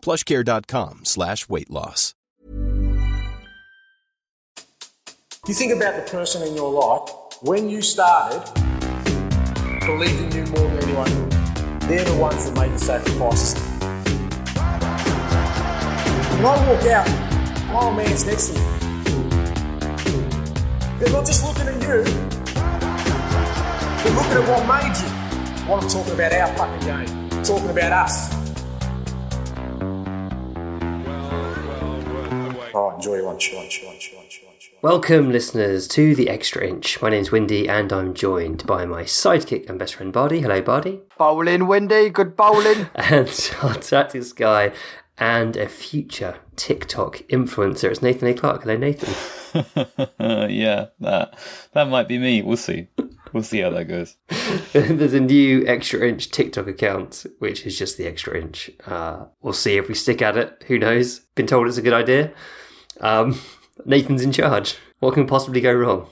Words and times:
plushcare.com 0.00 1.04
slash 1.04 1.48
weight 1.48 1.70
loss. 1.70 2.14
You 5.48 5.54
think 5.54 5.72
about 5.72 5.96
the 5.96 6.10
person 6.10 6.46
in 6.46 6.54
your 6.54 6.70
life, 6.70 7.10
when 7.40 7.70
you 7.70 7.80
started, 7.80 8.42
believed 9.86 10.20
in 10.20 10.32
you 10.32 10.44
more 10.52 10.68
than 10.68 10.82
anyone, 10.82 11.28
they're 11.88 12.04
the 12.04 12.16
ones 12.20 12.44
that 12.50 12.54
made 12.60 12.70
the 12.72 12.78
sacrifices. 12.78 13.54
When 16.36 16.44
I 16.44 16.70
walk 16.70 16.84
out, 16.86 17.08
my 17.68 17.80
old 17.80 17.96
man's 17.96 18.26
next 18.26 18.48
to 18.48 18.54
me. 18.58 18.64
They're 20.98 21.12
not 21.12 21.24
just 21.24 21.42
looking 21.42 21.68
at 21.68 21.80
you, 21.80 22.02
they're 24.02 24.14
looking 24.14 24.32
at 24.32 24.48
what 24.50 24.66
made 24.68 24.96
you. 25.00 25.08
What 25.66 25.82
I'm 25.82 25.88
talking 25.88 26.12
about 26.12 26.32
our 26.32 26.56
fucking 26.56 26.86
game, 26.86 27.42
talking 27.42 27.70
about 27.70 27.92
us. 27.92 28.37
Enjoy 33.08 33.20
your 33.20 33.26
lunch, 33.26 33.54
lunch, 33.54 33.82
lunch, 33.86 34.12
lunch, 34.14 34.42
lunch. 34.44 34.70
Welcome, 34.82 35.32
listeners, 35.32 35.88
to 35.88 36.14
the 36.14 36.28
Extra 36.28 36.66
Inch. 36.66 37.00
My 37.00 37.08
name's 37.08 37.32
Windy, 37.32 37.66
and 37.66 37.90
I'm 37.90 38.12
joined 38.12 38.66
by 38.66 38.84
my 38.84 39.04
sidekick 39.04 39.66
and 39.66 39.78
best 39.78 39.94
friend 39.94 40.12
Bardi. 40.12 40.42
Hello, 40.42 40.60
Bardi. 40.60 41.00
Bowling, 41.16 41.66
Windy, 41.66 42.10
good 42.10 42.36
bowling. 42.36 42.90
And 42.94 43.50
our 43.62 43.76
tactics 43.76 44.32
guy 44.34 44.72
and 45.16 45.56
a 45.56 45.70
future 45.70 46.36
TikTok 46.56 47.22
influencer. 47.30 47.84
It's 47.84 48.02
Nathan 48.02 48.28
A. 48.28 48.34
Clark. 48.34 48.64
Hello, 48.64 48.76
Nathan. 48.76 49.14
yeah, 50.50 50.88
that 51.00 51.38
that 51.72 51.88
might 51.88 52.08
be 52.08 52.18
me. 52.18 52.42
We'll 52.42 52.58
see. 52.58 52.88
We'll 53.32 53.42
see 53.42 53.60
how 53.60 53.70
that 53.70 53.88
goes. 53.88 54.16
There's 54.72 55.14
a 55.14 55.20
new 55.20 55.66
Extra 55.66 56.06
Inch 56.06 56.30
TikTok 56.30 56.66
account, 56.66 57.24
which 57.38 57.64
is 57.64 57.78
just 57.78 57.96
the 57.96 58.06
Extra 58.06 58.38
Inch. 58.38 58.70
Uh, 58.86 59.24
we'll 59.40 59.54
see 59.54 59.78
if 59.78 59.88
we 59.88 59.94
stick 59.94 60.20
at 60.20 60.36
it. 60.36 60.62
Who 60.66 60.78
knows? 60.78 61.20
Been 61.34 61.46
told 61.46 61.68
it's 61.68 61.78
a 61.78 61.82
good 61.82 61.94
idea. 61.94 62.34
Um, 63.00 63.40
Nathan's 63.84 64.22
in 64.22 64.32
charge. 64.32 64.76
What 65.00 65.14
can 65.14 65.26
possibly 65.26 65.60
go 65.60 65.72
wrong? 65.72 66.08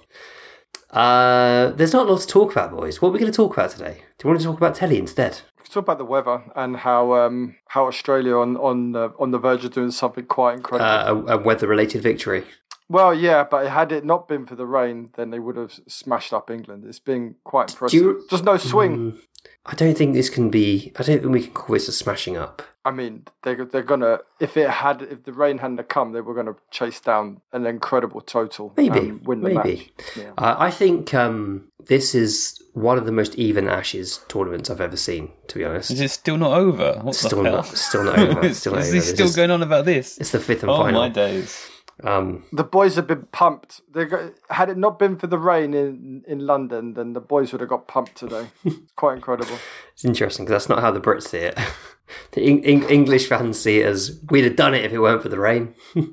Uh, 0.91 1.70
there's 1.72 1.92
not 1.92 2.06
a 2.08 2.12
lot 2.12 2.20
to 2.20 2.26
talk 2.26 2.52
about, 2.52 2.70
boys. 2.70 3.02
What 3.02 3.08
are 3.08 3.12
we 3.12 3.19
going 3.19 3.30
to 3.32 3.36
talk 3.36 3.52
about 3.52 3.70
today? 3.70 4.02
Do 4.19 4.26
you 4.26 4.30
want 4.30 4.41
to 4.41 4.47
talk 4.47 4.56
about 4.56 4.74
telly 4.74 4.98
instead? 4.98 5.41
Talk 5.69 5.82
about 5.82 5.98
the 5.98 6.04
weather 6.04 6.42
and 6.54 6.76
how 6.76 7.12
um, 7.14 7.56
how 7.69 7.86
Australia 7.86 8.36
on 8.36 8.56
on 8.56 8.92
the 8.92 9.12
on 9.19 9.30
the 9.32 9.38
verge 9.38 9.64
of 9.64 9.72
doing 9.72 9.91
something 9.91 10.24
quite 10.24 10.54
incredible. 10.54 10.88
Uh, 11.28 11.32
a, 11.34 11.38
a 11.38 11.42
weather-related 11.42 12.00
victory. 12.02 12.44
well, 12.88 13.12
yeah, 13.12 13.42
but 13.44 13.66
had 13.66 13.91
it 13.92 14.04
not 14.04 14.28
been 14.28 14.47
for 14.47 14.54
the 14.54 14.64
rain, 14.64 15.10
then 15.16 15.30
they 15.30 15.41
would 15.41 15.56
have 15.56 15.78
smashed 15.88 16.32
up 16.32 16.50
England. 16.50 16.84
It's 16.86 17.00
been 17.00 17.34
quite 17.44 17.70
impressive. 17.72 18.00
you- 18.00 18.24
Just 18.30 18.44
no 18.44 18.56
swing. 18.56 18.97
Mm, 19.12 19.18
I 19.66 19.74
don't 19.74 19.98
think 19.98 20.14
this 20.14 20.30
can 20.30 20.48
be. 20.50 20.92
I 20.97 21.03
don't 21.03 21.20
think 21.20 21.32
we 21.32 21.42
can 21.42 21.53
call 21.53 21.74
this 21.74 21.88
a 21.88 21.92
smashing 21.92 22.36
up. 22.36 22.62
I 22.86 22.91
mean, 22.92 23.24
they're 23.42 23.64
they're 23.64 23.82
gonna 23.92 24.20
if 24.41 24.56
it 24.56 24.70
had 24.70 25.02
if 25.02 25.24
the 25.24 25.32
rain 25.32 25.58
hadn't 25.58 25.78
have 25.78 25.88
come, 25.88 26.12
they 26.12 26.20
were 26.20 26.34
gonna 26.34 26.54
chase 26.70 27.00
down 27.00 27.41
an 27.52 27.66
incredible 27.66 28.20
total. 28.20 28.72
Maybe, 28.76 28.98
and 29.00 29.26
win 29.26 29.41
the 29.42 29.50
maybe. 29.50 29.76
match. 29.98 30.16
Yeah. 30.16 30.30
Uh, 30.38 30.54
I 30.58 30.70
think 30.70 31.12
um, 31.12 31.69
this 31.92 32.14
is 32.14 32.62
one 32.74 32.97
of 32.98 33.04
the 33.06 33.12
most 33.20 33.34
even 33.36 33.69
Ashes 33.69 34.20
tournaments 34.28 34.70
I've 34.70 34.80
ever 34.80 34.97
seen. 34.97 35.32
To 35.48 35.58
be 35.58 35.64
honest, 35.64 35.91
Is 35.91 36.00
it 36.00 36.10
still 36.10 36.36
not 36.38 36.52
over? 36.52 37.00
What 37.02 37.14
still 37.16 37.42
the 37.42 37.50
hell? 37.50 37.56
not, 37.56 37.66
still 37.66 38.04
not 38.04 38.19
over. 38.19 38.44
is 38.47 38.58
Still 38.60 38.72
not 38.74 38.82
is 38.82 38.88
over. 38.88 38.97
this 38.97 39.04
This 39.06 39.14
still 39.14 39.26
is- 39.26 39.36
going 39.36 39.50
on 39.50 39.62
about 39.62 39.84
this? 39.84 40.18
It's 40.18 40.30
the 40.30 40.41
fifth 40.41 40.62
and 40.62 40.70
Oh 40.70 40.76
final. 40.78 41.00
my 41.00 41.08
days! 41.08 41.68
Um, 42.04 42.44
The 42.52 42.64
boys 42.64 42.96
have 42.96 43.06
been 43.06 43.26
pumped. 43.32 43.80
They 43.92 44.04
got, 44.04 44.32
had 44.50 44.68
it 44.68 44.76
not 44.76 44.98
been 44.98 45.16
for 45.16 45.26
the 45.28 45.38
rain 45.38 45.72
in 45.74 46.24
in 46.28 46.40
London, 46.46 46.94
then 46.94 47.12
the 47.14 47.20
boys 47.20 47.52
would 47.52 47.60
have 47.60 47.70
got 47.70 47.86
pumped 47.88 48.16
today. 48.16 48.48
It's 48.64 48.92
quite 48.96 49.16
incredible. 49.16 49.58
it's 49.94 50.04
interesting 50.04 50.44
because 50.44 50.64
that's 50.64 50.68
not 50.68 50.80
how 50.82 50.90
the 50.92 51.00
Brits 51.00 51.28
see 51.28 51.38
it. 51.38 51.58
the 52.32 52.42
Eng- 52.42 52.64
Eng- 52.64 52.88
English 52.90 53.28
fans 53.28 53.58
see 53.58 53.80
it 53.80 53.86
as 53.86 54.20
we'd 54.30 54.44
have 54.44 54.56
done 54.56 54.74
it 54.74 54.84
if 54.84 54.92
it 54.92 54.98
weren't 55.00 55.22
for 55.22 55.28
the 55.30 55.40
rain. 55.40 55.74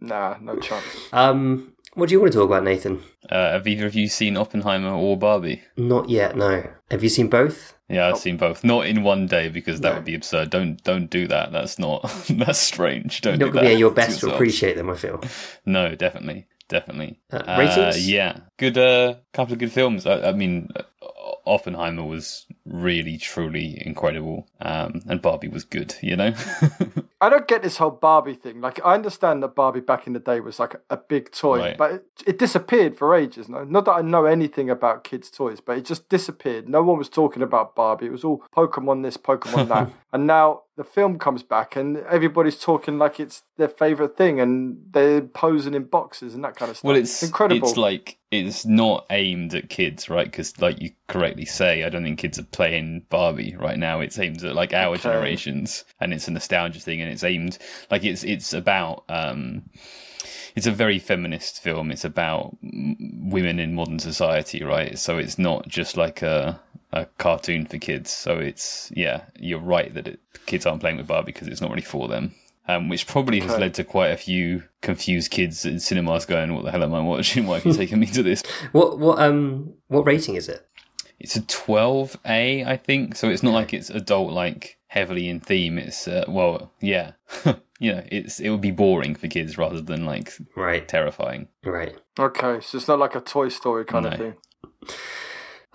Nah, 0.00 0.36
no 0.40 0.56
chance. 0.58 0.84
Um, 1.14 1.72
what 1.94 2.08
do 2.08 2.12
you 2.14 2.20
want 2.20 2.32
to 2.32 2.38
talk 2.38 2.48
about, 2.50 2.62
Nathan? 2.64 3.02
Uh, 3.30 3.52
have 3.52 3.66
either 3.66 3.86
of 3.86 3.94
you 3.94 4.06
seen 4.08 4.36
Oppenheimer 4.36 4.90
or 4.92 5.16
Barbie? 5.16 5.62
Not 5.78 6.10
yet. 6.10 6.36
No. 6.36 6.62
Have 6.90 7.02
you 7.02 7.08
seen 7.08 7.28
both? 7.28 7.73
Yeah, 7.88 8.06
Oh. 8.06 8.10
I've 8.10 8.18
seen 8.18 8.36
both. 8.38 8.64
Not 8.64 8.86
in 8.86 9.02
one 9.02 9.26
day 9.26 9.48
because 9.50 9.80
that 9.82 9.94
would 9.94 10.04
be 10.04 10.14
absurd. 10.14 10.50
Don't 10.50 10.82
don't 10.84 11.10
do 11.10 11.26
that. 11.28 11.52
That's 11.52 11.78
not 11.78 12.02
that's 12.30 12.58
strange. 12.58 13.20
Don't 13.20 13.38
You're 13.38 13.50
do 13.50 13.52
not 13.52 13.52
going 13.52 13.64
to 13.64 13.68
be 13.70 13.74
at 13.74 13.78
your 13.78 13.90
best 13.90 14.20
to 14.20 14.32
appreciate 14.34 14.76
them. 14.76 14.88
I 14.90 14.94
feel. 14.94 15.22
No, 15.66 15.94
definitely, 15.94 16.46
definitely. 16.68 17.20
Uh, 17.30 17.56
ratings? 17.58 18.08
yeah, 18.08 18.38
good. 18.58 18.78
Uh, 18.78 19.16
couple 19.34 19.52
of 19.52 19.58
good 19.58 19.72
films. 19.72 20.06
I, 20.06 20.30
I 20.30 20.32
mean, 20.32 20.70
uh, 20.74 20.82
Oppenheimer 21.46 22.04
was 22.04 22.46
really, 22.66 23.18
truly 23.18 23.80
incredible, 23.84 24.46
um, 24.60 25.02
and 25.08 25.20
Barbie 25.20 25.48
was 25.48 25.64
good. 25.64 25.94
You 26.02 26.16
know. 26.16 26.34
I 27.20 27.30
don't 27.30 27.48
get 27.48 27.62
this 27.62 27.78
whole 27.78 27.90
Barbie 27.90 28.34
thing. 28.34 28.60
Like, 28.60 28.84
I 28.84 28.92
understand 28.92 29.42
that 29.42 29.54
Barbie 29.54 29.80
back 29.80 30.06
in 30.06 30.12
the 30.12 30.18
day 30.18 30.40
was 30.40 30.58
like 30.58 30.74
a, 30.90 30.98
big 30.98 31.30
toy, 31.32 31.58
Right. 31.58 31.78
but 31.78 31.92
it, 31.92 32.04
it 32.26 32.38
disappeared 32.38 32.98
for 32.98 33.14
ages. 33.14 33.48
No, 33.48 33.64
not 33.64 33.86
that 33.86 33.92
I 33.92 34.02
know 34.02 34.26
anything 34.26 34.68
about 34.68 35.04
kids' 35.04 35.30
toys, 35.30 35.58
but 35.60 35.78
it 35.78 35.86
just 35.86 36.08
disappeared. 36.10 36.68
No 36.68 36.82
one 36.82 36.98
was 36.98 37.08
talking 37.08 37.42
about 37.42 37.74
Barbie. 37.74 38.06
It 38.06 38.12
was 38.12 38.24
all 38.24 38.44
Pokemon 38.54 39.02
this, 39.04 39.16
Pokemon 39.16 39.68
that, 39.68 39.90
and 40.14 40.26
now 40.26 40.62
the 40.76 40.84
film 40.84 41.18
comes 41.18 41.42
back 41.42 41.76
and 41.76 41.98
everybody's 41.98 42.58
talking 42.58 42.98
like 42.98 43.20
it's 43.20 43.42
their 43.58 43.68
favorite 43.68 44.16
thing, 44.16 44.40
and 44.40 44.78
they're 44.92 45.20
posing 45.20 45.74
in 45.74 45.84
boxes 45.84 46.34
and 46.34 46.44
that 46.44 46.56
kind 46.56 46.70
of 46.70 46.76
stuff. 46.76 46.88
Well, 46.88 46.96
it's 46.96 47.22
incredible. 47.22 47.68
It's 47.68 47.76
like 47.76 48.16
it's 48.30 48.64
not 48.64 49.06
aimed 49.10 49.54
at 49.54 49.68
kids, 49.68 50.08
right? 50.08 50.24
Because, 50.30 50.58
like 50.60 50.80
you 50.80 50.92
correctly 51.08 51.44
say, 51.44 51.82
I 51.84 51.88
don't 51.88 52.04
think 52.04 52.18
kids 52.20 52.38
are 52.38 52.44
playing 52.44 53.04
Barbie 53.10 53.56
right 53.58 53.78
now. 53.78 54.00
It's 54.00 54.18
aimed 54.18 54.42
at 54.44 54.54
like 54.54 54.72
our 54.72 54.94
Okay. 54.94 55.02
generations, 55.02 55.84
and 56.00 56.14
it's 56.14 56.28
a 56.28 56.30
nostalgia 56.30 56.80
thing, 56.80 57.00
and 57.02 57.10
it's 57.10 57.24
aimed 57.24 57.58
like 57.90 58.04
it's 58.04 58.22
it's 58.24 58.52
about. 58.54 59.04
um 59.08 59.64
it's 60.54 60.66
a 60.66 60.70
very 60.72 60.98
feminist 60.98 61.62
film. 61.62 61.90
It's 61.90 62.04
about 62.04 62.56
women 62.62 63.58
in 63.58 63.74
modern 63.74 63.98
society, 63.98 64.62
right? 64.62 64.98
So 64.98 65.18
it's 65.18 65.38
not 65.38 65.68
just 65.68 65.96
like 65.96 66.22
a 66.22 66.60
a 66.92 67.06
cartoon 67.18 67.66
for 67.66 67.78
kids. 67.78 68.10
So 68.10 68.38
it's 68.38 68.90
yeah, 68.94 69.22
you're 69.38 69.58
right 69.58 69.92
that 69.94 70.06
it, 70.06 70.20
kids 70.46 70.64
aren't 70.66 70.80
playing 70.80 70.96
with 70.98 71.08
Barbie 71.08 71.32
because 71.32 71.48
it's 71.48 71.60
not 71.60 71.70
really 71.70 71.82
for 71.82 72.08
them. 72.08 72.34
Um, 72.66 72.88
which 72.88 73.06
probably 73.06 73.40
has 73.40 73.50
Okay. 73.52 73.60
led 73.60 73.74
to 73.74 73.84
quite 73.84 74.08
a 74.08 74.16
few 74.16 74.62
confused 74.80 75.30
kids 75.30 75.66
in 75.66 75.80
cinemas 75.80 76.24
going, 76.24 76.54
"What 76.54 76.64
the 76.64 76.70
hell 76.70 76.82
am 76.82 76.94
I 76.94 77.00
watching? 77.02 77.46
Why 77.46 77.56
have 77.56 77.66
you 77.66 77.74
taken 77.82 78.00
me 78.00 78.06
to 78.06 78.22
this?" 78.22 78.42
What 78.72 78.98
what 78.98 79.18
um 79.18 79.74
what 79.88 80.06
rating 80.06 80.36
is 80.36 80.48
it? 80.48 80.66
It's 81.20 81.36
a 81.36 81.40
12A, 81.42 82.66
I 82.66 82.76
think. 82.76 83.16
So 83.16 83.28
it's 83.28 83.42
not 83.42 83.54
like 83.54 83.72
it's 83.72 83.88
adult, 83.90 84.32
like 84.32 84.78
heavily 84.88 85.28
in 85.28 85.40
theme. 85.40 85.78
It's 85.78 86.08
uh, 86.08 86.24
well, 86.28 86.72
yeah, 86.80 87.12
you 87.84 87.92
know, 87.94 88.02
it's 88.10 88.40
it 88.40 88.48
would 88.50 88.60
be 88.60 88.70
boring 88.70 89.14
for 89.14 89.28
kids 89.28 89.58
rather 89.58 89.80
than 89.80 90.04
like 90.06 90.32
Right. 90.56 90.86
terrifying. 90.88 91.48
Right. 91.64 91.94
okay, 92.18 92.60
so 92.60 92.78
it's 92.78 92.88
not 92.88 92.98
like 92.98 93.14
a 93.14 93.20
Toy 93.20 93.48
Story 93.50 93.84
kind 93.84 94.06
of 94.06 94.14
thing. 94.18 94.34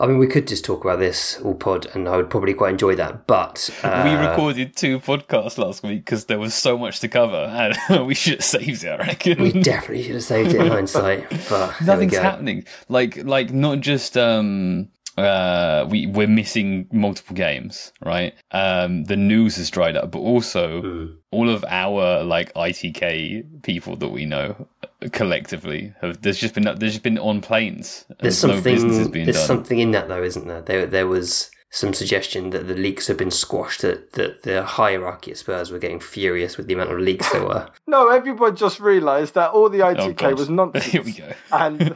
I 0.01 0.07
mean, 0.07 0.17
we 0.17 0.27
could 0.27 0.47
just 0.47 0.63
talk 0.63 0.85
about 0.85 0.99
this 0.99 1.41
all 1.43 1.55
pod, 1.55 1.85
and 1.93 2.07
I 2.07 2.15
would 2.15 2.29
probably 2.29 2.53
quite 2.53 2.71
enjoy 2.71 2.95
that. 2.95 3.27
But 3.27 3.69
uh, 3.83 4.01
we 4.05 4.13
recorded 4.27 4.73
two 4.77 4.97
podcasts 4.99 5.57
last 5.57 5.83
week 5.83 6.05
because 6.05 6.25
there 6.25 6.39
was 6.39 6.53
so 6.53 6.77
much 6.77 7.01
to 7.01 7.09
cover, 7.09 7.35
and 7.35 8.07
we 8.07 8.15
should 8.15 8.35
have 8.35 8.43
saved 8.45 8.83
it. 8.85 8.87
I 8.91 8.97
reckon 9.07 9.41
we 9.43 9.51
definitely 9.61 10.03
should 10.03 10.15
have 10.15 10.23
saved 10.23 10.53
it 10.53 10.61
in 10.61 10.67
hindsight. 10.67 11.29
But 11.49 11.81
nothing's 11.81 12.15
happening. 12.17 12.63
Like, 12.87 13.17
like 13.25 13.51
not 13.53 13.81
just 13.81 14.15
um, 14.17 14.87
uh, 15.19 15.87
we 15.89 16.07
we're 16.07 16.27
missing 16.27 16.87
multiple 16.91 17.35
games, 17.35 17.93
right? 18.03 18.33
Um, 18.51 19.05
the 19.05 19.15
news 19.15 19.55
has 19.57 19.69
dried 19.69 19.95
up, 19.95 20.11
but 20.11 20.19
also 20.19 20.81
mm. 20.81 21.15
all 21.31 21.49
of 21.49 21.63
our 21.67 22.23
like 22.23 22.53
ITK 22.53 23.63
people 23.63 23.95
that 23.97 24.09
we 24.09 24.25
know 24.25 24.67
collectively 25.11 25.93
have. 26.01 26.21
There's 26.21 26.39
just 26.39 26.53
been 26.53 26.63
there's 26.63 26.93
just 26.93 27.03
been 27.03 27.17
on 27.17 27.41
planes. 27.41 28.05
There's 28.19 28.37
something. 28.37 29.11
There's 29.11 29.37
done. 29.37 29.47
something 29.47 29.79
in 29.79 29.91
that 29.91 30.07
though, 30.07 30.23
isn't 30.23 30.47
there? 30.47 30.61
There 30.61 30.85
there 30.85 31.07
was 31.07 31.51
some 31.71 31.93
suggestion 31.93 32.49
that 32.49 32.67
the 32.67 32.73
leaks 32.73 33.07
have 33.07 33.17
been 33.17 33.29
squashed, 33.29 33.81
that, 33.81 34.13
that 34.13 34.41
the 34.41 34.63
hierarchy 34.63 35.31
at 35.31 35.37
Spurs 35.37 35.71
were 35.71 35.77
getting 35.77 35.99
furious 35.99 36.57
with 36.57 36.67
the 36.67 36.73
amount 36.73 36.91
of 36.91 36.99
leaks 36.99 37.31
there 37.31 37.43
were. 37.43 37.69
no, 37.87 38.09
everyone 38.09 38.55
just 38.55 38.79
realised 38.79 39.35
that 39.35 39.51
all 39.51 39.69
the 39.69 39.79
ITK 39.79 40.23
oh, 40.23 40.35
was 40.35 40.49
nonsense. 40.49 40.85
Here 40.91 41.03
we 41.03 41.11
go. 41.11 41.31
and 41.51 41.95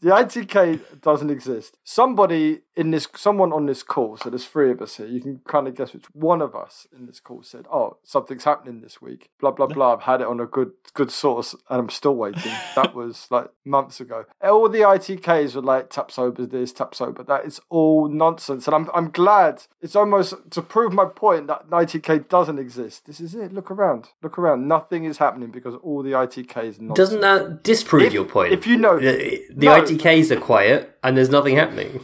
the 0.00 0.10
ITK 0.10 1.00
doesn't 1.00 1.30
exist. 1.30 1.78
Somebody 1.82 2.60
in 2.76 2.92
this, 2.92 3.08
someone 3.16 3.52
on 3.52 3.66
this 3.66 3.82
call, 3.82 4.16
so 4.16 4.30
there's 4.30 4.46
three 4.46 4.70
of 4.70 4.80
us 4.80 4.98
here, 4.98 5.06
you 5.06 5.20
can 5.20 5.40
kind 5.48 5.66
of 5.66 5.74
guess 5.74 5.92
which 5.92 6.04
one 6.12 6.40
of 6.40 6.54
us 6.54 6.86
in 6.96 7.06
this 7.06 7.18
call 7.18 7.42
said, 7.42 7.66
oh, 7.72 7.96
something's 8.04 8.44
happening 8.44 8.82
this 8.82 9.02
week, 9.02 9.30
blah, 9.40 9.50
blah, 9.50 9.66
blah. 9.66 9.94
I've 9.94 10.02
had 10.02 10.20
it 10.20 10.28
on 10.28 10.38
a 10.38 10.46
good 10.46 10.70
good 10.94 11.10
source 11.10 11.54
and 11.68 11.80
I'm 11.80 11.90
still 11.90 12.14
waiting. 12.14 12.52
that 12.76 12.94
was 12.94 13.26
like 13.30 13.48
months 13.64 14.00
ago. 14.00 14.26
All 14.40 14.68
the 14.68 14.80
ITKs 14.80 15.56
were 15.56 15.62
like, 15.62 15.90
Tapsoba 15.90 16.48
this, 16.48 16.72
Tapsoba 16.72 17.26
that. 17.26 17.44
It's 17.44 17.60
all 17.68 18.08
nonsense. 18.08 18.66
And 18.66 18.76
I'm, 18.76 18.88
I'm 18.94 19.07
glad. 19.08 19.62
It's 19.80 19.96
almost 19.96 20.34
to 20.50 20.62
prove 20.62 20.92
my 20.92 21.04
point 21.04 21.46
that 21.48 21.68
ITK 21.70 22.28
doesn't 22.28 22.58
exist. 22.58 23.06
This 23.06 23.20
is 23.20 23.34
it. 23.34 23.52
Look 23.52 23.70
around. 23.70 24.08
Look 24.22 24.38
around. 24.38 24.68
Nothing 24.68 25.04
is 25.04 25.18
happening 25.18 25.50
because 25.50 25.74
all 25.82 26.02
the 26.02 26.12
ITKs. 26.12 26.80
Nonsense. 26.80 26.94
Doesn't 26.94 27.20
that 27.20 27.62
disprove 27.62 28.04
if, 28.04 28.12
your 28.12 28.24
point? 28.24 28.52
If 28.52 28.66
you 28.66 28.76
know 28.76 28.98
the, 28.98 29.44
the 29.50 29.66
no. 29.66 29.82
ITKs 29.82 30.30
are 30.30 30.40
quiet 30.40 30.96
and 31.02 31.16
there's 31.16 31.30
nothing 31.30 31.56
happening. 31.56 32.00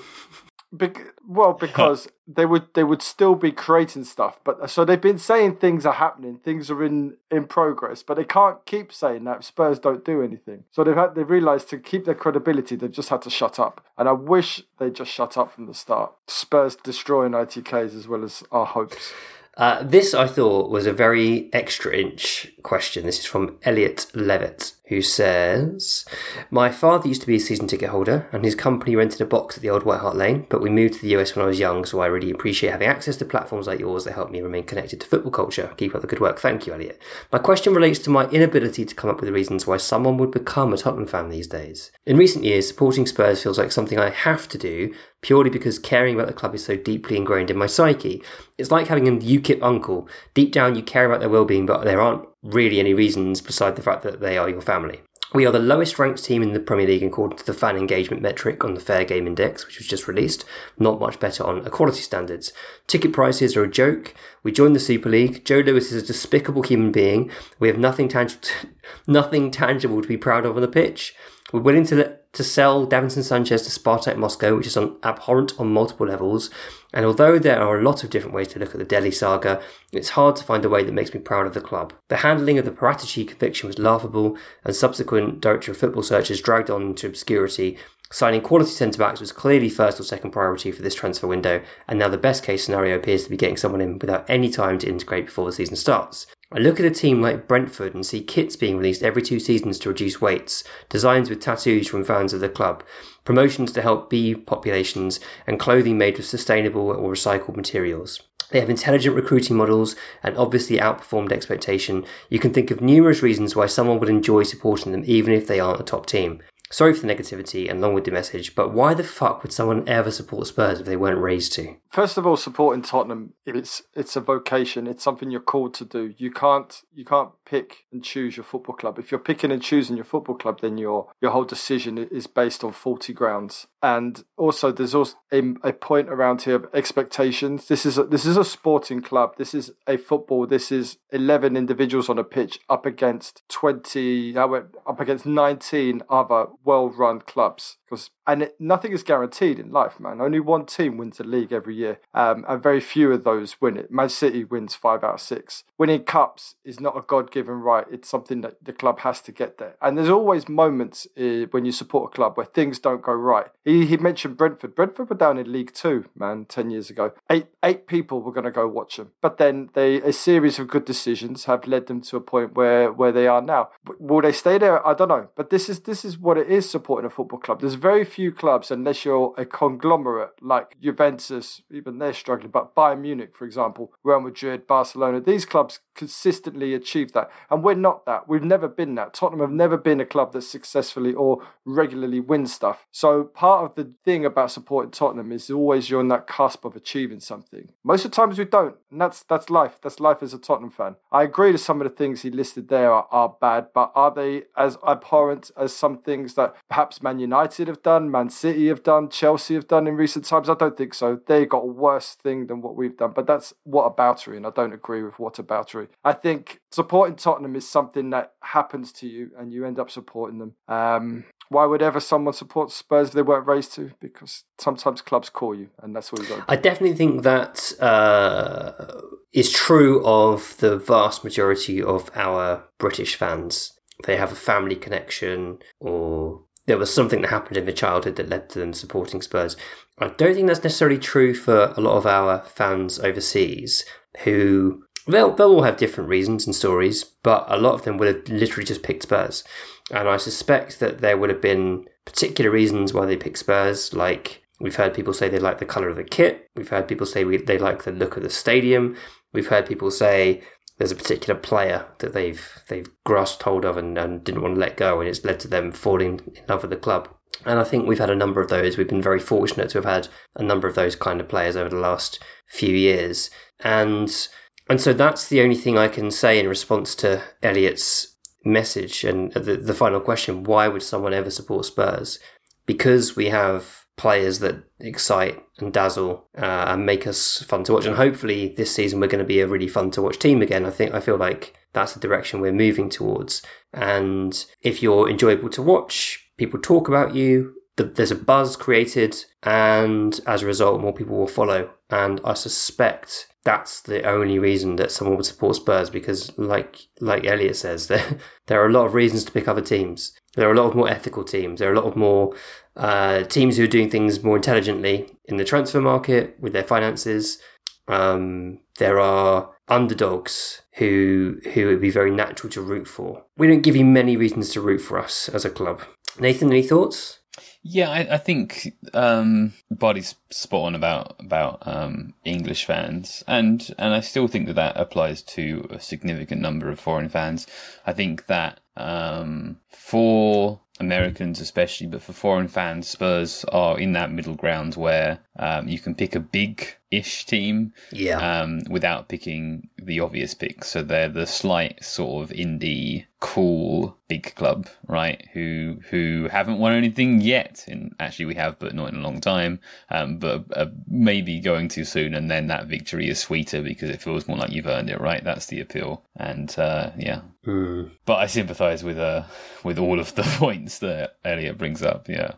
Well, 1.26 1.52
because 1.60 2.08
they 2.26 2.46
would 2.46 2.72
they 2.74 2.84
would 2.84 3.02
still 3.02 3.34
be 3.34 3.52
creating 3.52 4.04
stuff, 4.04 4.40
but 4.44 4.70
so 4.70 4.84
they've 4.84 5.00
been 5.00 5.18
saying 5.18 5.56
things 5.56 5.84
are 5.84 5.94
happening, 5.94 6.38
things 6.38 6.70
are 6.70 6.84
in 6.84 7.16
in 7.30 7.44
progress, 7.46 8.02
but 8.02 8.16
they 8.16 8.24
can't 8.24 8.64
keep 8.64 8.92
saying 8.92 9.24
that 9.24 9.44
Spurs 9.44 9.78
don't 9.78 10.04
do 10.04 10.22
anything. 10.22 10.64
So 10.70 10.84
they've 10.84 10.96
had 10.96 11.14
they've 11.14 11.28
realised 11.28 11.68
to 11.70 11.78
keep 11.78 12.04
their 12.04 12.14
credibility, 12.14 12.76
they've 12.76 12.90
just 12.90 13.10
had 13.10 13.22
to 13.22 13.30
shut 13.30 13.58
up, 13.58 13.84
and 13.98 14.08
I 14.08 14.12
wish 14.12 14.62
they 14.78 14.90
just 14.90 15.10
shut 15.10 15.36
up 15.36 15.52
from 15.52 15.66
the 15.66 15.74
start. 15.74 16.12
Spurs 16.26 16.76
destroying 16.76 17.32
ITKs 17.32 17.96
as 17.96 18.08
well 18.08 18.24
as 18.24 18.42
our 18.50 18.66
hopes. 18.66 19.12
Uh, 19.56 19.82
this 19.84 20.14
I 20.14 20.26
thought 20.26 20.70
was 20.70 20.86
a 20.86 20.92
very 20.92 21.48
extra 21.52 21.96
inch 21.96 22.50
question. 22.62 23.06
This 23.06 23.20
is 23.20 23.26
from 23.26 23.58
Elliot 23.62 24.06
Levitt 24.14 24.72
who 24.88 25.00
says, 25.00 26.04
My 26.50 26.70
father 26.70 27.08
used 27.08 27.22
to 27.22 27.26
be 27.26 27.36
a 27.36 27.40
season 27.40 27.66
ticket 27.66 27.88
holder, 27.88 28.28
and 28.32 28.44
his 28.44 28.54
company 28.54 28.94
rented 28.94 29.20
a 29.20 29.26
box 29.26 29.56
at 29.56 29.62
the 29.62 29.70
old 29.70 29.84
White 29.84 30.00
Hart 30.00 30.16
Lane, 30.16 30.46
but 30.50 30.60
we 30.60 30.68
moved 30.68 30.94
to 30.94 31.00
the 31.00 31.16
US 31.16 31.34
when 31.34 31.44
I 31.44 31.48
was 31.48 31.58
young, 31.58 31.86
so 31.86 32.00
I 32.00 32.06
really 32.06 32.30
appreciate 32.30 32.70
having 32.70 32.88
access 32.88 33.16
to 33.16 33.24
platforms 33.24 33.66
like 33.66 33.80
yours 33.80 34.04
that 34.04 34.12
help 34.12 34.30
me 34.30 34.42
remain 34.42 34.64
connected 34.64 35.00
to 35.00 35.06
football 35.06 35.32
culture. 35.32 35.72
Keep 35.78 35.94
up 35.94 36.02
the 36.02 36.06
good 36.06 36.20
work. 36.20 36.38
Thank 36.38 36.66
you, 36.66 36.74
Elliot. 36.74 37.00
My 37.32 37.38
question 37.38 37.72
relates 37.72 37.98
to 38.00 38.10
my 38.10 38.28
inability 38.28 38.84
to 38.84 38.94
come 38.94 39.08
up 39.08 39.20
with 39.20 39.30
reasons 39.30 39.66
why 39.66 39.78
someone 39.78 40.18
would 40.18 40.30
become 40.30 40.72
a 40.74 40.76
Tottenham 40.76 41.06
fan 41.06 41.30
these 41.30 41.46
days. 41.46 41.90
In 42.04 42.18
recent 42.18 42.44
years, 42.44 42.68
supporting 42.68 43.06
Spurs 43.06 43.42
feels 43.42 43.58
like 43.58 43.72
something 43.72 43.98
I 43.98 44.10
have 44.10 44.48
to 44.48 44.58
do 44.58 44.94
purely 45.22 45.48
because 45.48 45.78
caring 45.78 46.14
about 46.14 46.26
the 46.26 46.34
club 46.34 46.54
is 46.54 46.62
so 46.62 46.76
deeply 46.76 47.16
ingrained 47.16 47.50
in 47.50 47.56
my 47.56 47.66
psyche. 47.66 48.22
It's 48.58 48.70
like 48.70 48.88
having 48.88 49.08
a 49.08 49.12
UKIP 49.12 49.62
uncle. 49.62 50.06
Deep 50.34 50.52
down, 50.52 50.76
you 50.76 50.82
care 50.82 51.06
about 51.06 51.20
their 51.20 51.30
well-being, 51.30 51.64
but 51.64 51.84
there 51.84 52.02
aren't 52.02 52.28
really 52.44 52.78
any 52.78 52.94
reasons 52.94 53.40
beside 53.40 53.74
the 53.74 53.82
fact 53.82 54.02
that 54.02 54.20
they 54.20 54.38
are 54.38 54.48
your 54.48 54.60
family. 54.60 55.00
We 55.32 55.46
are 55.46 55.52
the 55.52 55.58
lowest 55.58 55.98
ranked 55.98 56.22
team 56.22 56.44
in 56.44 56.52
the 56.52 56.60
Premier 56.60 56.86
League 56.86 57.02
according 57.02 57.38
to 57.38 57.44
the 57.44 57.52
fan 57.52 57.76
engagement 57.76 58.22
metric 58.22 58.62
on 58.62 58.74
the 58.74 58.80
Fair 58.80 59.04
Game 59.04 59.26
Index, 59.26 59.66
which 59.66 59.78
was 59.78 59.88
just 59.88 60.06
released. 60.06 60.44
Not 60.78 61.00
much 61.00 61.18
better 61.18 61.42
on 61.42 61.66
equality 61.66 62.02
standards. 62.02 62.52
Ticket 62.86 63.12
prices 63.12 63.56
are 63.56 63.64
a 63.64 63.70
joke. 63.70 64.14
We 64.44 64.52
joined 64.52 64.76
the 64.76 64.80
Super 64.80 65.08
League. 65.08 65.44
Joe 65.44 65.58
Lewis 65.58 65.90
is 65.90 66.04
a 66.04 66.06
despicable 66.06 66.62
human 66.62 66.92
being. 66.92 67.32
We 67.58 67.66
have 67.66 67.78
nothing 67.78 68.06
tangible, 68.06 68.42
to, 68.42 68.68
nothing 69.08 69.50
tangible 69.50 70.00
to 70.00 70.06
be 70.06 70.16
proud 70.16 70.46
of 70.46 70.54
on 70.54 70.62
the 70.62 70.68
pitch. 70.68 71.16
We're 71.52 71.60
willing 71.60 71.86
to 71.86 72.18
to 72.34 72.44
sell 72.44 72.86
Davinson 72.86 73.22
Sanchez 73.22 73.62
to 73.62 73.70
Spartak 73.80 74.16
Moscow, 74.16 74.56
which 74.56 74.66
is 74.66 74.76
on, 74.76 74.96
abhorrent 75.04 75.58
on 75.58 75.72
multiple 75.72 76.06
levels. 76.06 76.50
And 76.94 77.04
although 77.04 77.40
there 77.40 77.60
are 77.60 77.76
a 77.76 77.82
lot 77.82 78.04
of 78.04 78.10
different 78.10 78.34
ways 78.34 78.48
to 78.48 78.60
look 78.60 78.70
at 78.70 78.78
the 78.78 78.84
Dele 78.84 79.10
saga, 79.10 79.60
it's 79.92 80.10
hard 80.10 80.36
to 80.36 80.44
find 80.44 80.64
a 80.64 80.68
way 80.68 80.84
that 80.84 80.92
makes 80.92 81.12
me 81.12 81.18
proud 81.18 81.44
of 81.44 81.52
the 81.52 81.60
club. 81.60 81.92
The 82.06 82.18
handling 82.18 82.56
of 82.56 82.64
the 82.64 82.70
Paratici 82.70 83.26
conviction 83.26 83.66
was 83.66 83.80
laughable, 83.80 84.38
and 84.64 84.74
subsequent 84.74 85.40
director 85.40 85.72
of 85.72 85.76
football 85.76 86.04
searches 86.04 86.40
dragged 86.40 86.70
on 86.70 86.82
into 86.82 87.08
obscurity. 87.08 87.76
Signing 88.12 88.42
quality 88.42 88.70
centre 88.70 88.98
backs 88.98 89.18
was 89.18 89.32
clearly 89.32 89.68
first 89.68 89.98
or 89.98 90.04
second 90.04 90.30
priority 90.30 90.70
for 90.70 90.82
this 90.82 90.94
transfer 90.94 91.26
window, 91.26 91.62
and 91.88 91.98
now 91.98 92.08
the 92.08 92.16
best 92.16 92.44
case 92.44 92.64
scenario 92.64 92.94
appears 92.94 93.24
to 93.24 93.30
be 93.30 93.36
getting 93.36 93.56
someone 93.56 93.80
in 93.80 93.98
without 93.98 94.24
any 94.30 94.48
time 94.48 94.78
to 94.78 94.88
integrate 94.88 95.26
before 95.26 95.46
the 95.46 95.52
season 95.52 95.74
starts. 95.74 96.28
I 96.54 96.58
look 96.58 96.78
at 96.78 96.86
a 96.86 96.90
team 96.90 97.20
like 97.20 97.48
Brentford 97.48 97.96
and 97.96 98.06
see 98.06 98.22
kits 98.22 98.54
being 98.54 98.76
released 98.76 99.02
every 99.02 99.22
two 99.22 99.40
seasons 99.40 99.76
to 99.80 99.88
reduce 99.88 100.20
weights, 100.20 100.62
designs 100.88 101.28
with 101.28 101.40
tattoos 101.40 101.88
from 101.88 102.04
fans 102.04 102.32
of 102.32 102.38
the 102.38 102.48
club, 102.48 102.84
promotions 103.24 103.72
to 103.72 103.82
help 103.82 104.08
bee 104.08 104.36
populations, 104.36 105.18
and 105.48 105.58
clothing 105.58 105.98
made 105.98 106.16
with 106.16 106.26
sustainable 106.26 106.90
or 106.90 107.12
recycled 107.12 107.56
materials. 107.56 108.22
They 108.50 108.60
have 108.60 108.70
intelligent 108.70 109.16
recruiting 109.16 109.56
models 109.56 109.96
and 110.22 110.36
obviously 110.36 110.78
outperformed 110.78 111.32
expectation. 111.32 112.04
You 112.30 112.38
can 112.38 112.52
think 112.52 112.70
of 112.70 112.80
numerous 112.80 113.20
reasons 113.20 113.56
why 113.56 113.66
someone 113.66 113.98
would 113.98 114.08
enjoy 114.08 114.44
supporting 114.44 114.92
them 114.92 115.02
even 115.06 115.34
if 115.34 115.48
they 115.48 115.58
aren't 115.58 115.80
a 115.80 115.84
top 115.84 116.06
team. 116.06 116.40
Sorry 116.70 116.92
for 116.94 117.06
the 117.06 117.14
negativity 117.14 117.70
and 117.70 117.80
long 117.80 117.94
with 117.94 118.04
the 118.04 118.10
message, 118.10 118.54
but 118.54 118.72
why 118.72 118.94
the 118.94 119.04
fuck 119.04 119.42
would 119.42 119.52
someone 119.52 119.88
ever 119.88 120.10
support 120.10 120.46
Spurs 120.46 120.80
if 120.80 120.86
they 120.86 120.96
weren't 120.96 121.20
raised 121.20 121.52
to? 121.52 121.76
First 121.90 122.16
of 122.18 122.26
all, 122.26 122.36
supporting 122.36 122.82
Tottenham 122.82 123.34
it's 123.46 123.82
it's 123.94 124.16
a 124.16 124.20
vocation. 124.20 124.86
It's 124.86 125.04
something 125.04 125.30
you're 125.30 125.40
called 125.40 125.74
to 125.74 125.84
do. 125.84 126.14
You 126.16 126.30
can't 126.30 126.82
you 126.94 127.04
can't 127.04 127.30
pick 127.44 127.84
and 127.92 128.02
choose 128.02 128.36
your 128.36 128.44
football 128.44 128.74
club. 128.74 128.98
If 128.98 129.12
you're 129.12 129.20
picking 129.20 129.52
and 129.52 129.62
choosing 129.62 129.96
your 129.96 130.04
football 130.04 130.34
club, 130.34 130.60
then 130.62 130.78
your 130.78 131.12
your 131.20 131.30
whole 131.30 131.44
decision 131.44 131.98
is 131.98 132.26
based 132.26 132.64
on 132.64 132.72
faulty 132.72 133.12
grounds. 133.12 133.66
And 133.84 134.24
also, 134.38 134.72
there's 134.72 134.94
also 134.94 135.14
a, 135.30 135.42
a 135.62 135.72
point 135.74 136.08
around 136.08 136.40
here 136.40 136.54
of 136.54 136.66
expectations. 136.72 137.68
This 137.68 137.84
is 137.84 137.98
a, 137.98 138.04
this 138.04 138.24
is 138.24 138.38
a 138.38 138.44
sporting 138.44 139.02
club. 139.02 139.36
This 139.36 139.52
is 139.52 139.72
a 139.86 139.98
football. 139.98 140.46
This 140.46 140.72
is 140.72 140.96
eleven 141.12 141.54
individuals 141.54 142.08
on 142.08 142.18
a 142.18 142.24
pitch 142.24 142.60
up 142.70 142.86
against 142.86 143.42
twenty. 143.50 144.34
Up 144.38 145.00
against 145.00 145.26
nineteen 145.26 146.00
other 146.08 146.46
well-run 146.64 147.20
clubs 147.20 147.76
because 147.94 148.10
and 148.26 148.42
it, 148.42 148.56
nothing 148.58 148.92
is 148.92 149.02
guaranteed 149.02 149.58
in 149.58 149.70
life, 149.70 150.00
man. 150.00 150.20
Only 150.20 150.40
one 150.40 150.64
team 150.64 150.96
wins 150.96 151.18
the 151.18 151.24
league 151.24 151.52
every 151.52 151.74
year, 151.74 152.00
um, 152.14 152.44
and 152.48 152.62
very 152.62 152.80
few 152.80 153.12
of 153.12 153.22
those 153.22 153.60
win 153.60 153.76
it. 153.76 153.90
Man 153.90 154.08
City 154.08 154.44
wins 154.44 154.74
five 154.74 155.04
out 155.04 155.14
of 155.14 155.20
six. 155.20 155.64
Winning 155.76 156.04
cups 156.04 156.54
is 156.64 156.80
not 156.80 156.96
a 156.96 157.02
God-given 157.02 157.54
right; 157.54 157.86
it's 157.90 158.08
something 158.08 158.40
that 158.40 158.64
the 158.64 158.72
club 158.72 159.00
has 159.00 159.20
to 159.22 159.32
get 159.32 159.58
there. 159.58 159.76
And 159.82 159.96
there's 159.96 160.08
always 160.08 160.48
moments 160.48 161.06
uh, 161.18 161.46
when 161.50 161.64
you 161.64 161.72
support 161.72 162.12
a 162.12 162.16
club 162.16 162.36
where 162.36 162.46
things 162.46 162.78
don't 162.78 163.02
go 163.02 163.12
right. 163.12 163.48
He, 163.64 163.86
he 163.86 163.96
mentioned 163.96 164.36
Brentford. 164.36 164.74
Brentford 164.74 165.10
were 165.10 165.16
down 165.16 165.38
in 165.38 165.52
League 165.52 165.74
Two, 165.74 166.06
man, 166.16 166.46
ten 166.46 166.70
years 166.70 166.88
ago. 166.90 167.12
Eight 167.30 167.46
eight 167.62 167.86
people 167.86 168.22
were 168.22 168.32
going 168.32 168.44
to 168.44 168.50
go 168.50 168.66
watch 168.66 168.96
them, 168.96 169.10
but 169.20 169.36
then 169.36 169.68
they 169.74 169.96
a 169.96 170.12
series 170.12 170.58
of 170.58 170.68
good 170.68 170.86
decisions 170.86 171.44
have 171.44 171.66
led 171.66 171.86
them 171.88 172.00
to 172.02 172.16
a 172.16 172.20
point 172.20 172.54
where 172.54 172.90
where 172.90 173.12
they 173.12 173.26
are 173.26 173.42
now. 173.42 173.68
Will 173.98 174.22
they 174.22 174.32
stay 174.32 174.56
there? 174.56 174.86
I 174.86 174.94
don't 174.94 175.08
know. 175.08 175.28
But 175.36 175.50
this 175.50 175.68
is 175.68 175.80
this 175.80 176.06
is 176.06 176.16
what 176.16 176.38
it 176.38 176.48
is 176.48 176.68
supporting 176.70 177.06
a 177.06 177.10
football 177.10 177.38
club. 177.38 177.60
There's 177.60 177.74
very 177.84 178.04
few 178.06 178.32
clubs, 178.32 178.70
unless 178.70 179.04
you're 179.04 179.34
a 179.36 179.44
conglomerate 179.44 180.32
like 180.40 180.80
Juventus, 180.80 181.60
even 181.70 181.98
they're 181.98 182.14
struggling, 182.14 182.50
but 182.50 182.74
Bayern 182.74 183.02
Munich, 183.02 183.36
for 183.36 183.44
example, 183.44 183.92
Real 184.02 184.20
Madrid, 184.20 184.66
Barcelona, 184.66 185.20
these 185.20 185.44
clubs 185.44 185.80
consistently 185.94 186.72
achieve 186.72 187.12
that. 187.12 187.30
And 187.50 187.62
we're 187.62 187.74
not 187.74 188.06
that. 188.06 188.26
We've 188.26 188.42
never 188.42 188.68
been 188.68 188.94
that. 188.94 189.12
Tottenham 189.12 189.40
have 189.40 189.50
never 189.50 189.76
been 189.76 190.00
a 190.00 190.06
club 190.06 190.32
that 190.32 190.42
successfully 190.42 191.12
or 191.12 191.46
regularly 191.66 192.20
wins 192.20 192.54
stuff. 192.54 192.86
So 192.90 193.24
part 193.24 193.64
of 193.64 193.74
the 193.74 193.92
thing 194.02 194.24
about 194.24 194.50
supporting 194.50 194.90
Tottenham 194.90 195.30
is 195.30 195.50
always 195.50 195.90
you're 195.90 196.00
on 196.00 196.08
that 196.08 196.26
cusp 196.26 196.64
of 196.64 196.74
achieving 196.74 197.20
something. 197.20 197.68
Most 197.84 198.06
of 198.06 198.12
the 198.12 198.16
times 198.16 198.38
we 198.38 198.46
don't. 198.46 198.76
And 198.90 199.00
that's 199.00 199.22
that's 199.24 199.50
life. 199.50 199.78
That's 199.82 200.00
life 200.00 200.22
as 200.22 200.32
a 200.32 200.38
Tottenham 200.38 200.70
fan. 200.70 200.96
I 201.12 201.22
agree 201.22 201.52
that 201.52 201.58
some 201.58 201.82
of 201.82 201.88
the 201.88 201.94
things 201.94 202.22
he 202.22 202.30
listed 202.30 202.68
there 202.68 202.90
are, 202.90 203.06
are 203.10 203.36
bad, 203.40 203.68
but 203.74 203.92
are 203.94 204.12
they 204.12 204.44
as 204.56 204.78
abhorrent 204.86 205.50
as 205.54 205.74
some 205.74 205.98
things 205.98 206.34
that 206.34 206.54
perhaps 206.68 207.02
Man 207.02 207.18
United 207.18 207.63
have 207.68 207.82
done, 207.82 208.10
Man 208.10 208.30
City 208.30 208.68
have 208.68 208.82
done, 208.82 209.08
Chelsea 209.08 209.54
have 209.54 209.68
done 209.68 209.86
in 209.86 209.96
recent 209.96 210.24
times? 210.24 210.48
I 210.48 210.54
don't 210.54 210.76
think 210.76 210.94
so. 210.94 211.20
They 211.26 211.46
got 211.46 211.58
a 211.62 211.66
worse 211.66 212.14
thing 212.14 212.46
than 212.46 212.62
what 212.62 212.76
we've 212.76 212.96
done. 212.96 213.12
But 213.14 213.26
that's 213.26 213.54
what 213.64 213.94
aboutery, 213.94 214.36
and 214.36 214.46
I 214.46 214.50
don't 214.50 214.72
agree 214.72 215.02
with 215.02 215.18
what 215.18 215.34
aboutery 215.34 215.88
I 216.04 216.12
think 216.12 216.60
supporting 216.70 217.16
Tottenham 217.16 217.56
is 217.56 217.68
something 217.68 218.10
that 218.10 218.32
happens 218.40 218.92
to 218.92 219.08
you 219.08 219.30
and 219.38 219.52
you 219.52 219.64
end 219.64 219.78
up 219.78 219.90
supporting 219.90 220.38
them. 220.38 220.54
Um, 220.68 221.24
why 221.48 221.66
would 221.66 221.82
ever 221.82 222.00
someone 222.00 222.34
support 222.34 222.70
Spurs 222.70 223.08
if 223.08 223.14
they 223.14 223.22
weren't 223.22 223.46
raised 223.46 223.74
to? 223.74 223.92
Because 224.00 224.44
sometimes 224.58 225.02
clubs 225.02 225.28
call 225.28 225.54
you, 225.54 225.68
and 225.82 225.94
that's 225.94 226.12
all 226.12 226.22
you 226.22 226.28
got. 226.28 226.34
to 226.34 226.40
do. 226.40 226.46
I 226.48 226.56
definitely 226.56 226.96
think 226.96 227.22
that 227.22 227.72
uh, 227.80 229.00
is 229.32 229.52
true 229.52 230.04
of 230.04 230.56
the 230.58 230.76
vast 230.78 231.22
majority 231.22 231.82
of 231.82 232.10
our 232.14 232.64
British 232.78 233.14
fans. 233.14 233.78
They 234.04 234.16
have 234.16 234.32
a 234.32 234.36
family 234.36 234.76
connection, 234.76 235.58
or 235.78 236.42
there 236.66 236.78
was 236.78 236.92
something 236.92 237.20
that 237.22 237.30
happened 237.30 237.56
in 237.56 237.64
their 237.64 237.74
childhood 237.74 238.16
that 238.16 238.28
led 238.28 238.48
to 238.50 238.58
them 238.58 238.72
supporting 238.72 239.20
Spurs. 239.20 239.56
I 239.98 240.08
don't 240.08 240.34
think 240.34 240.46
that's 240.46 240.64
necessarily 240.64 240.98
true 240.98 241.34
for 241.34 241.72
a 241.76 241.80
lot 241.80 241.96
of 241.96 242.06
our 242.06 242.40
fans 242.42 242.98
overseas 242.98 243.84
who 244.24 244.84
they'll 245.06 245.34
they'll 245.34 245.52
all 245.52 245.62
have 245.62 245.76
different 245.76 246.10
reasons 246.10 246.46
and 246.46 246.54
stories, 246.54 247.04
but 247.04 247.44
a 247.48 247.58
lot 247.58 247.74
of 247.74 247.82
them 247.82 247.98
would 247.98 248.08
have 248.08 248.28
literally 248.28 248.64
just 248.64 248.82
picked 248.82 249.04
Spurs. 249.04 249.44
And 249.90 250.08
I 250.08 250.16
suspect 250.16 250.80
that 250.80 251.00
there 251.00 251.16
would 251.16 251.30
have 251.30 251.42
been 251.42 251.86
particular 252.04 252.50
reasons 252.50 252.94
why 252.94 253.06
they 253.06 253.16
picked 253.16 253.38
Spurs, 253.38 253.92
like 253.92 254.42
we've 254.60 254.76
heard 254.76 254.94
people 254.94 255.12
say 255.12 255.28
they 255.28 255.38
like 255.38 255.58
the 255.58 255.66
colour 255.66 255.88
of 255.88 255.96
the 255.96 256.04
kit, 256.04 256.48
we've 256.56 256.68
heard 256.68 256.88
people 256.88 257.06
say 257.06 257.24
we, 257.24 257.36
they 257.36 257.58
like 257.58 257.84
the 257.84 257.92
look 257.92 258.16
of 258.16 258.22
the 258.22 258.30
stadium, 258.30 258.96
we've 259.32 259.48
heard 259.48 259.66
people 259.66 259.90
say 259.90 260.42
there's 260.78 260.92
a 260.92 260.96
particular 260.96 261.38
player 261.38 261.86
that 261.98 262.12
they've 262.12 262.62
they've 262.68 262.88
grasped 263.04 263.42
hold 263.42 263.64
of 263.64 263.76
and, 263.76 263.96
and 263.96 264.24
didn't 264.24 264.42
want 264.42 264.54
to 264.54 264.60
let 264.60 264.76
go, 264.76 265.00
and 265.00 265.08
it's 265.08 265.24
led 265.24 265.40
to 265.40 265.48
them 265.48 265.72
falling 265.72 266.20
in 266.34 266.42
love 266.48 266.62
with 266.62 266.70
the 266.70 266.76
club. 266.76 267.08
And 267.44 267.58
I 267.58 267.64
think 267.64 267.86
we've 267.86 267.98
had 267.98 268.10
a 268.10 268.16
number 268.16 268.40
of 268.40 268.48
those. 268.48 268.76
We've 268.76 268.88
been 268.88 269.02
very 269.02 269.20
fortunate 269.20 269.70
to 269.70 269.78
have 269.78 269.84
had 269.84 270.08
a 270.36 270.42
number 270.42 270.68
of 270.68 270.74
those 270.74 270.96
kind 270.96 271.20
of 271.20 271.28
players 271.28 271.56
over 271.56 271.68
the 271.68 271.76
last 271.76 272.18
few 272.46 272.74
years. 272.74 273.30
And 273.60 274.28
and 274.68 274.80
so 274.80 274.92
that's 274.92 275.28
the 275.28 275.40
only 275.40 275.56
thing 275.56 275.76
I 275.76 275.88
can 275.88 276.10
say 276.10 276.38
in 276.38 276.48
response 276.48 276.94
to 276.96 277.22
Elliot's 277.42 278.16
message 278.44 279.04
and 279.04 279.32
the, 279.32 279.56
the 279.56 279.72
final 279.74 280.00
question 280.00 280.44
why 280.44 280.68
would 280.68 280.82
someone 280.82 281.14
ever 281.14 281.30
support 281.30 281.66
Spurs? 281.66 282.18
Because 282.66 283.16
we 283.16 283.28
have 283.28 283.83
players 283.96 284.40
that 284.40 284.64
excite 284.80 285.42
and 285.58 285.72
dazzle 285.72 286.26
uh, 286.36 286.64
and 286.68 286.84
make 286.84 287.06
us 287.06 287.42
fun 287.42 287.64
to 287.64 287.72
watch. 287.72 287.86
And 287.86 287.96
hopefully, 287.96 288.54
this 288.56 288.74
season 288.74 289.00
we're 289.00 289.06
going 289.06 289.20
to 289.20 289.24
be 289.24 289.40
a 289.40 289.46
really 289.46 289.68
fun 289.68 289.90
to 289.92 290.02
watch 290.02 290.18
team 290.18 290.42
again. 290.42 290.66
I 290.66 290.70
think 290.70 290.94
I 290.94 291.00
feel 291.00 291.16
like 291.16 291.54
that's 291.72 291.94
the 291.94 292.00
direction 292.00 292.40
we're 292.40 292.52
moving 292.52 292.88
towards. 292.88 293.42
And 293.72 294.44
if 294.62 294.82
you're 294.82 295.08
enjoyable 295.08 295.50
to 295.50 295.62
watch, 295.62 296.30
people 296.36 296.60
talk 296.60 296.88
about 296.88 297.14
you. 297.14 297.54
There's 297.76 298.12
a 298.12 298.16
buzz 298.16 298.54
created, 298.54 299.16
and 299.42 300.20
as 300.28 300.42
a 300.42 300.46
result, 300.46 300.80
more 300.80 300.92
people 300.92 301.16
will 301.16 301.26
follow. 301.26 301.70
And 301.90 302.20
I 302.24 302.34
suspect 302.34 303.26
that's 303.44 303.80
the 303.82 304.02
only 304.08 304.38
reason 304.38 304.76
that 304.76 304.90
someone 304.90 305.16
would 305.16 305.26
support 305.26 305.56
Spurs 305.56 305.90
because, 305.90 306.36
like 306.38 306.78
like 307.00 307.26
Elliot 307.26 307.56
says, 307.56 307.86
there 307.88 308.18
there 308.46 308.62
are 308.62 308.68
a 308.68 308.72
lot 308.72 308.86
of 308.86 308.94
reasons 308.94 309.24
to 309.24 309.32
pick 309.32 309.48
other 309.48 309.60
teams. 309.60 310.14
There 310.34 310.48
are 310.48 310.52
a 310.52 310.56
lot 310.56 310.68
of 310.68 310.74
more 310.74 310.88
ethical 310.88 311.24
teams. 311.24 311.60
There 311.60 311.68
are 311.68 311.72
a 311.72 311.80
lot 311.80 311.88
of 311.88 311.96
more 311.96 312.34
uh, 312.76 313.22
teams 313.24 313.56
who 313.56 313.64
are 313.64 313.68
doing 313.68 313.90
things 313.90 314.22
more 314.22 314.36
intelligently 314.36 315.08
in 315.26 315.36
the 315.36 315.44
transfer 315.44 315.80
market 315.80 316.36
with 316.40 316.52
their 316.52 316.64
finances. 316.64 317.38
Um, 317.86 318.60
there 318.78 318.98
are 318.98 319.50
underdogs 319.68 320.62
who 320.74 321.38
who 321.52 321.60
it 321.60 321.66
would 321.66 321.80
be 321.80 321.90
very 321.90 322.10
natural 322.10 322.50
to 322.52 322.60
root 322.60 322.88
for. 322.88 323.24
We 323.36 323.46
don't 323.46 323.62
give 323.62 323.76
you 323.76 323.84
many 323.84 324.16
reasons 324.16 324.50
to 324.50 324.60
root 324.60 324.80
for 324.80 324.98
us 324.98 325.28
as 325.28 325.44
a 325.44 325.50
club. 325.50 325.82
Nathan, 326.18 326.50
any 326.50 326.62
thoughts? 326.62 327.20
Yeah, 327.66 327.88
I, 327.88 328.14
I 328.14 328.18
think 328.18 328.76
um, 328.92 329.54
Bardi's 329.70 330.16
spot 330.30 330.66
on 330.66 330.74
about 330.74 331.16
about 331.18 331.66
um, 331.66 332.12
English 332.24 332.66
fans, 332.66 333.24
and 333.26 333.74
and 333.78 333.94
I 333.94 334.00
still 334.00 334.28
think 334.28 334.46
that 334.46 334.54
that 334.54 334.76
applies 334.76 335.22
to 335.22 335.66
a 335.70 335.80
significant 335.80 336.42
number 336.42 336.70
of 336.70 336.78
foreign 336.78 337.08
fans. 337.08 337.46
I 337.86 337.94
think 337.94 338.26
that 338.26 338.60
um, 338.76 339.60
for 339.70 340.60
Americans 340.80 341.40
especially, 341.40 341.86
but 341.86 342.02
for 342.02 342.12
foreign 342.12 342.48
fans, 342.48 342.88
Spurs 342.88 343.44
are 343.52 343.78
in 343.78 343.92
that 343.92 344.10
middle 344.10 344.34
ground 344.34 344.74
where 344.74 345.20
um, 345.38 345.68
you 345.68 345.78
can 345.78 345.94
pick 345.94 346.14
a 346.16 346.20
big-ish 346.20 347.26
team, 347.26 347.72
Yeah. 347.92 348.18
um, 348.18 348.62
without 348.68 349.08
picking 349.08 349.68
the 349.80 350.00
obvious 350.00 350.34
picks. 350.34 350.68
So 350.70 350.82
they're 350.82 351.08
the 351.08 351.26
slight 351.26 351.84
sort 351.84 352.24
of 352.24 352.36
indie, 352.36 353.06
cool 353.20 353.96
big 354.08 354.34
club, 354.34 354.68
right? 354.88 355.26
Who 355.32 355.78
who 355.90 356.28
haven't 356.30 356.58
won 356.58 356.72
anything 356.72 357.20
yet. 357.20 357.64
And 357.68 357.94
actually, 358.00 358.26
we 358.26 358.34
have, 358.34 358.58
but 358.58 358.74
not 358.74 358.92
in 358.92 358.98
a 358.98 359.02
long 359.02 359.20
time. 359.20 359.60
Um, 359.90 360.18
but 360.18 360.44
uh, 360.56 360.66
maybe 360.88 361.38
going 361.40 361.68
too 361.68 361.84
soon, 361.84 362.14
and 362.14 362.30
then 362.30 362.48
that 362.48 362.66
victory 362.66 363.08
is 363.08 363.18
sweeter 363.20 363.62
because 363.62 363.90
it 363.90 364.02
feels 364.02 364.26
more 364.26 364.36
like 364.38 364.50
you've 364.50 364.66
earned 364.66 364.90
it, 364.90 365.00
right? 365.00 365.22
That's 365.22 365.46
the 365.46 365.60
appeal. 365.60 366.02
And 366.16 366.52
uh, 366.58 366.90
yeah, 366.98 367.20
Hmm. 367.44 367.88
but 368.06 368.14
I 368.16 368.26
sympathise 368.26 368.82
with 368.82 368.98
uh 368.98 369.24
with 369.62 369.78
all 369.78 370.00
of 370.00 370.14
the 370.14 370.22
points 370.38 370.78
that 370.78 371.16
Elliot 371.24 371.58
brings 371.58 371.82
up. 371.82 372.08
Yeah. 372.08 372.34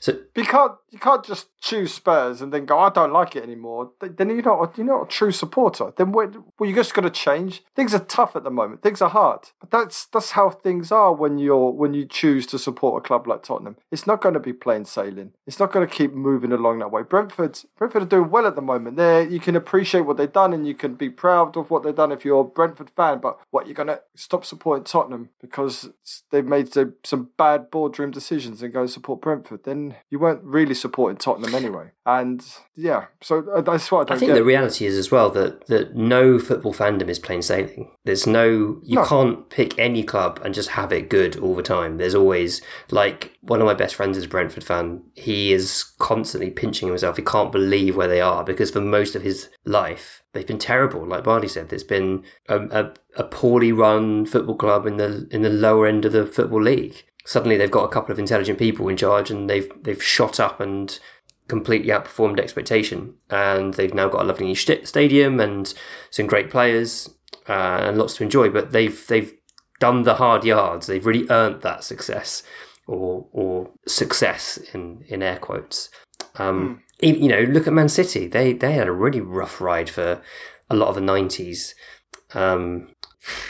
So 0.00 0.18
you 0.34 0.44
can't 0.44 0.72
you 0.90 0.98
can't 0.98 1.24
just 1.24 1.48
choose 1.60 1.92
Spurs 1.92 2.40
and 2.40 2.52
then 2.52 2.66
go 2.66 2.78
I 2.78 2.90
don't 2.90 3.12
like 3.12 3.36
it 3.36 3.42
anymore. 3.42 3.90
Then 4.00 4.30
you're 4.30 4.42
not 4.42 4.76
you're 4.76 4.86
not 4.86 5.02
a 5.02 5.08
true 5.08 5.32
supporter. 5.32 5.92
Then 5.96 6.12
what? 6.12 6.34
Well, 6.58 6.68
you're 6.68 6.76
just 6.76 6.94
going 6.94 7.04
to 7.04 7.10
change. 7.10 7.62
Things 7.74 7.94
are 7.94 8.00
tough 8.00 8.36
at 8.36 8.44
the 8.44 8.50
moment. 8.50 8.82
Things 8.82 9.02
are 9.02 9.10
hard. 9.10 9.50
But 9.60 9.70
that's 9.70 10.06
that's 10.06 10.32
how 10.32 10.50
things 10.50 10.92
are 10.92 11.12
when 11.12 11.38
you're 11.38 11.70
when 11.70 11.94
you 11.94 12.06
choose 12.06 12.46
to 12.46 12.58
support 12.58 13.02
a 13.02 13.06
club 13.06 13.26
like 13.26 13.42
Tottenham. 13.42 13.76
It's 13.90 14.06
not 14.06 14.20
going 14.20 14.34
to 14.34 14.40
be 14.40 14.52
plain 14.52 14.84
sailing. 14.84 15.32
It's 15.46 15.58
not 15.58 15.72
going 15.72 15.86
to 15.86 15.92
keep 15.94 16.12
moving 16.12 16.52
along 16.52 16.78
that 16.78 16.92
way. 16.92 17.02
Brentford 17.02 17.60
Brentford 17.76 18.02
are 18.02 18.06
doing 18.06 18.30
well 18.30 18.46
at 18.46 18.54
the 18.54 18.62
moment. 18.62 18.96
There 18.96 19.28
you 19.28 19.40
can 19.40 19.56
appreciate 19.56 20.02
what 20.02 20.16
they've 20.16 20.32
done 20.32 20.52
and 20.52 20.66
you 20.66 20.74
can 20.74 20.94
be 20.94 21.10
proud 21.10 21.56
of 21.56 21.70
what 21.70 21.82
they've 21.82 21.94
done 21.94 22.12
if 22.12 22.24
you're 22.24 22.40
a 22.40 22.44
Brentford 22.44 22.90
fan. 22.96 23.18
But 23.18 23.38
what 23.50 23.66
you're 23.66 23.74
going 23.74 23.88
to 23.88 24.00
stop 24.14 24.44
supporting 24.44 24.84
Tottenham 24.84 25.30
because 25.40 25.90
they've 26.30 26.44
made 26.44 26.72
some- 26.72 27.28
bad 27.36 27.70
boardroom 27.70 28.10
decisions 28.10 28.62
and 28.62 28.72
go 28.72 28.86
support 28.86 29.20
Brentford? 29.20 29.64
Then 29.64 29.96
you 30.10 30.18
weren't 30.18 30.42
really 30.42 30.74
supporting 30.74 31.18
Tottenham 31.18 31.47
anyway. 31.54 31.90
And 32.06 32.44
yeah, 32.76 33.06
so 33.22 33.44
uh, 33.54 33.60
that's 33.60 33.90
what 33.92 34.10
I 34.10 34.14
I 34.14 34.18
think 34.18 34.30
get. 34.30 34.34
the 34.36 34.44
reality 34.44 34.86
is 34.86 34.96
as 34.96 35.10
well 35.10 35.28
that, 35.30 35.66
that 35.66 35.94
no 35.94 36.38
football 36.38 36.72
fandom 36.72 37.08
is 37.08 37.18
plain 37.18 37.42
sailing. 37.42 37.90
There's 38.04 38.26
no, 38.26 38.80
you 38.82 38.96
No. 38.96 39.04
can't 39.04 39.48
pick 39.50 39.78
any 39.78 40.02
club 40.02 40.40
and 40.44 40.54
just 40.54 40.70
have 40.70 40.92
it 40.92 41.10
good 41.10 41.36
all 41.36 41.54
the 41.54 41.62
time. 41.62 41.98
There's 41.98 42.14
always, 42.14 42.62
like, 42.90 43.36
one 43.42 43.60
of 43.60 43.66
my 43.66 43.74
best 43.74 43.94
friends 43.94 44.16
is 44.16 44.24
a 44.24 44.28
Brentford 44.28 44.64
fan. 44.64 45.02
He 45.14 45.52
is 45.52 45.84
constantly 45.98 46.50
pinching 46.50 46.88
himself. 46.88 47.16
He 47.16 47.22
can't 47.22 47.52
believe 47.52 47.96
where 47.96 48.08
they 48.08 48.20
are 48.20 48.42
because 48.44 48.70
for 48.70 48.80
most 48.80 49.14
of 49.14 49.22
his 49.22 49.48
life, 49.64 50.22
they've 50.32 50.46
been 50.46 50.58
terrible. 50.58 51.06
Like 51.06 51.24
Bardi 51.24 51.48
said, 51.48 51.68
there's 51.68 51.84
been 51.84 52.24
a, 52.48 52.58
a, 52.68 52.94
a 53.16 53.24
poorly 53.24 53.72
run 53.72 54.24
football 54.24 54.56
club 54.56 54.86
in 54.86 54.96
the, 54.96 55.28
in 55.30 55.42
the 55.42 55.50
lower 55.50 55.86
end 55.86 56.04
of 56.04 56.12
the 56.12 56.24
football 56.26 56.62
league. 56.62 57.04
Suddenly 57.24 57.58
they've 57.58 57.70
got 57.70 57.84
a 57.84 57.88
couple 57.92 58.10
of 58.12 58.18
intelligent 58.18 58.58
people 58.58 58.88
in 58.88 58.96
charge 58.96 59.30
and 59.30 59.50
they've, 59.50 59.70
they've 59.82 60.02
shot 60.02 60.40
up 60.40 60.60
and 60.60 60.98
completely 61.48 61.88
outperformed 61.88 62.38
expectation. 62.38 63.14
And 63.30 63.74
they've 63.74 63.94
now 63.94 64.08
got 64.08 64.22
a 64.22 64.24
lovely 64.24 64.46
new 64.46 64.54
st- 64.54 64.86
stadium 64.86 65.40
and 65.40 65.72
some 66.10 66.26
great 66.26 66.50
players 66.50 67.10
uh, 67.48 67.80
and 67.82 67.98
lots 67.98 68.14
to 68.16 68.22
enjoy. 68.22 68.50
But 68.50 68.72
they've 68.72 69.06
they've 69.08 69.32
done 69.80 70.02
the 70.02 70.14
hard 70.16 70.44
yards. 70.44 70.86
They've 70.86 71.04
really 71.06 71.26
earned 71.30 71.62
that 71.62 71.84
success 71.84 72.42
or 72.86 73.26
or 73.32 73.70
success 73.86 74.58
in 74.72 75.04
in 75.08 75.22
air 75.22 75.38
quotes. 75.38 75.90
Um, 76.36 76.82
e- 77.02 77.16
You 77.16 77.28
know, 77.28 77.40
look 77.40 77.66
at 77.66 77.72
Man 77.72 77.88
City. 77.88 78.26
They 78.26 78.52
they 78.52 78.72
had 78.72 78.88
a 78.88 78.92
really 78.92 79.20
rough 79.20 79.60
ride 79.60 79.90
for 79.90 80.22
a 80.70 80.76
lot 80.76 80.88
of 80.88 80.94
the 80.94 81.00
nineties. 81.00 81.74
Um, 82.34 82.88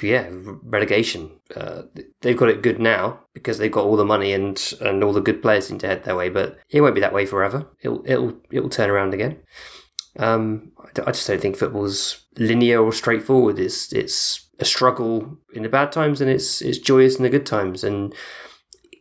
yeah, 0.03 0.29
relegation. 0.63 1.31
Uh, 1.55 1.83
they've 2.21 2.37
got 2.37 2.49
it 2.49 2.63
good 2.63 2.79
now 2.79 3.21
because 3.35 3.59
they've 3.59 3.73
got 3.73 3.85
all 3.85 3.97
the 3.97 4.05
money 4.05 4.33
and 4.33 4.75
and 4.81 5.03
all 5.03 5.13
the 5.13 5.21
good 5.21 5.43
players 5.43 5.69
seem 5.69 5.79
to 5.79 5.87
head 5.87 6.05
their 6.05 6.17
way. 6.17 6.29
But 6.29 6.59
it 6.71 6.81
won't 6.81 6.95
be 6.95 7.01
that 7.01 7.15
way 7.15 7.27
forever. 7.27 7.67
It'll 7.83 8.03
it'll 8.07 8.37
it'll 8.51 8.69
turn 8.69 8.91
around 8.91 9.15
again. 9.15 9.39
Um, 10.19 10.73
I 11.07 11.13
just 11.13 11.27
don't 11.27 11.41
think 11.41 11.57
football's 11.57 12.27
linear 12.37 12.83
or 12.83 12.93
straightforward. 12.93 13.59
It's 13.59 13.93
it's 13.93 14.49
a 14.59 14.65
struggle 14.65 15.39
in 15.55 15.63
the 15.63 15.69
bad 15.69 15.93
times 15.93 16.21
and 16.21 16.31
it's 16.31 16.61
it's 16.61 16.79
joyous 16.79 17.17
in 17.17 17.23
the 17.23 17.31
good 17.31 17.47
times. 17.47 17.85
And 17.85 18.15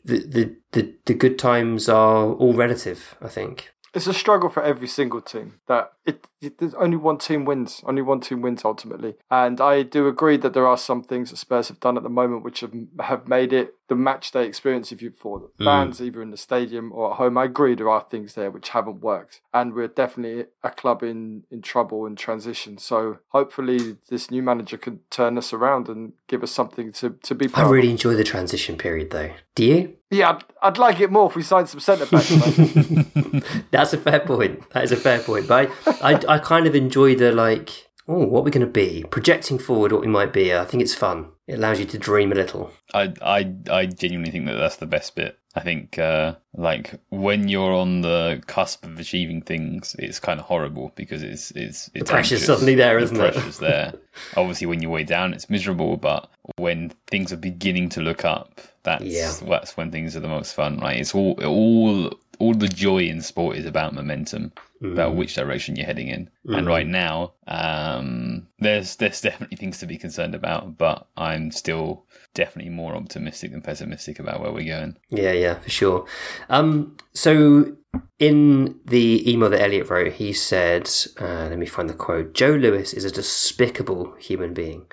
the 0.05 0.19
the 0.19 0.55
the, 0.73 0.95
the 1.05 1.13
good 1.13 1.39
times 1.39 1.89
are 1.89 2.33
all 2.33 2.53
relative. 2.53 3.15
I 3.21 3.29
think. 3.29 3.71
it's 3.93 4.05
a 4.07 4.13
struggle 4.13 4.49
for 4.49 4.61
every 4.61 4.87
single 4.87 5.21
team. 5.21 5.59
That 5.67 5.91
it, 6.07 6.27
it 6.41 6.57
there's 6.57 6.73
only 6.75 6.97
one 6.97 7.17
team 7.17 7.45
wins. 7.45 7.81
Only 7.85 8.01
one 8.01 8.21
team 8.21 8.41
wins 8.41 8.63
ultimately. 8.63 9.15
And 9.29 9.59
I 9.59 9.83
do 9.83 10.07
agree 10.07 10.37
that 10.37 10.53
there 10.53 10.65
are 10.65 10.77
some 10.77 11.03
things 11.03 11.29
that 11.29 11.37
Spurs 11.37 11.67
have 11.67 11.79
done 11.79 11.97
at 11.97 12.03
the 12.03 12.09
moment 12.09 12.43
which 12.43 12.61
have 12.61 12.73
have 13.01 13.27
made 13.27 13.51
it 13.51 13.75
the 13.89 13.95
match 13.95 14.31
day 14.31 14.45
experience 14.45 14.91
if 14.91 15.01
you 15.01 15.11
for 15.11 15.39
the 15.39 15.63
mm. 15.63 15.65
fans 15.65 16.01
either 16.01 16.21
in 16.21 16.31
the 16.31 16.37
stadium 16.37 16.91
or 16.93 17.11
at 17.11 17.17
home. 17.17 17.37
I 17.37 17.45
agree 17.45 17.75
there 17.75 17.89
are 17.89 18.05
things 18.09 18.33
there 18.33 18.49
which 18.49 18.69
haven't 18.69 19.01
worked, 19.01 19.41
and 19.53 19.73
we're 19.73 19.87
definitely 19.87 20.45
a 20.63 20.69
club 20.69 21.03
in 21.03 21.43
in 21.51 21.61
trouble 21.61 22.05
and 22.05 22.17
transition. 22.17 22.77
So 22.77 23.19
hopefully 23.29 23.97
this 24.09 24.31
new 24.31 24.41
manager 24.41 24.77
can 24.77 25.01
turn 25.09 25.37
us 25.37 25.51
around 25.51 25.89
and 25.89 26.13
give 26.27 26.41
us 26.41 26.51
something 26.51 26.93
to 26.93 27.11
to 27.11 27.35
be 27.35 27.49
Proud 27.49 27.67
I 27.67 27.69
really 27.69 27.87
of. 27.87 27.91
enjoy 27.91 28.15
the 28.15 28.23
transition 28.23 28.77
period, 28.77 29.11
though. 29.11 29.31
Do 29.55 29.65
you? 29.65 29.97
Yeah, 30.09 30.29
I'd, 30.29 30.43
I'd 30.61 30.77
like 30.77 31.01
it 31.01 31.11
more 31.11 31.29
if 31.29 31.35
we 31.35 31.43
signed 31.43 31.67
some 31.67 31.81
centre 31.81 32.05
backs. 32.05 32.29
That's 33.71 33.91
a 33.91 33.97
fair 33.97 34.21
point. 34.21 34.69
That 34.69 34.85
is 34.85 34.93
a 34.93 34.95
fair 34.95 35.19
point. 35.19 35.47
But 35.47 35.69
I, 35.87 35.96
I, 36.01 36.19
I 36.27 36.39
kind 36.39 36.67
of 36.67 36.75
enjoy 36.75 37.15
the 37.15 37.31
like 37.31 37.89
oh, 38.07 38.25
what 38.25 38.43
we're 38.45 38.51
going 38.51 38.65
to 38.65 38.71
be, 38.71 39.05
projecting 39.09 39.59
forward 39.59 39.91
what 39.91 40.01
we 40.01 40.07
might 40.07 40.31
be. 40.33 40.53
I 40.53 40.65
think 40.65 40.81
it's 40.81 40.95
fun. 40.95 41.29
It 41.47 41.55
allows 41.55 41.79
you 41.79 41.85
to 41.85 41.97
dream 41.97 42.31
a 42.31 42.35
little. 42.35 42.71
I 42.93 43.13
I 43.21 43.53
I 43.71 43.85
genuinely 43.85 44.31
think 44.31 44.45
that 44.47 44.55
that's 44.55 44.77
the 44.77 44.85
best 44.85 45.15
bit. 45.15 45.39
I 45.55 45.61
think 45.61 45.97
uh, 45.97 46.35
like 46.55 46.99
when 47.09 47.47
you're 47.47 47.73
on 47.73 48.01
the 48.01 48.43
cusp 48.45 48.85
of 48.85 48.99
achieving 48.99 49.41
things, 49.41 49.95
it's 49.97 50.19
kind 50.19 50.39
of 50.39 50.45
horrible 50.45 50.91
because 50.95 51.23
it's 51.23 51.49
it's, 51.51 51.89
it's 51.95 52.03
the 52.07 52.13
pressure's 52.13 52.45
suddenly 52.45 52.75
there, 52.75 52.97
the 52.97 53.03
isn't 53.05 53.17
it? 53.19 53.33
pressure's 53.33 53.57
there. 53.57 53.93
Obviously, 54.37 54.67
when 54.67 54.81
you're 54.81 54.91
way 54.91 55.03
down, 55.03 55.33
it's 55.33 55.49
miserable. 55.49 55.97
But 55.97 56.29
when 56.57 56.91
things 57.07 57.33
are 57.33 57.37
beginning 57.37 57.89
to 57.89 58.01
look 58.01 58.23
up, 58.23 58.61
that's 58.83 59.03
Yeah. 59.05 59.31
that's 59.47 59.75
when 59.77 59.89
things 59.89 60.15
are 60.15 60.19
the 60.19 60.27
most 60.27 60.53
fun, 60.53 60.77
right? 60.79 60.97
It's 60.99 61.15
all 61.15 61.31
all 61.43 62.11
all 62.39 62.53
the 62.53 62.67
joy 62.67 63.03
in 63.03 63.21
sport 63.21 63.57
is 63.57 63.65
about 63.65 63.93
momentum, 63.93 64.51
about 64.81 65.15
which 65.15 65.35
direction 65.35 65.75
you're 65.75 65.85
heading 65.85 66.07
in. 66.07 66.29
And 66.45 66.67
right 66.67 66.87
now, 66.87 67.33
um, 67.47 68.47
there's 68.59 68.95
there's 68.95 69.21
definitely 69.21 69.57
things 69.57 69.79
to 69.79 69.85
be 69.85 69.97
concerned 69.97 70.35
about, 70.35 70.77
but 70.77 71.07
I'm 71.17 71.51
still 71.51 72.05
definitely 72.33 72.71
more 72.71 72.95
optimistic 72.95 73.51
than 73.51 73.61
pessimistic 73.61 74.19
about 74.19 74.41
where 74.41 74.51
we're 74.51 74.65
going. 74.65 74.97
Yeah, 75.09 75.31
yeah, 75.31 75.55
for 75.55 75.69
sure. 75.69 76.05
Um, 76.49 76.95
so 77.13 77.75
in 78.19 78.79
the 78.85 79.29
email 79.31 79.49
that 79.49 79.61
Elliot 79.61 79.89
wrote, 79.89 80.13
he 80.13 80.33
said, 80.33 80.89
uh, 81.19 81.47
let 81.49 81.57
me 81.57 81.65
find 81.65 81.89
the 81.89 81.93
quote 81.93 82.33
Joe 82.33 82.51
Lewis 82.51 82.93
is 82.93 83.05
a 83.05 83.11
despicable 83.11 84.13
human 84.19 84.53
being. 84.53 84.85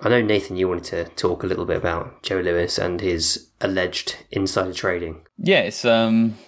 I 0.00 0.08
know, 0.08 0.22
Nathan, 0.22 0.56
you 0.56 0.68
wanted 0.68 0.84
to 0.84 1.04
talk 1.16 1.42
a 1.42 1.46
little 1.46 1.64
bit 1.64 1.76
about 1.76 2.22
Joe 2.22 2.38
Lewis 2.38 2.78
and 2.78 3.00
his 3.00 3.48
alleged 3.60 4.16
insider 4.30 4.72
trading. 4.72 5.22
Yeah, 5.38 5.62
it's 5.62 5.84
um, 5.84 6.38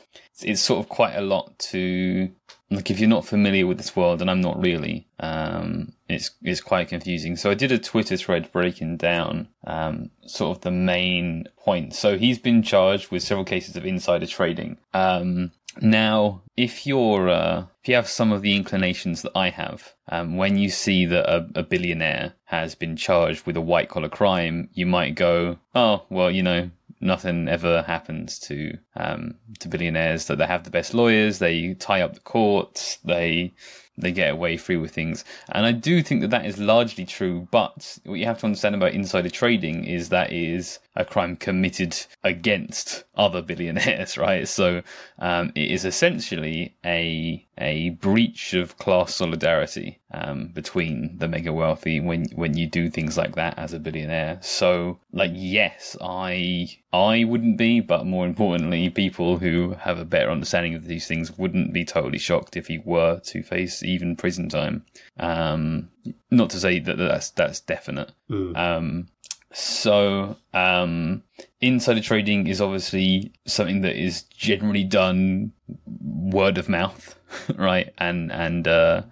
it's, 0.44 0.60
sort 0.60 0.80
of 0.80 0.88
quite 0.88 1.14
a 1.14 1.20
lot 1.20 1.58
to 1.58 2.30
like 2.70 2.90
if 2.90 3.00
you're 3.00 3.08
not 3.08 3.26
familiar 3.26 3.66
with 3.66 3.78
this 3.78 3.96
world, 3.96 4.20
and 4.20 4.30
I'm 4.30 4.40
not 4.40 4.60
really. 4.60 5.08
Um, 5.18 5.92
it's 6.08 6.30
it's 6.42 6.60
quite 6.60 6.88
confusing. 6.88 7.36
So 7.36 7.50
I 7.50 7.54
did 7.54 7.72
a 7.72 7.78
Twitter 7.78 8.16
thread 8.16 8.50
breaking 8.52 8.96
down 8.96 9.48
um 9.66 10.10
sort 10.26 10.56
of 10.56 10.62
the 10.62 10.70
main 10.70 11.46
points. 11.56 11.98
So 11.98 12.16
he's 12.16 12.38
been 12.38 12.62
charged 12.62 13.10
with 13.10 13.22
several 13.22 13.44
cases 13.44 13.76
of 13.76 13.84
insider 13.84 14.26
trading. 14.26 14.78
Um, 14.94 15.52
now, 15.80 16.42
if 16.56 16.86
you're 16.86 17.28
uh, 17.28 17.64
if 17.82 17.88
you 17.88 17.94
have 17.94 18.08
some 18.08 18.32
of 18.32 18.42
the 18.42 18.56
inclinations 18.56 19.22
that 19.22 19.32
I 19.34 19.50
have, 19.50 19.94
um, 20.08 20.36
when 20.36 20.58
you 20.58 20.68
see 20.68 21.06
that 21.06 21.28
a, 21.28 21.48
a 21.54 21.62
billionaire 21.62 22.34
has 22.44 22.74
been 22.74 22.96
charged 22.96 23.46
with 23.46 23.56
a 23.56 23.60
white 23.60 23.88
collar 23.88 24.08
crime, 24.08 24.68
you 24.72 24.86
might 24.86 25.14
go, 25.14 25.58
"Oh, 25.74 26.04
well, 26.10 26.30
you 26.30 26.42
know, 26.42 26.70
nothing 27.00 27.48
ever 27.48 27.82
happens 27.82 28.38
to 28.40 28.76
um, 28.96 29.34
to 29.58 29.68
billionaires. 29.68 30.26
That 30.26 30.38
they 30.38 30.46
have 30.46 30.64
the 30.64 30.70
best 30.70 30.94
lawyers, 30.94 31.38
they 31.38 31.74
tie 31.74 32.02
up 32.02 32.14
the 32.14 32.20
courts, 32.20 32.98
they 33.04 33.54
they 34.00 34.12
get 34.12 34.32
away 34.32 34.56
free 34.56 34.76
with 34.76 34.92
things. 34.92 35.24
And 35.50 35.66
I 35.66 35.72
do 35.72 36.02
think 36.02 36.20
that 36.22 36.30
that 36.30 36.46
is 36.46 36.58
largely 36.58 37.04
true. 37.04 37.48
But 37.50 37.98
what 38.04 38.18
you 38.18 38.26
have 38.26 38.38
to 38.40 38.46
understand 38.46 38.74
about 38.74 38.92
insider 38.92 39.30
trading 39.30 39.84
is 39.84 40.08
that 40.08 40.32
is 40.32 40.78
a 40.96 41.04
crime 41.04 41.36
committed 41.36 41.96
against 42.24 43.04
other 43.14 43.42
billionaires, 43.42 44.18
right? 44.26 44.46
So 44.48 44.82
um, 45.18 45.52
it 45.54 45.70
is 45.70 45.84
essentially 45.84 46.74
a 46.84 47.46
a 47.58 47.90
breach 47.90 48.54
of 48.54 48.78
class 48.78 49.14
solidarity 49.14 50.00
um, 50.12 50.46
between 50.48 51.18
the 51.18 51.28
mega 51.28 51.52
wealthy 51.52 52.00
when 52.00 52.24
when 52.34 52.56
you 52.56 52.66
do 52.66 52.90
things 52.90 53.16
like 53.16 53.34
that 53.36 53.58
as 53.58 53.72
a 53.72 53.78
billionaire. 53.78 54.38
So, 54.40 54.98
like, 55.12 55.32
yes, 55.34 55.96
I 56.00 56.78
I 56.92 57.24
wouldn't 57.24 57.56
be, 57.56 57.80
but 57.80 58.06
more 58.06 58.26
importantly, 58.26 58.90
people 58.90 59.38
who 59.38 59.74
have 59.80 59.98
a 59.98 60.04
better 60.04 60.30
understanding 60.30 60.74
of 60.74 60.86
these 60.86 61.06
things 61.06 61.36
wouldn't 61.38 61.72
be 61.72 61.84
totally 61.84 62.18
shocked 62.18 62.56
if 62.56 62.66
he 62.66 62.78
were 62.78 63.20
to 63.20 63.42
face 63.42 63.82
even 63.90 64.16
prison 64.16 64.48
time. 64.48 64.84
Um, 65.18 65.90
not 66.30 66.50
to 66.50 66.60
say 66.60 66.78
that 66.80 66.96
that's 66.96 67.30
that's 67.30 67.60
definite. 67.60 68.12
Um, 68.30 69.08
so, 69.52 70.36
um, 70.54 71.22
insider 71.60 72.00
trading 72.00 72.46
is 72.46 72.60
obviously 72.60 73.32
something 73.46 73.80
that 73.80 73.96
is 73.96 74.22
generally 74.22 74.84
done 74.84 75.52
word 75.86 76.56
of 76.56 76.68
mouth, 76.68 77.18
right? 77.56 77.92
And 77.98 78.30
and 78.30 78.68
uh, 78.68 79.02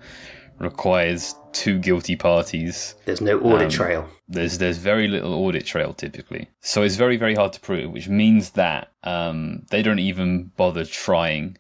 requires 0.58 1.35
two 1.52 1.78
guilty 1.78 2.14
parties. 2.14 2.94
There's 3.04 3.20
no 3.20 3.40
audit 3.40 3.66
Um, 3.66 3.70
trail. 3.70 4.08
There's 4.28 4.58
there's 4.58 4.78
very 4.78 5.08
little 5.08 5.35
audit 5.35 5.66
trail 5.66 5.92
typically, 5.92 6.49
so 6.61 6.82
it's 6.82 6.97
very 6.97 7.16
very 7.16 7.35
hard 7.35 7.52
to 7.54 7.61
prove, 7.61 7.90
which 7.90 8.08
means 8.08 8.50
that 8.50 8.92
um, 9.03 9.66
they 9.70 9.83
don't 9.83 9.98
even 9.98 10.53
bother 10.57 10.85
trying 10.85 11.57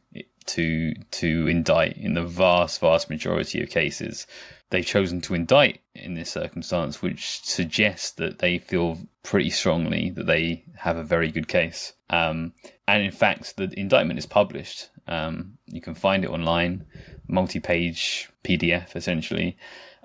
to 0.48 0.94
to 0.94 1.46
indict 1.46 1.96
in 1.96 2.14
the 2.14 2.24
vast 2.24 2.80
vast 2.80 3.10
majority 3.10 3.62
of 3.62 3.70
cases. 3.70 4.26
They've 4.70 4.84
chosen 4.84 5.22
to 5.22 5.34
indict 5.34 5.80
in 5.94 6.14
this 6.14 6.30
circumstance, 6.30 7.00
which 7.00 7.40
suggests 7.42 8.10
that 8.12 8.38
they 8.38 8.58
feel 8.58 8.98
pretty 9.22 9.48
strongly 9.50 10.10
that 10.10 10.26
they 10.26 10.64
have 10.76 10.98
a 10.98 11.02
very 11.02 11.30
good 11.30 11.48
case. 11.48 11.94
Um, 12.10 12.52
and 12.86 13.02
in 13.02 13.10
fact, 13.10 13.56
the 13.56 13.72
indictment 13.78 14.18
is 14.18 14.26
published. 14.26 14.90
Um, 15.06 15.56
you 15.66 15.80
can 15.80 15.94
find 15.94 16.22
it 16.22 16.30
online, 16.30 16.84
multi-page 17.28 18.28
PDF 18.44 18.94
essentially. 18.94 19.56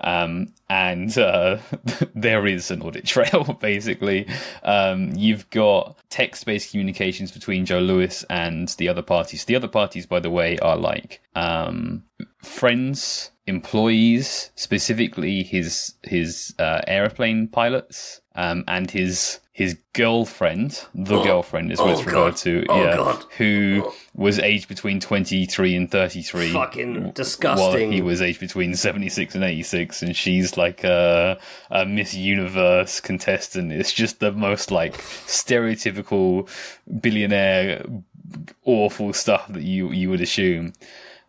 Um, 0.03 0.53
and 0.69 1.17
uh, 1.17 1.57
there 2.15 2.45
is 2.45 2.71
an 2.71 2.81
audit 2.81 3.05
trail, 3.13 3.57
basically. 3.61 4.27
Um, 4.63 5.13
you've 5.15 5.49
got 5.49 5.97
text 6.09 6.45
based 6.45 6.71
communications 6.71 7.31
between 7.31 7.65
Joe 7.65 7.79
Lewis 7.79 8.23
and 8.29 8.69
the 8.77 8.89
other 8.89 9.01
parties. 9.01 9.45
The 9.45 9.55
other 9.55 9.67
parties, 9.67 10.05
by 10.05 10.19
the 10.19 10.29
way, 10.29 10.57
are 10.59 10.77
like 10.77 11.21
um, 11.35 12.03
friends, 12.41 13.31
employees, 13.45 14.51
specifically 14.55 15.43
his 15.43 15.95
his 16.03 16.53
uh, 16.59 16.81
airplane 16.87 17.47
pilots, 17.47 18.21
um, 18.35 18.63
and 18.67 18.89
his 18.91 19.39
his 19.51 19.77
girlfriend. 19.93 20.83
The 20.95 21.21
girlfriend 21.21 21.71
is 21.71 21.77
what 21.79 21.91
it's 21.91 21.99
Oh, 22.01 22.05
referred 22.05 22.13
God. 22.31 22.37
to. 22.37 22.65
Oh, 22.69 22.83
yeah, 22.83 22.95
God. 22.95 23.23
who 23.37 23.91
was 24.15 24.39
aged 24.39 24.67
between 24.67 24.99
twenty 24.99 25.45
three 25.45 25.75
and 25.75 25.89
thirty 25.91 26.23
three. 26.23 26.51
Fucking 26.51 27.11
disgusting. 27.11 27.63
While 27.83 27.91
he 27.91 28.01
was 28.01 28.19
aged 28.21 28.39
between 28.39 28.73
76 28.75 29.35
and 29.35 29.43
86, 29.43 30.01
and 30.01 30.15
she's 30.15 30.57
like 30.57 30.83
a, 30.83 31.37
a 31.69 31.85
Miss 31.85 32.15
Universe 32.15 32.99
contestant. 32.99 33.71
It's 33.71 33.93
just 33.93 34.19
the 34.19 34.31
most 34.31 34.71
like 34.71 34.97
stereotypical 34.97 36.49
billionaire, 37.01 37.85
awful 38.65 39.13
stuff 39.13 39.47
that 39.49 39.63
you, 39.63 39.91
you 39.91 40.09
would 40.09 40.21
assume. 40.21 40.73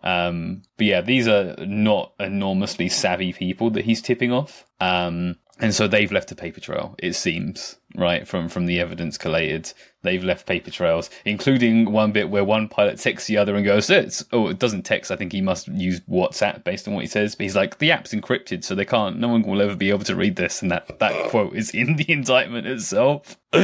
Um, 0.02 0.62
but 0.76 0.86
yeah, 0.86 1.00
these 1.00 1.26
are 1.28 1.56
not 1.58 2.12
enormously 2.20 2.88
savvy 2.88 3.32
people 3.32 3.70
that 3.70 3.84
he's 3.84 4.02
tipping 4.02 4.32
off. 4.32 4.64
Um, 4.80 5.36
and 5.60 5.72
so 5.74 5.86
they've 5.86 6.10
left 6.10 6.32
a 6.32 6.34
paper 6.34 6.60
trail, 6.60 6.96
it 6.98 7.14
seems, 7.14 7.76
right? 7.94 8.26
From, 8.26 8.48
from 8.48 8.66
the 8.66 8.80
evidence 8.80 9.16
collated, 9.16 9.72
they've 10.02 10.24
left 10.24 10.46
paper 10.46 10.70
trails, 10.70 11.10
including 11.24 11.92
one 11.92 12.10
bit 12.10 12.28
where 12.28 12.42
one 12.42 12.68
pilot 12.68 12.98
texts 12.98 13.28
the 13.28 13.36
other 13.36 13.54
and 13.54 13.64
goes, 13.64 13.88
it's, 13.88 14.24
oh, 14.32 14.48
it 14.48 14.58
doesn't 14.58 14.82
text. 14.82 15.12
I 15.12 15.16
think 15.16 15.32
he 15.32 15.40
must 15.40 15.68
use 15.68 16.00
WhatsApp 16.00 16.64
based 16.64 16.88
on 16.88 16.94
what 16.94 17.04
he 17.04 17.06
says. 17.06 17.36
But 17.36 17.44
he's 17.44 17.56
like, 17.56 17.78
the 17.78 17.92
app's 17.92 18.12
encrypted, 18.12 18.64
so 18.64 18.74
they 18.74 18.84
can't, 18.84 19.18
no 19.18 19.28
one 19.28 19.42
will 19.42 19.62
ever 19.62 19.76
be 19.76 19.90
able 19.90 20.04
to 20.04 20.16
read 20.16 20.36
this. 20.36 20.60
And 20.60 20.72
that, 20.72 20.98
that 20.98 21.30
quote 21.30 21.54
is 21.54 21.70
in 21.70 21.96
the 21.96 22.10
indictment 22.10 22.66
itself. 22.66 23.38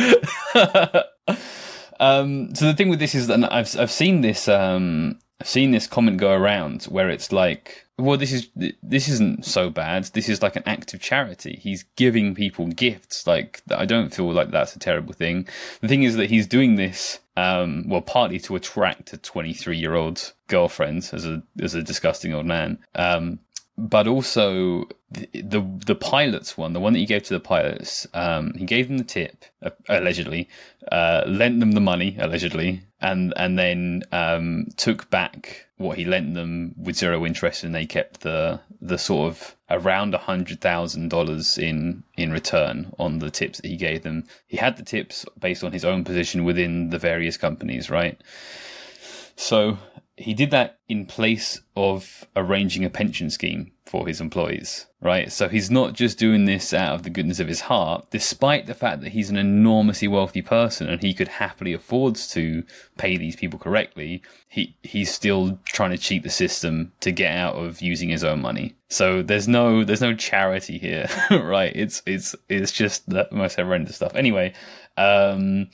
Um, 2.00 2.54
so 2.54 2.64
the 2.64 2.72
thing 2.72 2.88
with 2.88 2.98
this 2.98 3.14
is 3.14 3.26
that 3.26 3.52
I've 3.52 3.78
I've 3.78 3.90
seen 3.90 4.22
this 4.22 4.48
um 4.48 5.18
I've 5.40 5.48
seen 5.48 5.70
this 5.70 5.86
comment 5.86 6.18
go 6.18 6.32
around 6.32 6.84
where 6.84 7.08
it's 7.08 7.32
like, 7.32 7.86
well, 7.98 8.18
this 8.18 8.32
is 8.32 8.48
this 8.82 9.08
isn't 9.08 9.44
so 9.44 9.70
bad. 9.70 10.04
This 10.04 10.28
is 10.28 10.42
like 10.42 10.56
an 10.56 10.62
act 10.66 10.92
of 10.94 11.00
charity. 11.00 11.58
He's 11.62 11.84
giving 11.96 12.34
people 12.34 12.66
gifts. 12.68 13.26
Like 13.26 13.62
I 13.70 13.86
don't 13.86 14.14
feel 14.14 14.32
like 14.32 14.50
that's 14.50 14.76
a 14.76 14.78
terrible 14.78 15.12
thing. 15.12 15.48
The 15.80 15.88
thing 15.88 16.02
is 16.02 16.16
that 16.16 16.30
he's 16.30 16.46
doing 16.46 16.76
this. 16.76 17.20
Um, 17.36 17.84
well, 17.88 18.02
partly 18.02 18.38
to 18.40 18.56
attract 18.56 19.14
a 19.14 19.16
23 19.16 19.78
year 19.78 19.94
old 19.94 20.32
girlfriend 20.48 21.08
as 21.12 21.24
a 21.24 21.42
as 21.60 21.74
a 21.74 21.82
disgusting 21.82 22.34
old 22.34 22.46
man. 22.46 22.78
Um, 22.94 23.38
but 23.80 24.06
also 24.06 24.84
the, 25.10 25.28
the 25.32 25.60
the 25.86 25.94
pilots 25.94 26.58
one, 26.58 26.74
the 26.74 26.80
one 26.80 26.92
that 26.92 26.98
he 26.98 27.06
gave 27.06 27.22
to 27.24 27.34
the 27.34 27.40
pilots, 27.40 28.06
um, 28.12 28.52
he 28.54 28.66
gave 28.66 28.88
them 28.88 28.98
the 28.98 29.04
tip 29.04 29.44
uh, 29.62 29.70
allegedly, 29.88 30.48
uh, 30.92 31.24
lent 31.26 31.60
them 31.60 31.72
the 31.72 31.80
money 31.80 32.16
allegedly, 32.20 32.82
and 33.00 33.32
and 33.36 33.58
then 33.58 34.02
um, 34.12 34.66
took 34.76 35.08
back 35.08 35.66
what 35.78 35.96
he 35.96 36.04
lent 36.04 36.34
them 36.34 36.74
with 36.76 36.96
zero 36.96 37.24
interest, 37.24 37.64
and 37.64 37.74
they 37.74 37.86
kept 37.86 38.20
the 38.20 38.60
the 38.82 38.98
sort 38.98 39.30
of 39.30 39.56
around 39.70 40.14
hundred 40.14 40.60
thousand 40.60 41.08
dollars 41.08 41.56
in 41.56 42.02
in 42.18 42.30
return 42.30 42.92
on 42.98 43.18
the 43.18 43.30
tips 43.30 43.60
that 43.60 43.68
he 43.68 43.76
gave 43.76 44.02
them. 44.02 44.24
He 44.46 44.58
had 44.58 44.76
the 44.76 44.84
tips 44.84 45.24
based 45.38 45.64
on 45.64 45.72
his 45.72 45.86
own 45.86 46.04
position 46.04 46.44
within 46.44 46.90
the 46.90 46.98
various 46.98 47.38
companies, 47.38 47.88
right? 47.88 48.20
So 49.36 49.78
he 50.20 50.34
did 50.34 50.50
that 50.50 50.78
in 50.86 51.06
place 51.06 51.62
of 51.74 52.26
arranging 52.36 52.84
a 52.84 52.90
pension 52.90 53.30
scheme 53.30 53.72
for 53.86 54.06
his 54.06 54.20
employees, 54.20 54.86
right? 55.00 55.32
So 55.32 55.48
he's 55.48 55.70
not 55.70 55.94
just 55.94 56.18
doing 56.18 56.44
this 56.44 56.74
out 56.74 56.94
of 56.94 57.02
the 57.04 57.10
goodness 57.10 57.40
of 57.40 57.48
his 57.48 57.62
heart, 57.62 58.06
despite 58.10 58.66
the 58.66 58.74
fact 58.74 59.00
that 59.00 59.12
he's 59.12 59.30
an 59.30 59.38
enormously 59.38 60.08
wealthy 60.08 60.42
person 60.42 60.90
and 60.90 61.02
he 61.02 61.14
could 61.14 61.28
happily 61.28 61.72
afford 61.72 62.16
to 62.16 62.62
pay 62.98 63.16
these 63.16 63.34
people 63.34 63.58
correctly. 63.58 64.22
He 64.46 64.76
he's 64.82 65.10
still 65.10 65.58
trying 65.64 65.90
to 65.92 65.98
cheat 65.98 66.22
the 66.22 66.30
system 66.30 66.92
to 67.00 67.12
get 67.12 67.34
out 67.34 67.54
of 67.54 67.80
using 67.80 68.10
his 68.10 68.22
own 68.22 68.42
money. 68.42 68.74
So 68.90 69.22
there's 69.22 69.48
no 69.48 69.84
there's 69.84 70.02
no 70.02 70.14
charity 70.14 70.78
here, 70.78 71.08
right? 71.30 71.72
It's 71.74 72.02
it's 72.04 72.36
it's 72.50 72.72
just 72.72 73.08
the 73.08 73.26
most 73.32 73.56
horrendous 73.56 73.96
stuff. 73.96 74.14
Anyway, 74.14 74.52
um, 74.98 75.70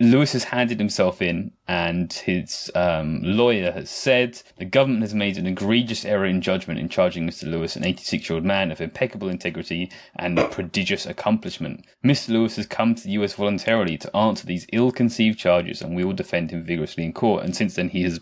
Lewis 0.00 0.32
has 0.32 0.44
handed 0.44 0.78
himself 0.78 1.20
in, 1.20 1.52
and 1.70 2.12
his 2.12 2.68
um, 2.74 3.20
lawyer 3.22 3.70
has 3.70 3.88
said 3.88 4.42
the 4.56 4.64
government 4.64 5.02
has 5.02 5.14
made 5.14 5.38
an 5.38 5.46
egregious 5.46 6.04
error 6.04 6.26
in 6.26 6.40
judgment 6.40 6.80
in 6.80 6.88
charging 6.88 7.24
Mr. 7.24 7.48
Lewis, 7.48 7.76
an 7.76 7.84
86 7.84 8.28
year 8.28 8.34
old 8.34 8.44
man 8.44 8.72
of 8.72 8.80
impeccable 8.80 9.28
integrity 9.28 9.88
and 10.16 10.36
prodigious 10.50 11.06
accomplishment. 11.06 11.84
Mr. 12.04 12.30
Lewis 12.30 12.56
has 12.56 12.66
come 12.66 12.96
to 12.96 13.04
the 13.04 13.10
US 13.10 13.34
voluntarily 13.34 13.96
to 13.98 14.16
answer 14.16 14.46
these 14.46 14.66
ill 14.72 14.90
conceived 14.90 15.38
charges, 15.38 15.80
and 15.80 15.94
we 15.94 16.04
will 16.04 16.12
defend 16.12 16.50
him 16.50 16.64
vigorously 16.64 17.04
in 17.04 17.12
court. 17.12 17.44
And 17.44 17.54
since 17.54 17.76
then, 17.76 17.90
he 17.90 18.02
has 18.02 18.18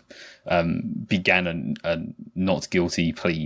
um, 0.49 0.81
began 1.07 1.75
a, 1.83 1.93
a, 1.93 1.97
not 2.35 2.69
guilty 2.69 3.13
plea. 3.13 3.39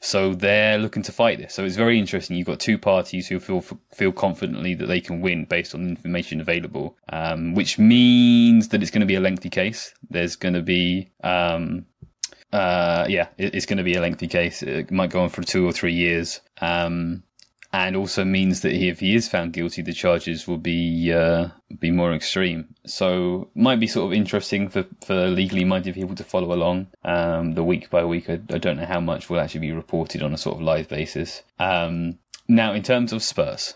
So 0.00 0.34
they're 0.34 0.78
looking 0.78 1.02
to 1.04 1.12
fight 1.12 1.38
this. 1.38 1.54
So 1.54 1.64
it's 1.64 1.76
very 1.76 1.98
interesting. 1.98 2.36
You've 2.36 2.46
got 2.46 2.60
two 2.60 2.78
parties 2.78 3.26
who 3.28 3.40
feel 3.40 3.62
feel 3.92 4.12
confidently 4.12 4.74
that 4.74 4.86
they 4.86 5.00
can 5.00 5.20
win 5.20 5.44
based 5.44 5.74
on 5.74 5.84
the 5.84 5.90
information 5.90 6.40
available, 6.40 6.96
um, 7.08 7.54
which 7.54 7.78
means 7.78 8.68
that 8.68 8.82
it's 8.82 8.90
going 8.90 9.00
to 9.00 9.06
be 9.06 9.14
a 9.14 9.20
lengthy 9.20 9.33
case. 9.50 9.94
There's 10.08 10.36
going 10.36 10.54
to 10.54 10.62
be 10.62 11.10
um, 11.22 11.86
uh, 12.52 13.06
yeah, 13.08 13.28
it, 13.36 13.54
it's 13.54 13.66
going 13.66 13.78
to 13.78 13.84
be 13.84 13.94
a 13.94 14.00
lengthy 14.00 14.28
case. 14.28 14.62
It 14.62 14.90
might 14.90 15.10
go 15.10 15.20
on 15.20 15.28
for 15.28 15.42
two 15.42 15.66
or 15.66 15.72
three 15.72 15.92
years. 15.92 16.40
Um, 16.60 17.24
and 17.72 17.96
also 17.96 18.24
means 18.24 18.60
that 18.60 18.72
if 18.72 19.00
he 19.00 19.16
is 19.16 19.28
found 19.28 19.52
guilty, 19.52 19.82
the 19.82 19.92
charges 19.92 20.46
will 20.46 20.58
be 20.58 21.12
uh, 21.12 21.48
be 21.80 21.90
more 21.90 22.14
extreme. 22.14 22.72
So 22.86 23.50
might 23.56 23.80
be 23.80 23.88
sort 23.88 24.06
of 24.06 24.12
interesting 24.12 24.68
for, 24.68 24.86
for 25.04 25.26
legally 25.26 25.64
minded 25.64 25.94
people 25.94 26.14
to 26.14 26.22
follow 26.22 26.52
along 26.52 26.86
um, 27.04 27.54
the 27.54 27.64
week 27.64 27.90
by 27.90 28.04
week. 28.04 28.30
I, 28.30 28.34
I, 28.34 28.58
don't 28.58 28.76
know 28.76 28.86
how 28.86 29.00
much 29.00 29.28
will 29.28 29.40
actually 29.40 29.62
be 29.62 29.72
reported 29.72 30.22
on 30.22 30.32
a 30.32 30.38
sort 30.38 30.54
of 30.54 30.62
live 30.62 30.88
basis. 30.88 31.42
Um, 31.58 32.20
now, 32.46 32.74
in 32.74 32.82
terms 32.82 33.12
of 33.12 33.22
Spurs, 33.22 33.74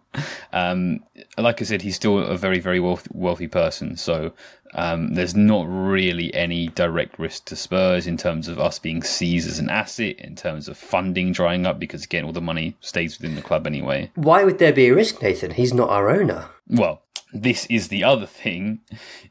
um, 0.52 1.00
like 1.38 1.62
I 1.62 1.64
said, 1.64 1.82
he's 1.82 1.96
still 1.96 2.18
a 2.18 2.36
very, 2.36 2.58
very 2.58 2.78
wealthy, 2.78 3.08
wealthy 3.12 3.48
person. 3.48 3.96
So 3.96 4.32
um, 4.74 5.14
there's 5.14 5.34
not 5.34 5.66
really 5.68 6.32
any 6.34 6.68
direct 6.68 7.18
risk 7.18 7.46
to 7.46 7.56
Spurs 7.56 8.06
in 8.06 8.18
terms 8.18 8.46
of 8.46 8.58
us 8.58 8.78
being 8.78 9.02
seized 9.02 9.48
as 9.48 9.58
an 9.58 9.70
asset, 9.70 10.16
in 10.18 10.36
terms 10.36 10.68
of 10.68 10.76
funding 10.76 11.32
drying 11.32 11.64
up, 11.64 11.78
because 11.78 12.04
again, 12.04 12.24
all 12.24 12.32
the 12.32 12.42
money 12.42 12.76
stays 12.80 13.18
within 13.18 13.36
the 13.36 13.42
club 13.42 13.66
anyway. 13.66 14.10
Why 14.16 14.44
would 14.44 14.58
there 14.58 14.72
be 14.72 14.88
a 14.88 14.94
risk, 14.94 15.22
Nathan? 15.22 15.52
He's 15.52 15.72
not 15.72 15.88
our 15.88 16.10
owner. 16.10 16.50
Well, 16.68 17.02
this 17.32 17.64
is 17.66 17.88
the 17.88 18.04
other 18.04 18.26
thing 18.26 18.80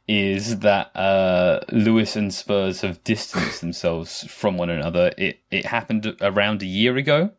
is 0.08 0.60
that 0.60 0.96
uh, 0.96 1.60
Lewis 1.72 2.16
and 2.16 2.34
Spurs 2.34 2.82
have 2.82 3.04
distanced 3.04 3.62
themselves 3.62 4.24
from 4.24 4.58
one 4.58 4.70
another. 4.70 5.12
It 5.18 5.40
it 5.52 5.66
happened 5.66 6.16
around 6.22 6.62
a 6.62 6.66
year 6.66 6.96
ago. 6.96 7.32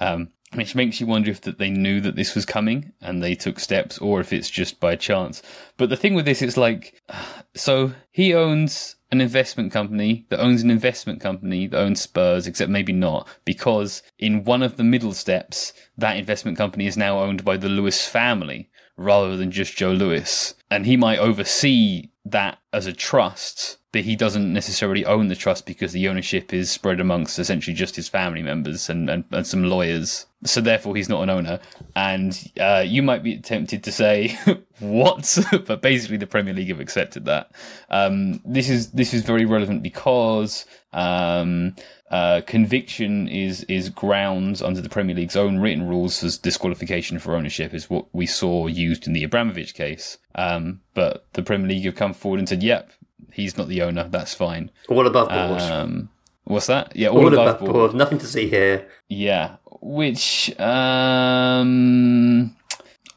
Um, 0.00 0.30
which 0.54 0.74
makes 0.74 1.00
you 1.00 1.06
wonder 1.06 1.30
if 1.30 1.40
that 1.42 1.58
they 1.58 1.70
knew 1.70 2.00
that 2.00 2.16
this 2.16 2.34
was 2.34 2.46
coming 2.46 2.92
and 3.00 3.22
they 3.22 3.34
took 3.34 3.58
steps 3.58 3.98
or 3.98 4.20
if 4.20 4.32
it's 4.32 4.50
just 4.50 4.80
by 4.80 4.96
chance. 4.96 5.42
But 5.76 5.90
the 5.90 5.96
thing 5.96 6.14
with 6.14 6.24
this 6.24 6.42
is 6.42 6.56
like, 6.56 7.02
so 7.54 7.92
he 8.10 8.34
owns 8.34 8.96
an 9.10 9.20
investment 9.20 9.72
company 9.72 10.26
that 10.28 10.40
owns 10.40 10.62
an 10.62 10.70
investment 10.70 11.20
company 11.20 11.66
that 11.68 11.78
owns 11.78 12.00
Spurs, 12.00 12.46
except 12.46 12.70
maybe 12.70 12.92
not, 12.92 13.28
because 13.44 14.02
in 14.18 14.44
one 14.44 14.62
of 14.62 14.76
the 14.76 14.84
middle 14.84 15.12
steps, 15.12 15.72
that 15.96 16.16
investment 16.16 16.58
company 16.58 16.86
is 16.86 16.96
now 16.96 17.20
owned 17.20 17.44
by 17.44 17.56
the 17.56 17.68
Lewis 17.68 18.06
family 18.06 18.70
rather 18.96 19.36
than 19.36 19.50
just 19.50 19.76
Joe 19.76 19.92
Lewis. 19.92 20.54
And 20.70 20.86
he 20.86 20.96
might 20.96 21.18
oversee 21.18 22.10
that 22.24 22.58
as 22.72 22.86
a 22.86 22.92
trust 22.92 23.78
but 23.94 24.02
he 24.02 24.16
doesn't 24.16 24.52
necessarily 24.52 25.06
own 25.06 25.28
the 25.28 25.36
trust 25.36 25.66
because 25.66 25.92
the 25.92 26.08
ownership 26.08 26.52
is 26.52 26.68
spread 26.68 26.98
amongst 26.98 27.38
essentially 27.38 27.76
just 27.76 27.94
his 27.94 28.08
family 28.08 28.42
members 28.42 28.90
and, 28.90 29.08
and, 29.08 29.22
and 29.30 29.46
some 29.46 29.62
lawyers. 29.62 30.26
So 30.42 30.60
therefore, 30.60 30.96
he's 30.96 31.08
not 31.08 31.22
an 31.22 31.30
owner. 31.30 31.60
And 31.94 32.50
uh, 32.58 32.82
you 32.84 33.04
might 33.04 33.22
be 33.22 33.38
tempted 33.38 33.84
to 33.84 33.92
say, 33.92 34.36
"What?" 34.80 35.38
but 35.66 35.80
basically, 35.80 36.16
the 36.16 36.26
Premier 36.26 36.52
League 36.52 36.70
have 36.70 36.80
accepted 36.80 37.24
that. 37.26 37.52
Um, 37.88 38.40
this 38.44 38.68
is 38.68 38.90
this 38.90 39.14
is 39.14 39.22
very 39.22 39.44
relevant 39.44 39.84
because 39.84 40.66
um, 40.92 41.76
uh, 42.10 42.40
conviction 42.48 43.28
is 43.28 43.62
is 43.64 43.90
grounds 43.90 44.60
under 44.60 44.80
the 44.80 44.88
Premier 44.88 45.14
League's 45.14 45.36
own 45.36 45.60
written 45.60 45.86
rules 45.86 46.24
as 46.24 46.36
disqualification 46.36 47.20
for 47.20 47.36
ownership 47.36 47.72
is 47.72 47.88
what 47.88 48.06
we 48.12 48.26
saw 48.26 48.66
used 48.66 49.06
in 49.06 49.12
the 49.12 49.22
Abramovich 49.22 49.72
case. 49.72 50.18
Um, 50.34 50.80
but 50.94 51.26
the 51.34 51.44
Premier 51.44 51.68
League 51.68 51.84
have 51.84 51.94
come 51.94 52.12
forward 52.12 52.40
and 52.40 52.48
said, 52.48 52.64
"Yep, 52.64 52.90
he's 53.32 53.56
not 53.56 53.68
the 53.68 53.82
owner. 53.82 54.08
That's 54.08 54.34
fine. 54.34 54.70
All 54.88 55.06
above 55.06 55.28
board. 55.28 55.60
Um, 55.60 56.08
what's 56.44 56.66
that? 56.66 56.94
Yeah, 56.96 57.08
all, 57.08 57.18
all 57.18 57.28
above, 57.28 57.46
above 57.46 57.60
board. 57.60 57.72
board. 57.72 57.94
Nothing 57.94 58.18
to 58.18 58.26
see 58.26 58.48
here. 58.48 58.88
Yeah, 59.08 59.56
which 59.80 60.58
um, 60.58 62.56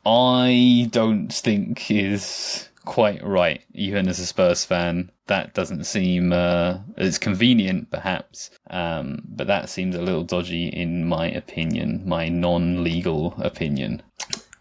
I 0.06 0.90
don't 0.92 1.30
think 1.34 1.90
is 1.92 2.70
quite 2.86 3.24
right. 3.24 3.62
Even 3.74 4.08
as 4.08 4.20
a 4.20 4.26
Spurs 4.26 4.66
fan, 4.66 5.12
that 5.28 5.54
doesn't 5.54 5.84
seem 5.84 6.32
uh, 6.32 6.80
it's 6.98 7.18
convenient, 7.18 7.92
perhaps, 7.92 8.50
um, 8.70 9.22
but 9.28 9.48
that 9.48 9.70
seems 9.70 9.96
a 9.96 10.02
little 10.02 10.24
dodgy 10.24 10.68
in 10.68 11.06
my 11.06 11.28
opinion, 11.28 12.04
my 12.06 12.30
non-legal 12.30 13.36
opinion 13.38 14.02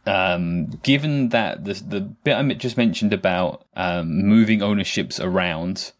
um, 0.07 0.66
given 0.83 1.31
that 1.31 1.64
the 1.64 1.75
the 1.75 2.01
bit 2.01 2.37
I 2.37 2.42
just 2.55 2.77
mentioned 2.77 3.12
about 3.12 3.64
um, 3.77 4.23
moving 4.23 4.62
ownerships 4.62 5.21
around, 5.21 5.92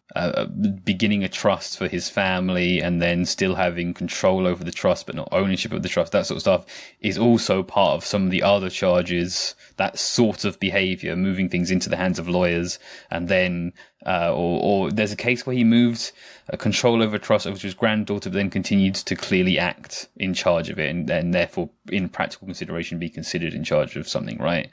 beginning 0.83 1.23
a 1.23 1.29
trust 1.29 1.77
for 1.77 1.87
his 1.87 2.09
family, 2.09 2.79
and 2.81 3.01
then 3.01 3.25
still 3.25 3.55
having 3.55 3.93
control 3.93 4.47
over 4.47 4.63
the 4.63 4.71
trust 4.71 5.05
but 5.05 5.15
not 5.15 5.29
ownership 5.31 5.71
of 5.73 5.83
the 5.83 5.89
trust, 5.89 6.11
that 6.11 6.25
sort 6.25 6.37
of 6.37 6.41
stuff, 6.41 6.65
is 7.01 7.17
also 7.17 7.63
part 7.63 7.95
of 7.95 8.05
some 8.05 8.25
of 8.25 8.31
the 8.31 8.43
other 8.43 8.69
charges. 8.69 9.55
That 9.77 9.99
sort 9.99 10.45
of 10.45 10.59
behaviour, 10.59 11.15
moving 11.15 11.49
things 11.49 11.71
into 11.71 11.89
the 11.89 11.97
hands 11.97 12.19
of 12.19 12.27
lawyers, 12.27 12.79
and 13.11 13.27
then, 13.27 13.73
uh, 14.05 14.33
or, 14.33 14.61
or 14.61 14.91
there's 14.91 15.11
a 15.11 15.17
case 15.17 15.45
where 15.45 15.55
he 15.55 15.63
moved 15.63 16.11
a 16.49 16.57
control 16.57 17.03
over 17.03 17.17
trust 17.17 17.45
over 17.45 17.59
his 17.59 17.73
granddaughter, 17.73 18.29
but 18.29 18.37
then 18.37 18.49
continued 18.49 18.95
to 18.95 19.15
clearly 19.15 19.59
act 19.59 20.07
in 20.15 20.33
charge 20.33 20.69
of 20.69 20.79
it, 20.79 20.89
and, 20.89 21.09
and 21.09 21.33
therefore, 21.33 21.69
in 21.91 22.09
practical 22.09 22.47
consideration, 22.47 22.97
be 22.97 23.09
considered 23.09 23.53
in 23.53 23.63
charge 23.63 23.95
of 23.95 24.07
something, 24.07 24.37
right? 24.37 24.69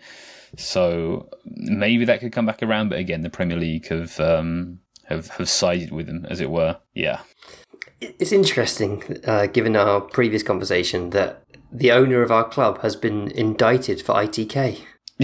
So 0.56 1.28
maybe 1.44 2.04
that 2.04 2.20
could 2.20 2.32
come 2.32 2.46
back 2.46 2.62
around, 2.62 2.88
but 2.88 2.98
again, 2.98 3.22
the 3.22 3.30
Premier 3.30 3.56
League 3.56 3.88
have 3.88 4.18
um, 4.20 4.80
have 5.08 5.28
have 5.28 5.48
sided 5.48 5.92
with 5.92 6.08
him, 6.08 6.26
as 6.28 6.40
it 6.40 6.50
were. 6.50 6.78
Yeah, 6.94 7.20
it's 8.00 8.32
interesting, 8.32 9.02
uh, 9.24 9.46
given 9.46 9.76
our 9.76 10.00
previous 10.00 10.42
conversation, 10.42 11.10
that 11.10 11.42
the 11.72 11.92
owner 11.92 12.22
of 12.22 12.30
our 12.30 12.44
club 12.44 12.82
has 12.82 12.96
been 12.96 13.30
indicted 13.30 14.02
for 14.02 14.14
ITK. 14.14 14.80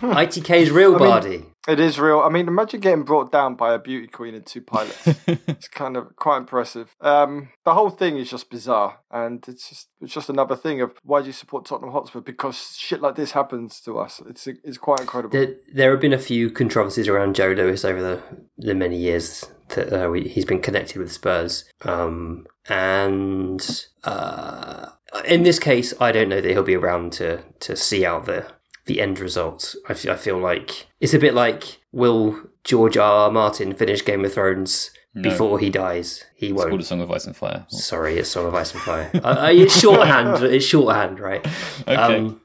ITK's 0.00 0.70
real 0.70 0.98
body. 0.98 1.44
It 1.66 1.80
is 1.80 1.98
real. 1.98 2.20
I 2.20 2.28
mean, 2.28 2.46
imagine 2.46 2.80
getting 2.80 3.04
brought 3.04 3.32
down 3.32 3.54
by 3.54 3.72
a 3.72 3.78
beauty 3.78 4.06
queen 4.06 4.34
and 4.34 4.44
two 4.44 4.60
pilots. 4.60 5.06
it's 5.26 5.68
kind 5.68 5.96
of 5.96 6.14
quite 6.16 6.36
impressive. 6.38 6.94
Um, 7.00 7.50
the 7.64 7.72
whole 7.72 7.88
thing 7.88 8.18
is 8.18 8.28
just 8.28 8.50
bizarre, 8.50 9.00
and 9.10 9.42
it's 9.48 9.70
just 9.70 9.88
it's 10.02 10.12
just 10.12 10.28
another 10.28 10.56
thing 10.56 10.82
of 10.82 10.92
why 11.02 11.20
do 11.22 11.28
you 11.28 11.32
support 11.32 11.64
Tottenham 11.64 11.92
Hotspur? 11.92 12.20
Because 12.20 12.76
shit 12.76 13.00
like 13.00 13.14
this 13.14 13.32
happens 13.32 13.80
to 13.80 13.98
us. 13.98 14.20
It's 14.28 14.46
it's 14.46 14.76
quite 14.76 15.00
incredible. 15.00 15.32
There, 15.32 15.54
there 15.72 15.90
have 15.92 16.00
been 16.00 16.12
a 16.12 16.18
few 16.18 16.50
controversies 16.50 17.08
around 17.08 17.34
Joe 17.34 17.52
Lewis 17.52 17.84
over 17.84 18.02
the 18.02 18.22
the 18.58 18.74
many 18.74 18.98
years 18.98 19.46
that 19.70 19.90
uh, 19.90 20.10
we, 20.10 20.28
he's 20.28 20.44
been 20.44 20.60
connected 20.60 20.98
with 20.98 21.10
Spurs, 21.10 21.64
um, 21.82 22.46
and 22.68 23.86
uh, 24.04 24.88
in 25.26 25.42
this 25.42 25.58
case, 25.58 25.94
I 26.00 26.12
don't 26.12 26.28
know 26.28 26.40
that 26.40 26.50
he'll 26.50 26.62
be 26.62 26.76
around 26.76 27.12
to 27.14 27.42
to 27.60 27.76
see 27.76 28.04
out 28.04 28.26
the 28.26 28.46
the 28.86 29.00
end 29.00 29.18
result. 29.18 29.74
I, 29.88 29.92
f- 29.92 30.08
I 30.08 30.16
feel 30.16 30.38
like 30.38 30.86
it's 31.00 31.14
a 31.14 31.18
bit 31.18 31.34
like 31.34 31.80
will 31.92 32.40
George 32.64 32.96
R. 32.96 33.24
R. 33.26 33.30
Martin 33.30 33.74
finish 33.74 34.04
Game 34.04 34.24
of 34.24 34.34
Thrones 34.34 34.90
no. 35.14 35.22
before 35.22 35.58
he 35.58 35.70
dies? 35.70 36.24
He 36.34 36.48
it's 36.48 36.56
won't. 36.56 36.70
called 36.70 36.80
A 36.80 36.84
Song 36.84 37.00
of 37.00 37.10
Ice 37.10 37.26
and 37.26 37.36
Fire. 37.36 37.66
Sorry, 37.68 38.18
it's 38.18 38.28
Song 38.30 38.46
of 38.46 38.54
Ice 38.54 38.72
and 38.72 38.82
Fire. 38.82 39.10
uh, 39.22 39.50
it's 39.52 39.78
shorthand. 39.78 40.42
It's 40.54 40.64
shorthand, 40.64 41.20
right? 41.20 41.46
Okay. 41.82 41.94
Um, 41.94 42.40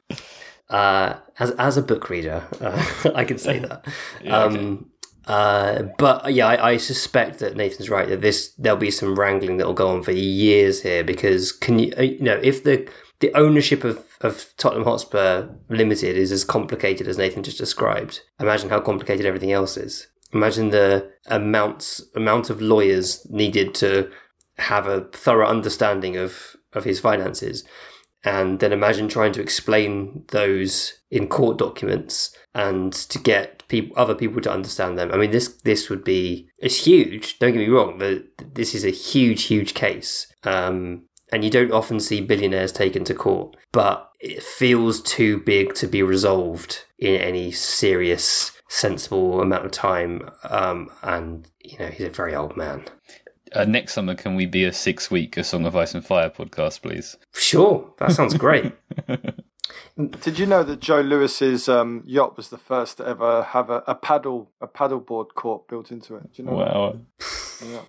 uh, 0.68 1.14
as 1.38 1.50
as 1.52 1.76
a 1.76 1.82
book 1.82 2.08
reader, 2.10 2.46
uh, 2.60 3.10
I 3.14 3.24
can 3.24 3.38
say 3.38 3.58
that. 3.58 3.86
yeah, 4.22 4.44
um, 4.44 4.54
okay. 4.56 4.84
Uh, 5.26 5.82
but 5.98 6.32
yeah, 6.32 6.46
I, 6.46 6.70
I, 6.70 6.76
suspect 6.78 7.40
that 7.40 7.54
Nathan's 7.54 7.90
right 7.90 8.08
that 8.08 8.22
this 8.22 8.52
there'll 8.58 8.78
be 8.78 8.90
some 8.90 9.18
wrangling 9.18 9.58
that 9.58 9.66
will 9.66 9.74
go 9.74 9.88
on 9.88 10.02
for 10.02 10.12
years 10.12 10.82
here 10.82 11.04
because 11.04 11.52
can 11.52 11.78
you 11.78 11.92
uh, 11.98 12.02
you 12.02 12.22
know 12.22 12.40
if 12.42 12.64
the 12.64 12.88
the 13.20 13.32
ownership 13.34 13.84
of, 13.84 14.02
of 14.22 14.52
Tottenham 14.56 14.84
Hotspur 14.84 15.48
Limited 15.68 16.16
is 16.16 16.32
as 16.32 16.42
complicated 16.42 17.06
as 17.06 17.18
Nathan 17.18 17.42
just 17.42 17.58
described. 17.58 18.22
Imagine 18.40 18.70
how 18.70 18.80
complicated 18.80 19.26
everything 19.26 19.52
else 19.52 19.76
is. 19.76 20.06
Imagine 20.32 20.70
the 20.70 21.10
amounts 21.26 22.02
amount 22.14 22.50
of 22.50 22.62
lawyers 22.62 23.26
needed 23.30 23.74
to 23.74 24.10
have 24.56 24.86
a 24.86 25.02
thorough 25.12 25.46
understanding 25.46 26.16
of 26.16 26.56
of 26.72 26.84
his 26.84 27.00
finances, 27.00 27.64
and 28.24 28.60
then 28.60 28.72
imagine 28.72 29.08
trying 29.08 29.32
to 29.32 29.42
explain 29.42 30.24
those 30.28 30.94
in 31.10 31.26
court 31.26 31.58
documents 31.58 32.34
and 32.54 32.92
to 32.92 33.18
get 33.18 33.66
people 33.68 33.96
other 33.98 34.14
people 34.14 34.40
to 34.42 34.52
understand 34.52 34.98
them. 34.98 35.10
I 35.12 35.16
mean, 35.16 35.30
this 35.30 35.48
this 35.48 35.88
would 35.88 36.04
be 36.04 36.48
it's 36.58 36.84
huge. 36.84 37.38
Don't 37.38 37.52
get 37.52 37.58
me 37.58 37.68
wrong, 37.68 37.98
but 37.98 38.24
this 38.54 38.74
is 38.74 38.84
a 38.84 38.90
huge, 38.90 39.44
huge 39.44 39.74
case. 39.74 40.26
Um, 40.44 41.04
and 41.32 41.44
you 41.44 41.50
don't 41.50 41.72
often 41.72 42.00
see 42.00 42.20
billionaires 42.20 42.72
taken 42.72 43.04
to 43.04 43.14
court, 43.14 43.56
but 43.72 44.10
it 44.18 44.42
feels 44.42 45.00
too 45.00 45.38
big 45.38 45.74
to 45.74 45.86
be 45.86 46.02
resolved 46.02 46.84
in 46.98 47.14
any 47.20 47.52
serious, 47.52 48.52
sensible 48.68 49.40
amount 49.40 49.64
of 49.64 49.70
time. 49.70 50.28
Um, 50.44 50.88
and 51.02 51.48
you 51.60 51.78
know, 51.78 51.86
he's 51.86 52.06
a 52.06 52.10
very 52.10 52.34
old 52.34 52.56
man. 52.56 52.84
Uh, 53.52 53.64
next 53.64 53.94
summer, 53.94 54.14
can 54.14 54.36
we 54.36 54.46
be 54.46 54.64
a 54.64 54.72
six 54.72 55.10
week 55.10 55.36
A 55.36 55.44
Song 55.44 55.66
of 55.66 55.74
Ice 55.74 55.94
and 55.94 56.04
Fire 56.04 56.30
podcast, 56.30 56.82
please? 56.82 57.16
Sure, 57.32 57.92
that 57.98 58.12
sounds 58.12 58.34
great. 58.34 58.72
Did 60.22 60.38
you 60.38 60.46
know 60.46 60.62
that 60.62 60.80
Joe 60.80 61.00
Lewis's 61.00 61.68
um, 61.68 62.02
yacht 62.06 62.36
was 62.36 62.48
the 62.48 62.58
first 62.58 62.96
to 62.98 63.06
ever 63.06 63.42
have 63.42 63.70
a, 63.70 63.82
a 63.86 63.94
paddle 63.94 64.50
a 64.60 64.66
paddleboard 64.68 65.34
court 65.34 65.68
built 65.68 65.90
into 65.90 66.16
it? 66.16 66.32
Do 66.34 66.42
you 66.42 66.48
know? 66.48 66.56
Wow. 66.56 66.96
That? 67.60 67.66
Yeah. 67.68 67.82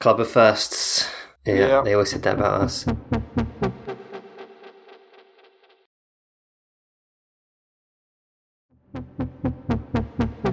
Club 0.00 0.20
of 0.20 0.28
firsts. 0.30 1.08
Yeah, 1.46 1.54
Yeah. 1.54 1.82
they 1.82 1.94
always 1.94 2.10
said 2.10 2.22
that 2.22 2.34
about 2.36 2.60
us. 2.62 2.86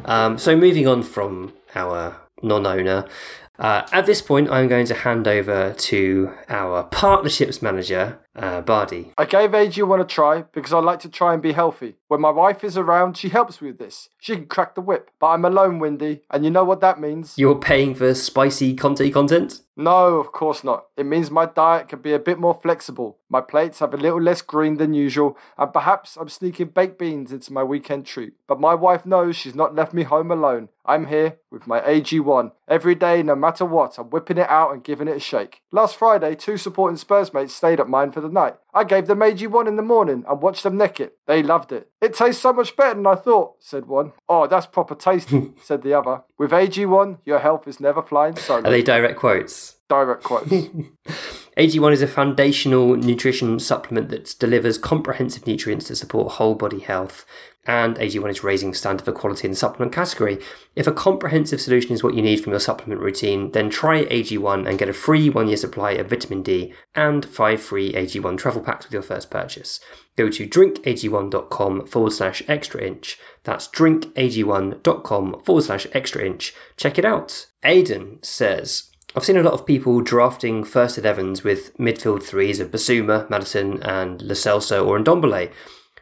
Um, 0.06 0.38
so 0.38 0.56
moving 0.56 0.88
on 0.88 1.04
from 1.04 1.54
our 1.76 2.20
non-owner, 2.42 3.06
uh, 3.60 3.86
at 3.92 4.06
this 4.06 4.22
point, 4.22 4.50
I'm 4.50 4.68
going 4.68 4.86
to 4.88 4.94
hand 4.96 5.28
over 5.28 5.74
to 5.74 6.34
our 6.48 6.84
partnerships 6.84 7.62
manager, 7.62 8.20
uh, 8.40 8.62
Bardi. 8.62 9.14
I 9.18 9.26
gave 9.26 9.52
AG1 9.52 10.02
a 10.02 10.06
try 10.06 10.44
because 10.54 10.74
I 10.74 10.80
like 10.80 11.00
to 11.02 11.10
try 11.10 11.34
and 11.34 11.42
be 11.42 11.52
healthy. 11.52 11.96
When 12.08 12.22
my 12.22 12.32
wife 12.32 12.64
is 12.64 12.78
around, 12.78 13.18
she 13.18 13.30
helps 13.30 13.62
me 13.62 13.68
with 13.70 13.80
this. 13.80 14.10
She 14.20 14.36
can 14.36 14.48
crack 14.48 14.76
the 14.76 14.82
whip, 14.82 15.12
but 15.20 15.28
I'm 15.28 15.46
alone, 15.46 15.80
Windy, 15.80 16.22
and 16.32 16.44
you 16.44 16.50
know 16.50 16.64
what 16.64 16.82
that 16.82 17.00
means. 17.00 17.38
You're 17.38 17.56
paying 17.56 17.94
for 17.96 18.14
spicy 18.14 18.76
Conte 18.76 19.10
content. 19.12 19.62
No, 19.80 20.18
of 20.20 20.34
course 20.34 20.64
not. 20.64 20.88
It 20.98 21.06
means 21.06 21.32
my 21.32 21.46
diet 21.46 21.88
can 21.88 22.02
be 22.02 22.12
a 22.12 22.20
bit 22.20 22.38
more 22.38 22.60
flexible. 22.62 23.18
My 23.30 23.40
plates 23.40 23.80
have 23.80 23.94
a 23.94 23.98
little 23.98 24.22
less 24.22 24.42
green 24.42 24.76
than 24.76 24.94
usual, 24.94 25.38
and 25.58 25.72
perhaps 25.72 26.18
I'm 26.18 26.28
sneaking 26.28 26.70
baked 26.70 27.00
beans 27.00 27.32
into 27.32 27.54
my 27.54 27.64
weekend 27.64 28.06
treat. 28.06 28.34
But 28.46 28.60
my 28.60 28.76
wife 28.76 29.06
knows 29.06 29.38
she's 29.38 29.56
not 29.56 29.76
left 29.76 29.94
me 29.94 30.04
home 30.04 30.32
alone. 30.32 30.68
I'm 30.86 31.06
here 31.06 31.38
with 31.50 31.68
my 31.68 31.80
AG1. 31.82 32.52
Every 32.68 32.96
day, 32.96 33.24
no 33.24 33.36
matter 33.36 33.64
what, 33.64 33.98
I'm 33.98 34.10
whipping 34.10 34.38
it 34.40 34.50
out 34.50 34.74
and 34.74 34.84
giving 34.84 35.08
it 35.08 35.16
a 35.16 35.20
shake. 35.20 35.62
Last 35.72 35.96
Friday, 35.96 36.36
two 36.36 36.58
supporting 36.58 36.98
Spurs 36.98 37.34
mates 37.34 37.54
stayed 37.54 37.80
at 37.80 37.88
mine 37.88 38.12
for 38.12 38.20
the 38.22 38.29
night. 38.34 38.56
I 38.74 38.84
gave 38.84 39.08
them 39.08 39.20
AG1 39.20 39.68
in 39.68 39.76
the 39.76 39.82
morning 39.82 40.24
and 40.28 40.42
watched 40.42 40.64
them 40.64 40.78
neck 40.78 41.00
it. 41.00 41.18
They 41.28 41.44
loved 41.44 41.72
it. 41.72 41.90
It 42.02 42.14
tastes 42.14 42.42
so 42.42 42.54
much 42.54 42.76
better 42.76 42.96
than 42.96 43.08
I 43.08 43.16
thought, 43.16 43.56
said 43.60 43.88
one. 43.88 44.14
Oh, 44.28 44.48
that's 44.48 44.66
proper 44.66 44.96
tasty, 44.96 45.52
said 45.64 45.82
the 45.82 45.94
other. 45.94 46.24
With 46.38 46.52
AG1, 46.52 47.20
your 47.26 47.40
health 47.40 47.68
is 47.68 47.80
never 47.80 48.02
flying 48.02 48.36
solo. 48.36 48.68
Are 48.68 48.72
they 48.72 48.84
direct 48.84 49.20
quotes? 49.20 49.76
Direct 49.90 50.24
quotes. 50.24 50.52
AG1 51.60 51.92
is 51.92 52.02
a 52.02 52.08
foundational 52.08 52.96
nutrition 52.96 53.60
supplement 53.60 54.08
that 54.08 54.34
delivers 54.40 54.78
comprehensive 54.78 55.46
nutrients 55.46 55.88
to 55.88 55.96
support 55.96 56.32
whole 56.32 56.56
body 56.56 56.80
health. 56.80 57.26
And 57.66 57.98
AG1 57.98 58.30
is 58.30 58.46
raising 58.46 58.74
standard 58.74 59.04
for 59.04 59.12
quality 59.12 59.46
in 59.46 59.52
the 59.52 59.58
supplement 59.58 59.92
category. 59.92 60.40
If 60.78 60.88
a 60.88 60.94
comprehensive 60.94 61.60
solution 61.60 61.92
is 61.92 62.02
what 62.02 62.14
you 62.14 62.22
need 62.22 62.42
from 62.42 62.54
your 62.54 62.62
supplement 62.62 63.02
routine, 63.02 63.52
then 63.52 63.70
try 63.70 64.06
AG1 64.06 64.70
and 64.70 64.80
get 64.80 64.88
a 64.88 64.94
free 64.94 65.30
one 65.30 65.50
year 65.50 65.58
supply 65.58 65.92
of 65.92 66.10
vitamin 66.10 66.44
D 66.44 66.74
and 66.96 67.26
five 67.26 67.62
free 67.62 67.92
AG1 67.92 68.38
travel 68.38 68.62
packs 68.62 68.86
with 68.86 68.94
your 68.94 69.02
first 69.02 69.30
purchase. 69.30 69.82
Go 70.16 70.30
to 70.30 70.48
drinkag1.com 70.48 71.88
forward 71.88 72.14
slash 72.14 72.42
extra 72.48 72.82
inch. 72.82 73.20
That's 73.44 73.68
drinkag1.com 73.68 75.42
forward 75.44 75.64
slash 75.66 75.88
extra 75.92 76.26
inch. 76.26 76.54
Check 76.78 76.98
it 76.98 77.04
out. 77.04 77.48
Aidan 77.64 78.20
says, 78.24 78.89
I've 79.16 79.26
seen 79.26 79.38
a 79.38 79.44
lot 79.44 79.54
of 79.54 79.66
people 79.66 80.02
drafting 80.02 80.64
first 80.64 81.00
11s 81.00 81.44
with 81.44 81.76
midfield 81.78 82.22
threes 82.22 82.60
of 82.60 82.70
Bissouma, 82.70 83.28
Maddison, 83.28 83.82
and 83.82 84.22
Lo 84.22 84.36
Celso 84.36 84.86
or 84.86 85.00
Ndombele, 85.00 85.52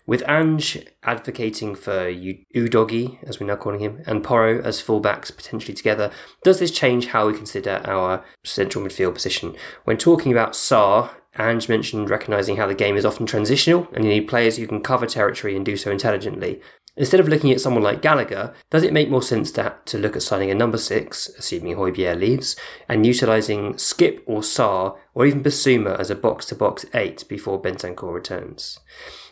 with 0.06 0.28
Ange 0.28 0.86
advocating 1.04 1.74
for 1.74 2.12
Udogie, 2.12 3.18
as 3.24 3.40
we're 3.40 3.48
now 3.48 3.56
calling 3.56 3.80
him, 3.80 4.04
and 4.06 4.26
Porro 4.26 4.62
as 4.62 4.84
fullbacks 4.84 5.34
potentially 5.34 5.74
together. 5.74 6.12
Does 6.44 6.60
this 6.60 6.70
change 6.70 7.08
how 7.08 7.28
we 7.28 7.34
consider 7.34 7.82
our 7.86 8.26
central 8.44 8.84
midfield 8.84 9.14
position? 9.14 9.56
When 9.86 9.98
talking 9.98 10.34
about 10.34 10.52
Sarr, 10.52 11.10
Ange 11.40 11.70
mentioned 11.70 12.10
recognising 12.10 12.58
how 12.58 12.68
the 12.68 12.76
game 12.76 12.98
is 12.98 13.06
often 13.06 13.26
transitional 13.26 13.88
and 13.94 14.04
you 14.04 14.12
need 14.12 14.28
players 14.28 14.58
who 14.58 14.68
can 14.68 14.82
cover 14.82 15.06
territory 15.06 15.56
and 15.56 15.66
do 15.66 15.78
so 15.78 15.92
intelligently. 15.92 16.60
Instead 16.98 17.20
of 17.20 17.30
looking 17.30 17.52
at 17.52 17.62
someone 17.62 17.84
like 17.84 18.02
Gallagher, 18.02 18.54
does 18.70 18.84
it 18.84 18.92
make 18.92 19.10
more 19.10 19.22
sense 19.22 19.52
to, 19.52 19.76
to 19.86 19.98
look 19.98 20.16
at 20.16 20.24
signing 20.24 20.50
a 20.50 20.56
number 20.56 20.78
six, 20.78 21.30
assuming 21.38 21.76
Hojbjerg 21.76 22.20
leaves, 22.20 22.56
and 22.90 23.06
utilising 23.06 23.78
Skip 23.78 24.24
or 24.26 24.42
Sarr 24.42 24.98
or 25.14 25.26
even 25.26 25.44
Bissouma 25.44 26.00
as 26.00 26.10
a 26.10 26.16
box 26.16 26.48
to 26.48 26.56
box 26.56 26.86
eight 26.94 27.24
before 27.30 27.62
Bentancur 27.62 28.12
returns? 28.12 28.80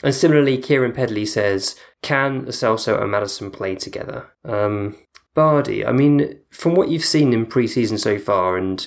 And 0.04 0.13
similarly, 0.13 0.58
Kieran 0.60 0.93
Pedley 0.93 1.25
says, 1.25 1.75
can 2.01 2.45
Celso 2.45 3.01
and 3.01 3.12
Maddison 3.12 3.49
play 3.49 3.75
together? 3.75 4.30
Um, 4.43 4.95
Bardi, 5.34 5.86
I 5.86 5.91
mean, 5.91 6.39
from 6.51 6.75
what 6.75 6.89
you've 6.89 7.04
seen 7.04 7.34
in 7.34 7.45
pre 7.45 7.67
season 7.67 7.97
so 7.97 8.19
far, 8.19 8.58
and 8.58 8.86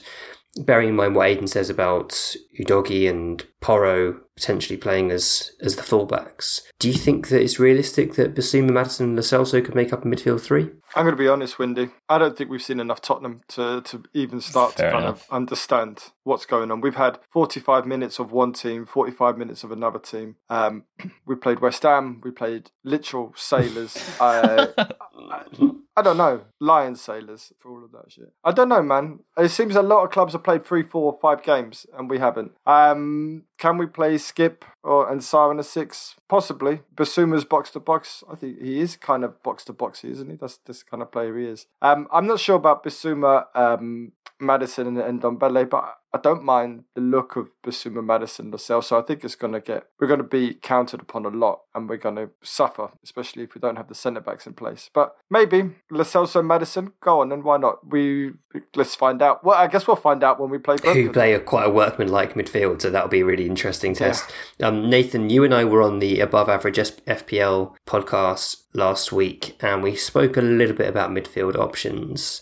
bearing 0.57 0.91
in 0.91 0.97
mind 0.97 1.15
what 1.15 1.29
Aiden 1.29 1.49
says 1.49 1.69
about 1.69 2.11
Udogie 2.59 3.09
and 3.09 3.45
Porro 3.61 4.21
potentially 4.39 4.77
playing 4.77 5.11
as 5.11 5.53
as 5.61 5.75
the 5.77 5.83
fullbacks, 5.83 6.61
do 6.79 6.89
you 6.89 6.95
think 6.95 7.29
that 7.29 7.43
it's 7.43 7.59
realistic 7.59 8.15
that 8.15 8.35
Bissouma, 8.35 8.71
Maddison, 8.71 9.07
and 9.07 9.17
Lo 9.17 9.23
Celso 9.23 9.65
could 9.65 9.75
make 9.75 9.93
up 9.93 10.05
a 10.05 10.09
midfield 10.09 10.41
three? 10.41 10.71
I'm 10.95 11.05
going 11.05 11.17
to 11.17 11.23
be 11.23 11.29
honest, 11.29 11.59
Windy. 11.59 11.91
I 12.09 12.19
don't 12.19 12.37
think 12.37 12.49
we've 12.49 12.63
seen 12.63 12.81
enough 12.81 13.03
Tottenham 13.03 13.43
to, 13.49 13.83
to 13.83 14.05
even 14.15 14.41
start 14.41 14.75
Fair 14.75 14.91
to 14.91 14.93
kind 14.93 15.05
enough. 15.05 15.29
of 15.29 15.35
understand 15.35 16.05
what's 16.23 16.47
going 16.47 16.71
on. 16.71 16.81
We've 16.81 16.95
had 16.95 17.19
45 17.33 17.85
minutes 17.87 18.19
of 18.19 18.33
one 18.33 18.53
team, 18.53 18.87
45 18.87 19.37
minutes 19.37 19.65
of 19.65 19.73
another 19.73 19.99
team. 19.99 20.37
Um, 20.49 20.85
we 21.27 21.35
played 21.35 21.61
West 21.61 21.83
Ham. 21.83 22.21
We 22.25 22.31
played 22.31 22.71
literal 22.85 23.35
sailors. 23.37 23.99
I, 24.21 24.69
I, 25.99 26.03
don't 26.03 26.17
know, 26.17 26.43
lion 26.61 26.95
sailors 26.95 27.53
for 27.59 27.71
all 27.71 27.85
of 27.85 27.93
that 27.93 28.13
shit. 28.13 28.33
I 28.45 28.53
don't 28.53 28.69
know, 28.69 28.83
man. 28.83 29.21
It 29.37 29.51
seems 29.51 29.77
a 29.77 29.83
lot 29.83 30.05
of 30.05 30.11
clubs 30.11 30.33
have 30.33 30.45
played 30.45 30.65
three, 30.65 30.83
four, 30.83 31.19
five 31.21 31.43
games, 31.43 31.87
and 31.97 32.09
we 32.09 32.19
haven't. 32.19 32.53
Um, 32.67 33.45
can 33.59 33.79
we 33.79 33.87
play 33.87 34.17
Skip 34.19 34.65
or 34.83 35.11
and 35.11 35.23
Siren 35.23 35.59
a 35.59 35.63
six? 35.63 36.15
Possibly. 36.29 36.81
Bissouma's 36.95 37.45
box 37.45 37.71
to 37.71 37.81
box. 37.81 38.23
I 38.31 38.37
think 38.37 38.61
he 38.61 38.81
is 38.81 38.97
kind 38.97 39.25
of 39.25 39.43
box 39.43 39.65
to 39.65 39.73
boxy, 39.73 40.11
isn't 40.11 40.31
he? 40.31 40.37
That's 40.37 40.59
this 40.59 40.83
kind 40.83 41.03
of 41.03 41.11
player 41.11 41.37
he 41.37 41.47
is. 41.47 41.67
Um, 41.83 42.07
I'm 42.13 42.27
not 42.27 42.41
sure 42.41 42.57
about 42.57 42.85
Bissouma, 42.85 43.47
um, 43.55 44.13
Maddison, 44.41 44.87
and, 44.87 44.99
and 44.99 45.21
Dombele, 45.21 45.69
but 45.69 45.98
I 46.15 46.19
don't 46.19 46.43
mind 46.43 46.85
the 46.95 47.03
look 47.03 47.37
of 47.37 47.49
Bissouma, 47.63 48.05
Maddison, 48.05 48.51
Lascelles. 48.51 48.87
So 48.87 48.99
I 48.99 49.03
think 49.03 49.25
it's 49.25 49.35
going 49.35 49.53
to 49.53 49.61
get 49.61 49.87
we're 50.01 50.07
going 50.07 50.19
to 50.19 50.25
be 50.25 50.55
counted 50.55 51.01
upon 51.01 51.27
a 51.27 51.29
lot, 51.29 51.61
and 51.75 51.89
we're 51.89 51.99
going 51.99 52.17
to 52.17 52.31
suffer, 52.43 52.91
especially 53.05 53.43
if 53.43 53.55
we 53.55 53.61
don't 53.61 53.77
have 53.77 53.89
the 53.89 53.95
centre 53.95 54.21
backs 54.21 54.47
in 54.47 54.55
place. 54.55 54.89
But 54.93 55.17
maybe 55.31 55.75
Lo 55.91 56.05
Celso 56.05 56.39
and 56.39 56.49
Maddison, 56.49 56.93
go 57.01 57.21
on, 57.21 57.31
and 57.31 57.45
why 57.45 57.59
not? 57.59 57.87
We 57.87 58.33
let's 58.75 58.95
find 58.95 59.21
out. 59.21 59.45
Well, 59.45 59.59
I 59.59 59.67
guess 59.67 59.87
we'll 59.87 59.97
find 59.97 60.25
out 60.25 60.41
when 60.41 60.51
we 60.51 60.59
play. 60.59 60.77
Who 60.83 61.13
play 61.13 61.35
a 61.35 61.41
quite 61.41 61.67
a 61.67 61.71
workmanlike 61.71 62.35
midfield, 62.35 62.81
so 62.81 62.91
that'll 62.91 63.09
be 63.09 63.21
a 63.21 63.27
really 63.27 63.47
interesting 63.47 63.95
test. 63.95 64.31
Um, 64.63 64.89
Nathan, 64.89 65.29
you 65.29 65.45
and 65.45 65.55
I 65.55 65.65
were 65.65 65.83
on 65.83 65.99
the 65.99 66.21
Above 66.21 66.49
Average 66.49 66.79
FPL 66.79 67.77
podcast 67.87 68.63
last 68.73 69.13
week, 69.13 69.57
and 69.61 69.83
we 69.83 69.95
spoke 69.95 70.39
a 70.39 70.43
little 70.43 70.77
bit 70.77 70.89
about 70.89 71.11
midfield 71.11 71.57
options 71.57 72.41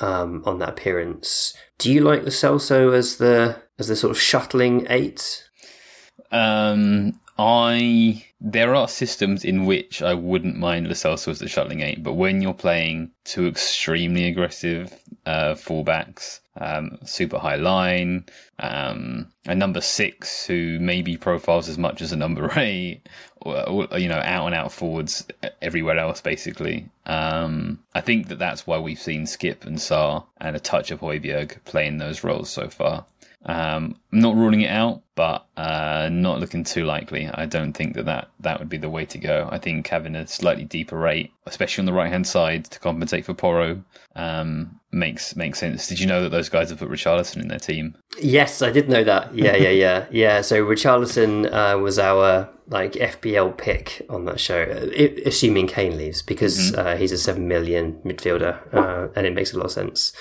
um, 0.00 0.42
on 0.46 0.58
that 0.58 0.70
appearance. 0.70 1.54
Do 1.78 1.92
you 1.92 2.00
like 2.00 2.24
the 2.24 2.30
Celso 2.30 2.94
as 2.94 3.16
the 3.16 3.62
as 3.78 3.88
the 3.88 3.96
sort 3.96 4.10
of 4.10 4.20
shuttling 4.20 4.86
eight? 4.88 5.48
Um, 6.30 7.20
I 7.38 8.26
there 8.40 8.74
are 8.74 8.88
systems 8.88 9.44
in 9.44 9.66
which 9.66 10.00
I 10.02 10.14
wouldn't 10.14 10.56
mind 10.56 10.86
Celso 10.86 11.28
as 11.28 11.40
the 11.40 11.48
shuttling 11.48 11.82
eight, 11.82 12.02
but 12.02 12.14
when 12.14 12.40
you're 12.40 12.54
playing 12.54 13.10
two 13.24 13.46
extremely 13.46 14.26
aggressive 14.28 14.98
uh, 15.26 15.54
fullbacks, 15.54 16.40
um, 16.56 16.98
super 17.04 17.38
high 17.38 17.56
line, 17.56 18.24
um, 18.58 19.30
a 19.46 19.54
number 19.54 19.82
six 19.82 20.46
who 20.46 20.78
maybe 20.80 21.18
profiles 21.18 21.68
as 21.68 21.76
much 21.76 22.00
as 22.00 22.12
a 22.12 22.16
number 22.16 22.50
eight, 22.56 23.02
or, 23.42 23.68
or 23.92 23.98
you 23.98 24.08
know, 24.08 24.20
out 24.24 24.46
and 24.46 24.54
out 24.54 24.72
forwards 24.72 25.26
everywhere 25.60 25.98
else, 25.98 26.22
basically. 26.22 26.88
Um, 27.04 27.78
I 27.94 28.00
think 28.00 28.28
that 28.28 28.38
that's 28.38 28.66
why 28.66 28.78
we've 28.78 29.00
seen 29.00 29.26
Skip 29.26 29.66
and 29.66 29.76
Sarr 29.76 30.24
and 30.40 30.56
a 30.56 30.60
touch 30.60 30.90
of 30.90 31.00
Hojbjerg 31.00 31.62
playing 31.66 31.98
those 31.98 32.24
roles 32.24 32.48
so 32.48 32.68
far. 32.68 33.04
Um, 33.46 33.96
I'm 34.12 34.20
not 34.20 34.36
ruling 34.36 34.60
it 34.60 34.70
out, 34.70 35.02
but 35.14 35.46
uh, 35.56 36.08
not 36.12 36.40
looking 36.40 36.62
too 36.62 36.84
likely. 36.84 37.28
I 37.28 37.46
don't 37.46 37.72
think 37.72 37.94
that, 37.94 38.04
that 38.04 38.28
that 38.40 38.58
would 38.58 38.68
be 38.68 38.76
the 38.76 38.90
way 38.90 39.06
to 39.06 39.18
go. 39.18 39.48
I 39.50 39.58
think 39.58 39.86
having 39.88 40.14
a 40.14 40.26
slightly 40.26 40.64
deeper 40.64 40.98
rate, 40.98 41.32
especially 41.46 41.82
on 41.82 41.86
the 41.86 41.92
right 41.92 42.12
hand 42.12 42.26
side, 42.26 42.66
to 42.66 42.78
compensate 42.78 43.24
for 43.24 43.32
Porro, 43.32 43.82
um, 44.14 44.78
makes 44.92 45.36
makes 45.36 45.58
sense. 45.58 45.88
Did 45.88 46.00
you 46.00 46.06
know 46.06 46.22
that 46.22 46.28
those 46.28 46.50
guys 46.50 46.68
have 46.68 46.80
put 46.80 46.90
Richarlison 46.90 47.40
in 47.40 47.48
their 47.48 47.58
team? 47.58 47.96
Yes, 48.20 48.60
I 48.60 48.70
did 48.70 48.90
know 48.90 49.04
that. 49.04 49.34
Yeah, 49.34 49.56
yeah, 49.56 49.70
yeah, 49.70 50.06
yeah. 50.10 50.40
So 50.42 50.64
Richarlison 50.64 51.50
uh, 51.50 51.78
was 51.78 51.98
our 51.98 52.48
like 52.68 52.92
FPL 52.92 53.56
pick 53.56 54.02
on 54.10 54.26
that 54.26 54.38
show, 54.38 54.62
uh, 54.62 55.08
assuming 55.24 55.66
Kane 55.66 55.96
leaves 55.96 56.20
because 56.20 56.74
uh, 56.74 56.96
he's 56.96 57.12
a 57.12 57.18
seven 57.18 57.48
million 57.48 57.94
midfielder, 58.04 58.74
uh, 58.74 59.08
and 59.16 59.26
it 59.26 59.34
makes 59.34 59.54
a 59.54 59.56
lot 59.56 59.66
of 59.66 59.72
sense. 59.72 60.12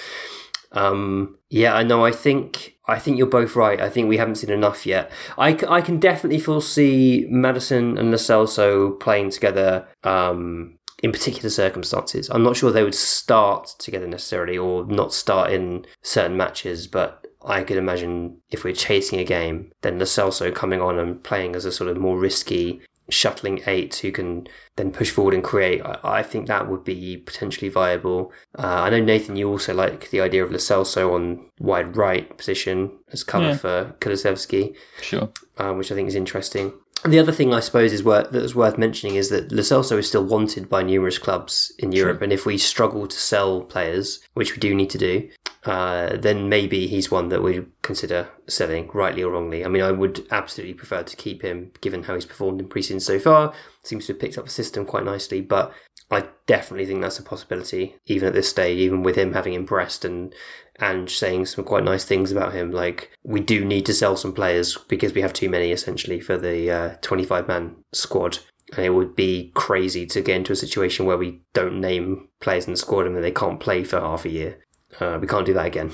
Um, 0.72 1.38
yeah, 1.50 1.74
I 1.74 1.84
know. 1.84 2.06
I 2.06 2.12
think 2.12 2.78
I 2.86 3.00
think 3.00 3.18
you're 3.18 3.28
both 3.28 3.56
right. 3.56 3.80
I 3.80 3.90
think 3.90 4.08
we 4.08 4.18
haven't 4.18 4.36
seen 4.36 4.52
enough 4.52 4.86
yet. 4.86 5.12
I, 5.38 5.58
I 5.68 5.82
can 5.82 6.00
definitely 6.00 6.40
foresee 6.40 7.28
Maddison 7.30 7.98
and 7.98 8.12
Lo 8.12 8.18
Celso 8.18 9.00
playing 9.00 9.30
together 9.32 9.88
um, 10.04 10.78
in 11.04 11.12
particular 11.12 11.50
circumstances. 11.50 12.30
I'm 12.30 12.44
not 12.44 12.58
sure 12.58 12.72
they 12.72 12.84
would 12.84 12.96
start 12.96 13.76
together 13.80 14.08
necessarily 14.08 14.58
or 14.58 14.86
not 14.86 15.14
start 15.14 15.52
in 15.52 15.86
certain 16.02 16.38
matches, 16.38 16.88
but 16.88 17.26
I 17.46 17.64
could 17.64 17.78
imagine 17.78 18.38
if 18.50 18.64
we're 18.64 18.74
chasing 18.74 19.20
a 19.20 19.24
game, 19.24 19.72
then 19.82 19.98
Lo 20.00 20.06
Celso 20.06 20.54
coming 20.54 20.82
on 20.82 21.00
and 21.00 21.24
playing 21.24 21.56
as 21.56 21.66
a 21.66 21.72
sort 21.72 21.90
of 21.90 21.98
more 21.98 22.20
risky 22.20 22.82
shuttling 23.10 23.62
eight 23.68 23.96
who 23.98 24.12
can 24.12 24.48
then 24.76 24.92
push 24.92 25.10
forward 25.12 25.34
and 25.34 25.44
create. 25.44 25.82
I, 25.84 26.00
I 26.04 26.24
think 26.24 26.48
that 26.48 26.70
would 26.70 26.84
be 26.84 27.18
potentially 27.18 27.70
viable. 27.70 28.32
Uh, 28.58 28.68
I 28.84 28.90
know 28.90 29.02
Nathan, 29.02 29.36
you 29.36 29.50
also 29.50 29.74
like 29.74 30.10
the 30.10 30.22
idea 30.22 30.44
of 30.44 30.52
Lo 30.52 30.58
Celso 30.58 31.14
on 31.14 31.50
wide 31.60 31.98
right 31.98 32.36
position 32.38 32.92
as 33.12 33.24
cover 33.24 33.48
Yeah. 33.50 33.58
for 33.58 33.96
Kulusevski, 34.00 34.76
Sure. 35.02 35.30
um, 35.58 35.78
which 35.78 35.92
I 35.92 35.96
think 35.96 36.08
is 36.08 36.16
interesting. 36.16 36.74
The 37.06 37.20
other 37.20 37.32
thing 37.32 37.54
I 37.54 37.62
suppose 37.62 37.94
is 37.94 38.04
worth 38.04 38.32
that's 38.32 38.54
worth 38.54 38.78
mentioning 38.78 39.16
is 39.16 39.30
that 39.30 39.52
Lo 39.52 39.62
Celso 39.62 39.98
is 39.98 40.08
still 40.08 40.26
wanted 40.26 40.68
by 40.70 40.84
numerous 40.84 41.18
clubs 41.18 41.72
in 41.80 41.94
Europe, 41.94 42.22
and 42.22 42.34
if 42.34 42.46
we 42.46 42.58
struggle 42.58 43.08
to 43.08 43.18
sell 43.18 43.62
players, 43.62 44.20
which 44.34 44.52
we 44.52 44.60
do 44.60 44.76
need 44.76 44.90
to 44.90 44.98
do, 44.98 45.30
uh, 45.64 46.18
then 46.18 46.50
maybe 46.50 46.88
he's 46.88 47.10
one 47.10 47.30
that 47.30 47.42
we 47.42 47.66
consider 47.82 48.28
selling, 48.48 48.90
rightly 48.94 49.24
or 49.24 49.32
wrongly. 49.32 49.64
I 49.64 49.70
mean, 49.70 49.82
I 49.82 49.92
would 49.92 50.28
absolutely 50.32 50.74
prefer 50.74 51.04
to 51.04 51.16
keep 51.16 51.42
him, 51.42 51.72
given 51.80 52.04
how 52.04 52.16
he's 52.16 52.26
performed 52.26 52.60
in 52.60 52.68
preseason 52.68 53.02
so 53.02 53.18
far. 53.18 53.54
Seems 53.84 54.08
to 54.08 54.14
have 54.14 54.20
picked 54.20 54.38
up 54.38 54.44
the 54.44 54.50
system 54.50 54.86
quite 54.86 55.06
nicely, 55.06 55.40
but 55.40 55.74
I 56.12 56.26
definitely 56.48 56.86
think 56.86 57.02
that's 57.02 57.20
a 57.20 57.24
possibility, 57.24 57.96
even 58.08 58.28
at 58.28 58.34
this 58.34 58.50
stage, 58.50 58.80
even 58.80 59.04
with 59.04 59.16
him 59.16 59.34
having 59.34 59.54
impressed 59.54 60.04
and 60.04 60.34
and 60.80 61.10
saying 61.10 61.46
some 61.46 61.64
quite 61.66 61.84
nice 61.84 62.06
things 62.06 62.32
about 62.32 62.54
him. 62.54 62.72
Like 62.72 63.12
we 63.24 63.40
do 63.40 63.66
need 63.66 63.86
to 63.88 63.94
sell 63.94 64.16
some 64.16 64.34
players 64.34 64.78
because 64.88 65.14
we 65.14 65.22
have 65.22 65.34
too 65.34 65.50
many 65.50 65.72
essentially 65.72 66.20
for 66.20 66.38
the 66.38 66.72
uh, 66.72 66.96
25 67.02 67.48
man 67.48 67.76
squad. 67.92 68.40
And 68.76 68.86
it 68.86 68.92
would 68.92 69.16
be 69.16 69.52
crazy 69.56 70.06
to 70.06 70.22
get 70.22 70.36
into 70.38 70.54
a 70.54 70.56
situation 70.56 71.06
where 71.06 71.18
we 71.18 71.42
don't 71.54 71.82
name 71.82 72.30
players 72.40 72.66
in 72.68 72.74
the 72.74 72.78
squad 72.78 73.08
and 73.08 73.16
then 73.16 73.24
they 73.24 73.32
can't 73.32 73.60
play 73.60 73.84
for 73.84 74.00
half 74.00 74.26
a 74.26 74.30
year. 74.30 74.60
Uh, 75.00 75.18
we 75.20 75.28
can't 75.28 75.46
do 75.46 75.54
that 75.54 75.66
again. 75.66 75.92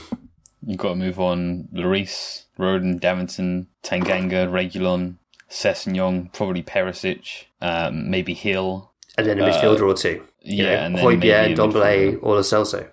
You've 0.66 0.80
got 0.80 0.90
to 0.90 0.96
move 0.96 1.20
on. 1.20 1.70
Lloris, 1.74 2.46
Rodon, 2.60 3.00
Davinson, 3.00 3.68
Tanganga, 3.84 4.48
Reguilón, 4.50 5.16
Sessegnon, 5.50 6.34
probably 6.34 6.64
Perisic, 6.64 7.46
um, 7.62 8.10
maybe 8.10 8.34
Hill. 8.34 8.92
And 9.18 9.28
then 9.28 9.40
a 9.40 9.44
midfielder 9.44 9.82
or 9.82 9.94
two. 9.94 10.24
You 10.42 10.66
Uh, 10.66 10.68
yeah, 10.68 10.76
know, 10.76 10.86
and 10.86 10.96
then 10.96 11.04
a 11.06 11.56
Ndombele, 11.56 12.20
or 12.22 12.40
Celso. 12.40 12.88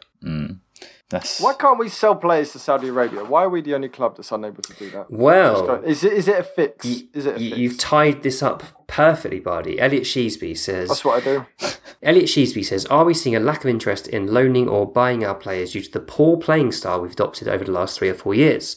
That's 1.13 1.41
Why 1.41 1.55
can't 1.55 1.79
we 1.79 1.89
sell 1.89 2.17
players 2.17 2.53
to 2.53 2.59
Saudi 2.59 2.89
Arabia? 2.89 3.23
Why 3.25 3.45
are 3.45 3.49
we 3.49 3.61
the 3.61 3.75
only 3.75 3.89
club 3.89 4.17
that's 4.17 4.33
unable 4.33 4.63
to 4.63 4.73
do 4.75 4.91
that? 4.91 5.11
Well, 5.11 5.83
Is 5.85 6.03
it 6.05 6.13
is 6.15 6.27
it 6.27 6.41
a 6.41 6.43
fix? 6.43 6.85
y- 6.85 7.03
is 7.13 7.27
it 7.27 7.31
a 7.37 7.39
y- 7.39 7.49
fix? 7.51 7.57
you've 7.59 7.79
tied 7.79 8.23
this 8.23 8.43
up 8.43 8.63
perfectly, 8.89 9.39
Bardi. 9.39 9.79
Elliot 9.79 10.05
Sheesby 10.05 10.57
says 10.57 10.89
That's 10.89 11.05
what 11.05 11.23
I 11.23 11.25
do. 11.25 11.47
Elliot 12.03 12.27
Sheesby 12.27 12.65
says, 12.65 12.85
Are 12.87 13.05
we 13.05 13.15
seeing 13.15 13.37
a 13.37 13.41
lack 13.41 13.63
of 13.63 13.71
interest 13.71 14.09
in 14.09 14.27
loaning 14.27 14.69
or 14.69 14.91
buying 14.91 15.25
our 15.25 15.35
players 15.37 15.73
due 15.73 15.83
to 15.83 15.91
the 15.93 16.01
poor 16.01 16.37
playing 16.37 16.73
style 16.73 17.01
we've 17.01 17.13
adopted 17.13 17.47
over 17.47 17.63
the 17.65 17.71
last 17.73 17.97
three 17.99 18.09
or 18.09 18.15
four 18.15 18.35
years? 18.35 18.77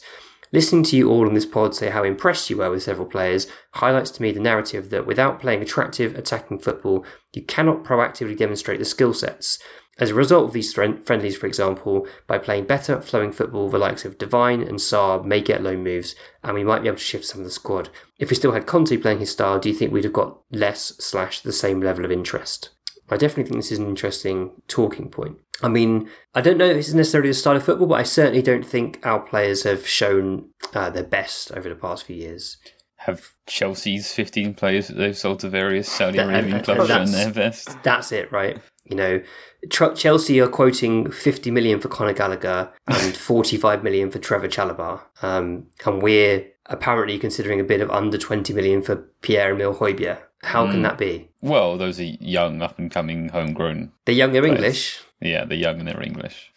Listening 0.52 0.84
to 0.84 0.96
you 0.96 1.10
all 1.10 1.26
on 1.26 1.34
this 1.34 1.44
pod 1.44 1.74
say 1.74 1.90
how 1.90 2.04
impressed 2.04 2.48
you 2.50 2.58
were 2.58 2.70
with 2.70 2.84
several 2.84 3.08
players 3.08 3.48
highlights 3.72 4.12
to 4.12 4.22
me 4.22 4.30
the 4.30 4.38
narrative 4.40 4.90
that 4.90 5.04
without 5.06 5.40
playing 5.40 5.60
attractive 5.60 6.14
attacking 6.14 6.60
football, 6.60 7.04
you 7.34 7.42
cannot 7.42 7.82
proactively 7.82 8.36
demonstrate 8.36 8.78
the 8.78 8.84
skill 8.84 9.12
sets. 9.12 9.58
As 9.98 10.10
a 10.10 10.14
result 10.14 10.48
of 10.48 10.52
these 10.52 10.74
friendlies, 10.74 11.36
for 11.36 11.46
example, 11.46 12.06
by 12.26 12.36
playing 12.36 12.64
better 12.64 13.00
flowing 13.00 13.32
football, 13.32 13.70
the 13.70 13.78
likes 13.78 14.04
of 14.04 14.18
Devine 14.18 14.60
and 14.60 14.78
Saab 14.78 15.24
may 15.24 15.40
get 15.40 15.62
loan 15.62 15.82
moves, 15.82 16.14
and 16.44 16.54
we 16.54 16.64
might 16.64 16.82
be 16.82 16.88
able 16.88 16.98
to 16.98 17.02
shift 17.02 17.24
some 17.24 17.40
of 17.40 17.46
the 17.46 17.50
squad. 17.50 17.88
If 18.18 18.28
we 18.28 18.36
still 18.36 18.52
had 18.52 18.66
Conte 18.66 18.94
playing 18.98 19.20
his 19.20 19.30
style, 19.30 19.58
do 19.58 19.70
you 19.70 19.74
think 19.74 19.92
we'd 19.92 20.04
have 20.04 20.12
got 20.12 20.38
less 20.50 20.92
slash 20.98 21.40
the 21.40 21.52
same 21.52 21.80
level 21.80 22.04
of 22.04 22.12
interest? 22.12 22.70
I 23.08 23.16
definitely 23.16 23.44
think 23.44 23.56
this 23.56 23.72
is 23.72 23.78
an 23.78 23.88
interesting 23.88 24.50
talking 24.68 25.08
point. 25.10 25.38
I 25.62 25.68
mean, 25.68 26.10
I 26.34 26.42
don't 26.42 26.58
know 26.58 26.66
if 26.66 26.76
this 26.76 26.88
is 26.88 26.94
necessarily 26.94 27.30
the 27.30 27.34
style 27.34 27.56
of 27.56 27.64
football, 27.64 27.86
but 27.86 28.00
I 28.00 28.02
certainly 28.02 28.42
don't 28.42 28.66
think 28.66 29.00
our 29.04 29.20
players 29.20 29.62
have 29.62 29.86
shown 29.86 30.50
uh, 30.74 30.90
their 30.90 31.04
best 31.04 31.52
over 31.52 31.68
the 31.68 31.74
past 31.74 32.04
few 32.04 32.16
years. 32.16 32.58
Have 33.06 33.30
Chelsea's 33.46 34.12
15 34.12 34.54
players 34.54 34.88
that 34.88 34.94
they've 34.96 35.16
sold 35.16 35.40
to 35.40 35.48
various 35.48 35.90
Saudi 35.90 36.18
Arabian 36.18 36.60
clubs 36.62 36.88
that's- 36.88 37.12
their 37.12 37.32
best. 37.32 37.76
That's 37.84 38.10
it, 38.10 38.30
right? 38.32 38.58
You 38.84 38.96
know, 38.96 39.22
Chelsea 39.70 40.40
are 40.40 40.48
quoting 40.48 41.10
50 41.10 41.50
million 41.50 41.80
for 41.80 41.88
Conor 41.88 42.12
Gallagher 42.12 42.70
and 42.86 43.16
45 43.16 43.82
million 43.82 44.10
for 44.10 44.18
Trevor 44.18 44.48
Chalobah. 44.48 45.00
Um, 45.22 45.66
and 45.84 46.02
we're 46.02 46.46
apparently 46.66 47.18
considering 47.18 47.60
a 47.60 47.64
bid 47.64 47.80
of 47.80 47.90
under 47.90 48.18
20 48.18 48.52
million 48.52 48.82
for 48.82 48.96
Pierre 49.22 49.52
Emile 49.52 49.74
Højbjerg. 49.74 50.18
How 50.42 50.70
can 50.70 50.82
that 50.82 50.98
be? 50.98 51.28
Well, 51.40 51.76
those 51.78 51.98
are 51.98 52.04
young, 52.04 52.62
up 52.62 52.78
and 52.78 52.90
coming, 52.90 53.30
homegrown. 53.30 53.90
They're 54.04 54.14
young, 54.14 54.32
they're 54.32 54.44
English. 54.46 55.00
Yeah, 55.20 55.44
they're 55.44 55.58
young 55.58 55.78
and 55.78 55.88
they're 55.88 56.02
English. 56.02 56.52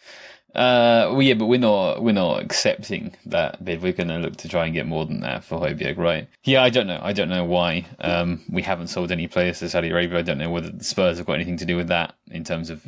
Uh, 0.54 1.06
well, 1.12 1.22
yeah, 1.22 1.34
but 1.34 1.46
we're 1.46 1.60
not 1.60 2.02
we're 2.02 2.12
not 2.12 2.42
accepting 2.42 3.16
that 3.26 3.64
bid. 3.64 3.82
We're 3.82 3.92
going 3.92 4.08
to 4.08 4.18
look 4.18 4.36
to 4.38 4.48
try 4.48 4.64
and 4.64 4.74
get 4.74 4.86
more 4.86 5.06
than 5.06 5.20
that 5.20 5.44
for 5.44 5.60
Højbjerg, 5.60 5.96
right? 5.96 6.28
Yeah, 6.42 6.62
I 6.62 6.70
don't 6.70 6.88
know. 6.88 6.98
I 7.00 7.12
don't 7.12 7.28
know 7.28 7.44
why 7.44 7.86
um, 8.00 8.42
we 8.50 8.62
haven't 8.62 8.88
sold 8.88 9.12
any 9.12 9.28
players 9.28 9.60
to 9.60 9.68
Saudi 9.68 9.90
Arabia. 9.90 10.18
I 10.18 10.22
don't 10.22 10.38
know 10.38 10.50
whether 10.50 10.70
the 10.70 10.82
Spurs 10.82 11.18
have 11.18 11.26
got 11.26 11.34
anything 11.34 11.56
to 11.58 11.64
do 11.64 11.76
with 11.76 11.88
that 11.88 12.14
in 12.30 12.42
terms 12.42 12.68
of 12.68 12.84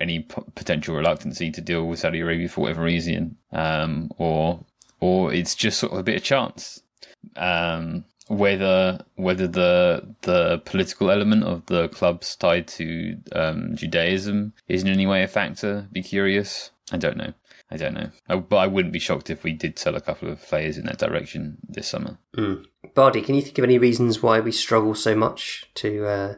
any 0.00 0.20
p- 0.20 0.42
potential 0.54 0.94
reluctancy 0.94 1.50
to 1.50 1.60
deal 1.60 1.86
with 1.86 1.98
Saudi 1.98 2.20
Arabia 2.20 2.48
for 2.48 2.62
whatever 2.62 2.82
reason, 2.82 3.36
um, 3.52 4.10
or 4.18 4.64
or 5.00 5.32
it's 5.32 5.56
just 5.56 5.80
sort 5.80 5.92
of 5.92 5.98
a 5.98 6.04
bit 6.04 6.16
of 6.16 6.22
chance. 6.22 6.82
Um, 7.34 8.04
whether 8.28 9.04
whether 9.14 9.46
the 9.46 10.14
the 10.22 10.58
political 10.64 11.10
element 11.10 11.44
of 11.44 11.66
the 11.66 11.88
clubs 11.88 12.34
tied 12.36 12.66
to 12.68 13.16
um, 13.32 13.76
Judaism 13.76 14.52
is 14.68 14.82
in 14.82 14.88
any 14.88 15.06
way 15.06 15.22
a 15.22 15.28
factor, 15.28 15.88
be 15.92 16.02
curious. 16.02 16.70
I 16.92 16.96
don't 16.96 17.16
know. 17.16 17.32
I 17.70 17.76
don't 17.76 17.94
know. 17.94 18.10
I, 18.28 18.36
but 18.36 18.56
I 18.56 18.66
wouldn't 18.68 18.92
be 18.92 19.00
shocked 19.00 19.28
if 19.28 19.42
we 19.42 19.52
did 19.52 19.78
sell 19.78 19.96
a 19.96 20.00
couple 20.00 20.28
of 20.28 20.40
players 20.40 20.78
in 20.78 20.86
that 20.86 20.98
direction 20.98 21.58
this 21.68 21.88
summer. 21.88 22.18
Bardi, 22.94 23.22
can 23.22 23.34
you 23.34 23.42
think 23.42 23.58
of 23.58 23.64
any 23.64 23.78
reasons 23.78 24.22
why 24.22 24.38
we 24.38 24.52
struggle 24.52 24.94
so 24.94 25.16
much 25.16 25.68
to 25.74 26.06
uh, 26.06 26.34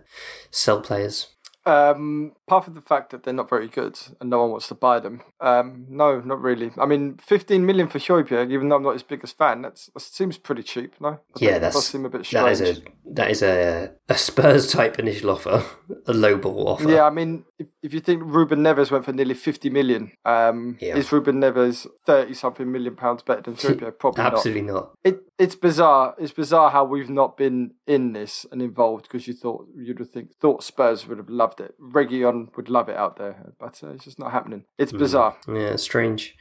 sell 0.51 0.81
players? 0.81 1.29
Um, 1.69 2.33
apart 2.47 2.65
from 2.65 2.75
the 2.75 2.81
fact 2.81 3.11
that 3.11 3.23
they're 3.25 3.35
not 3.35 3.51
very 3.51 3.69
good 3.69 3.99
and 4.21 4.31
no 4.31 4.41
one 4.41 4.51
wants 4.51 4.69
to 4.69 4.75
buy 4.75 5.01
them, 5.01 5.21
um, 5.41 5.85
no, 5.89 6.21
not 6.21 6.41
really. 6.41 6.71
I 6.79 6.87
mean, 6.87 7.19
15 7.19 7.67
million 7.67 7.89
for 7.89 7.99
Højbjerg, 7.99 8.51
even 8.51 8.69
though 8.69 8.77
I'm 8.77 8.83
not 8.83 8.95
his 8.95 9.03
biggest 9.03 9.37
fan, 9.37 9.63
that's, 9.63 9.87
that 9.93 10.01
seems 10.01 10.39
pretty 10.39 10.63
cheap, 10.63 10.95
no? 11.01 11.09
I 11.09 11.19
Yeah, 11.41 11.59
does 11.59 11.87
seem 11.87 12.07
a 12.07 12.09
bit 12.09 12.21
that 12.21 12.27
strange. 12.27 12.61
is 12.61 12.79
a 12.79 12.83
that 13.13 13.31
is 13.31 13.43
a 13.43 13.91
a 14.09 14.15
Spurs 14.17 14.73
type 14.73 14.99
initial 14.99 15.31
offer, 15.31 15.63
a 16.07 16.13
lowball 16.13 16.67
offer. 16.67 16.89
Yeah, 16.91 17.05
I 17.05 17.11
mean, 17.11 17.45
if, 17.59 17.67
if 17.83 17.93
you 17.95 18.01
think 18.01 18.23
Ruben 18.25 18.61
Neves 18.61 18.91
went 18.91 19.05
for 19.05 19.13
nearly 19.13 19.35
50 19.35 19.69
million, 19.71 20.13
um, 20.25 20.79
Yeah. 20.81 20.97
is 20.97 21.13
Ruben 21.13 21.37
Neves 21.41 21.87
30 22.07 22.33
something 22.35 22.71
million 22.73 22.97
pounds 22.97 23.23
better 23.23 23.43
than 23.43 23.55
Højbjerg? 23.57 23.99
Probably 23.99 24.23
not. 24.25 24.33
absolutely 24.35 24.63
not. 24.63 24.93
It, 25.05 25.21
it's 25.39 25.55
bizarre. 25.55 26.15
It's 26.19 26.33
bizarre 26.33 26.71
how 26.71 26.85
we've 26.85 27.09
not 27.11 27.37
been 27.37 27.73
in 27.87 28.13
this 28.13 28.45
and 28.51 28.61
involved 28.61 29.05
because 29.05 29.27
you 29.29 29.35
thought 29.35 29.67
you'd 29.77 29.99
have 30.01 30.11
think 30.11 30.35
thought 30.41 30.63
Spurs 30.65 31.07
would 31.07 31.19
have 31.19 31.29
loved 31.31 31.61
it. 31.61 31.75
Region 31.79 32.49
would 32.57 32.69
love 32.69 32.89
it 32.89 32.97
out 32.97 33.17
there, 33.17 33.53
but 33.59 33.81
uh, 33.83 33.91
it's 33.91 34.05
just 34.05 34.19
not 34.19 34.33
happening. 34.33 34.65
It's 34.79 34.93
Hmm. 34.93 34.99
bizarre. 34.99 35.37
Yeah, 35.47 35.71
it's 35.75 35.83
strange. 35.83 36.37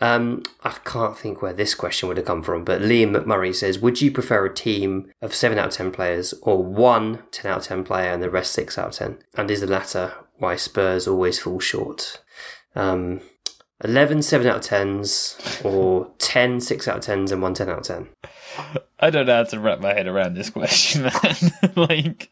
Um, 0.00 0.42
I 0.62 0.70
can't 0.84 1.18
think 1.18 1.42
where 1.42 1.52
this 1.52 1.74
question 1.74 2.08
would 2.08 2.16
have 2.16 2.24
come 2.26 2.42
from, 2.42 2.64
but 2.64 2.80
Liam 2.80 3.14
McMurray 3.14 3.54
says, 3.54 3.78
"Would 3.80 4.00
you 4.00 4.10
prefer 4.10 4.46
a 4.46 4.54
team 4.54 5.12
of 5.20 5.34
seven 5.34 5.58
out 5.58 5.66
of 5.68 5.72
ten 5.74 5.90
players, 5.90 6.32
or 6.42 6.62
one 6.62 7.24
10 7.32 7.50
out 7.52 7.58
of 7.58 7.64
ten 7.66 7.84
player 7.84 8.10
and 8.12 8.22
the 8.22 8.30
rest 8.30 8.52
six 8.52 8.78
out 8.78 8.88
of 8.88 8.94
ten? 8.94 9.18
And 9.36 9.50
is 9.50 9.60
the 9.60 9.66
latter 9.66 10.14
why 10.38 10.56
Spurs 10.56 11.06
always 11.06 11.38
fall 11.38 11.60
short? 11.60 12.22
Um, 12.74 13.20
11 13.82 14.22
7 14.22 14.46
out 14.46 14.56
of 14.56 14.62
tens, 14.62 15.38
or 15.64 16.10
10 16.18 16.60
6 16.60 16.88
out 16.88 16.98
of 16.98 17.02
tens 17.02 17.32
and 17.32 17.42
one 17.42 17.54
10 17.54 17.68
out 17.68 17.78
of 17.78 17.84
ten? 17.84 18.08
I 18.98 19.10
don't 19.10 19.26
know 19.26 19.36
how 19.36 19.44
to 19.44 19.60
wrap 19.60 19.80
my 19.80 19.94
head 19.94 20.06
around 20.06 20.34
this 20.34 20.50
question, 20.50 21.02
man. 21.22 21.74
like, 21.76 22.30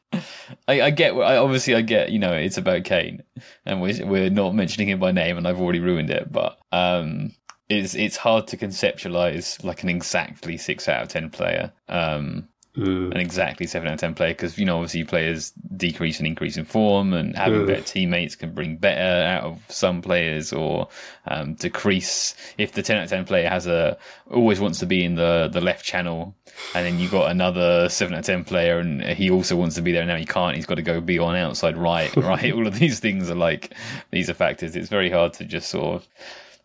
I, 0.67 0.83
I 0.83 0.91
get, 0.91 1.15
I 1.15 1.37
obviously 1.37 1.75
I 1.75 1.81
get, 1.81 2.11
you 2.11 2.19
know, 2.19 2.33
it's 2.33 2.59
about 2.59 2.85
Kane, 2.85 3.23
and 3.65 3.81
we're 3.81 4.05
we're 4.05 4.31
not 4.31 4.55
mentioning 4.55 4.89
him 4.89 5.01
by 5.01 5.13
name, 5.13 5.39
and 5.39 5.49
I've 5.49 5.61
already 5.61 5.81
ruined 5.81 6.11
it. 6.11 6.31
But 6.31 6.59
um, 6.73 7.33
it's 7.69 7.95
it's 7.95 8.17
hard 8.17 8.49
to 8.49 8.57
conceptualize 8.57 9.63
like 9.65 9.83
an 9.83 9.89
exactly 9.89 10.57
six 10.59 10.89
out 10.89 11.03
of 11.03 11.09
ten 11.09 11.31
player. 11.31 11.73
Um, 11.89 12.49
Mm. 12.79 13.11
an 13.11 13.17
exactly 13.17 13.67
seven 13.67 13.89
out 13.89 13.95
of 13.95 14.01
ten 14.01 14.15
player 14.15 14.31
because 14.31 14.57
you 14.57 14.65
know 14.65 14.77
obviously 14.77 15.03
players 15.03 15.51
decrease 15.77 16.19
and 16.19 16.27
increase 16.29 16.57
in 16.57 16.65
form 16.65 17.13
and 17.13 17.35
having 17.37 17.63
Mm. 17.63 17.67
better 17.67 17.83
teammates 17.83 18.37
can 18.37 18.53
bring 18.55 18.77
better 18.77 19.27
out 19.27 19.43
of 19.43 19.59
some 19.69 20.01
players 20.01 20.53
or 20.53 20.87
um, 21.27 21.55
decrease 21.55 22.35
if 22.57 22.73
the 22.73 22.83
ten 22.83 22.97
out 22.99 23.05
of 23.05 23.11
ten 23.11 23.25
player 23.25 23.49
has 23.49 23.67
a 23.67 23.99
always 24.31 24.61
wants 24.61 24.79
to 24.79 24.87
be 24.87 25.05
in 25.05 25.17
the 25.17 25.49
the 25.53 25.61
left 25.61 25.85
channel 25.85 26.35
and 26.75 26.87
then 26.87 26.99
you 26.99 27.09
got 27.09 27.31
another 27.31 27.89
seven 27.89 28.15
out 28.15 28.21
of 28.21 28.27
ten 28.27 28.45
player 28.45 28.79
and 28.79 29.03
he 29.03 29.31
also 29.31 29.57
wants 29.57 29.75
to 29.75 29.83
be 29.83 29.93
there 29.93 30.05
now 30.07 30.17
he 30.17 30.25
can't 30.25 30.55
he's 30.57 30.67
got 30.67 30.77
to 30.77 30.83
go 30.83 31.01
be 31.01 31.19
on 31.19 31.35
outside 31.37 31.77
right 31.77 32.15
right 32.17 32.53
all 32.53 32.67
of 32.67 32.79
these 32.79 33.01
things 33.01 33.29
are 33.31 33.35
like 33.35 33.75
these 34.13 34.31
are 34.31 34.35
factors 34.35 34.77
it's 34.77 34.89
very 34.89 35.11
hard 35.11 35.33
to 35.33 35.45
just 35.45 35.69
sort 35.69 35.97
of 36.03 36.09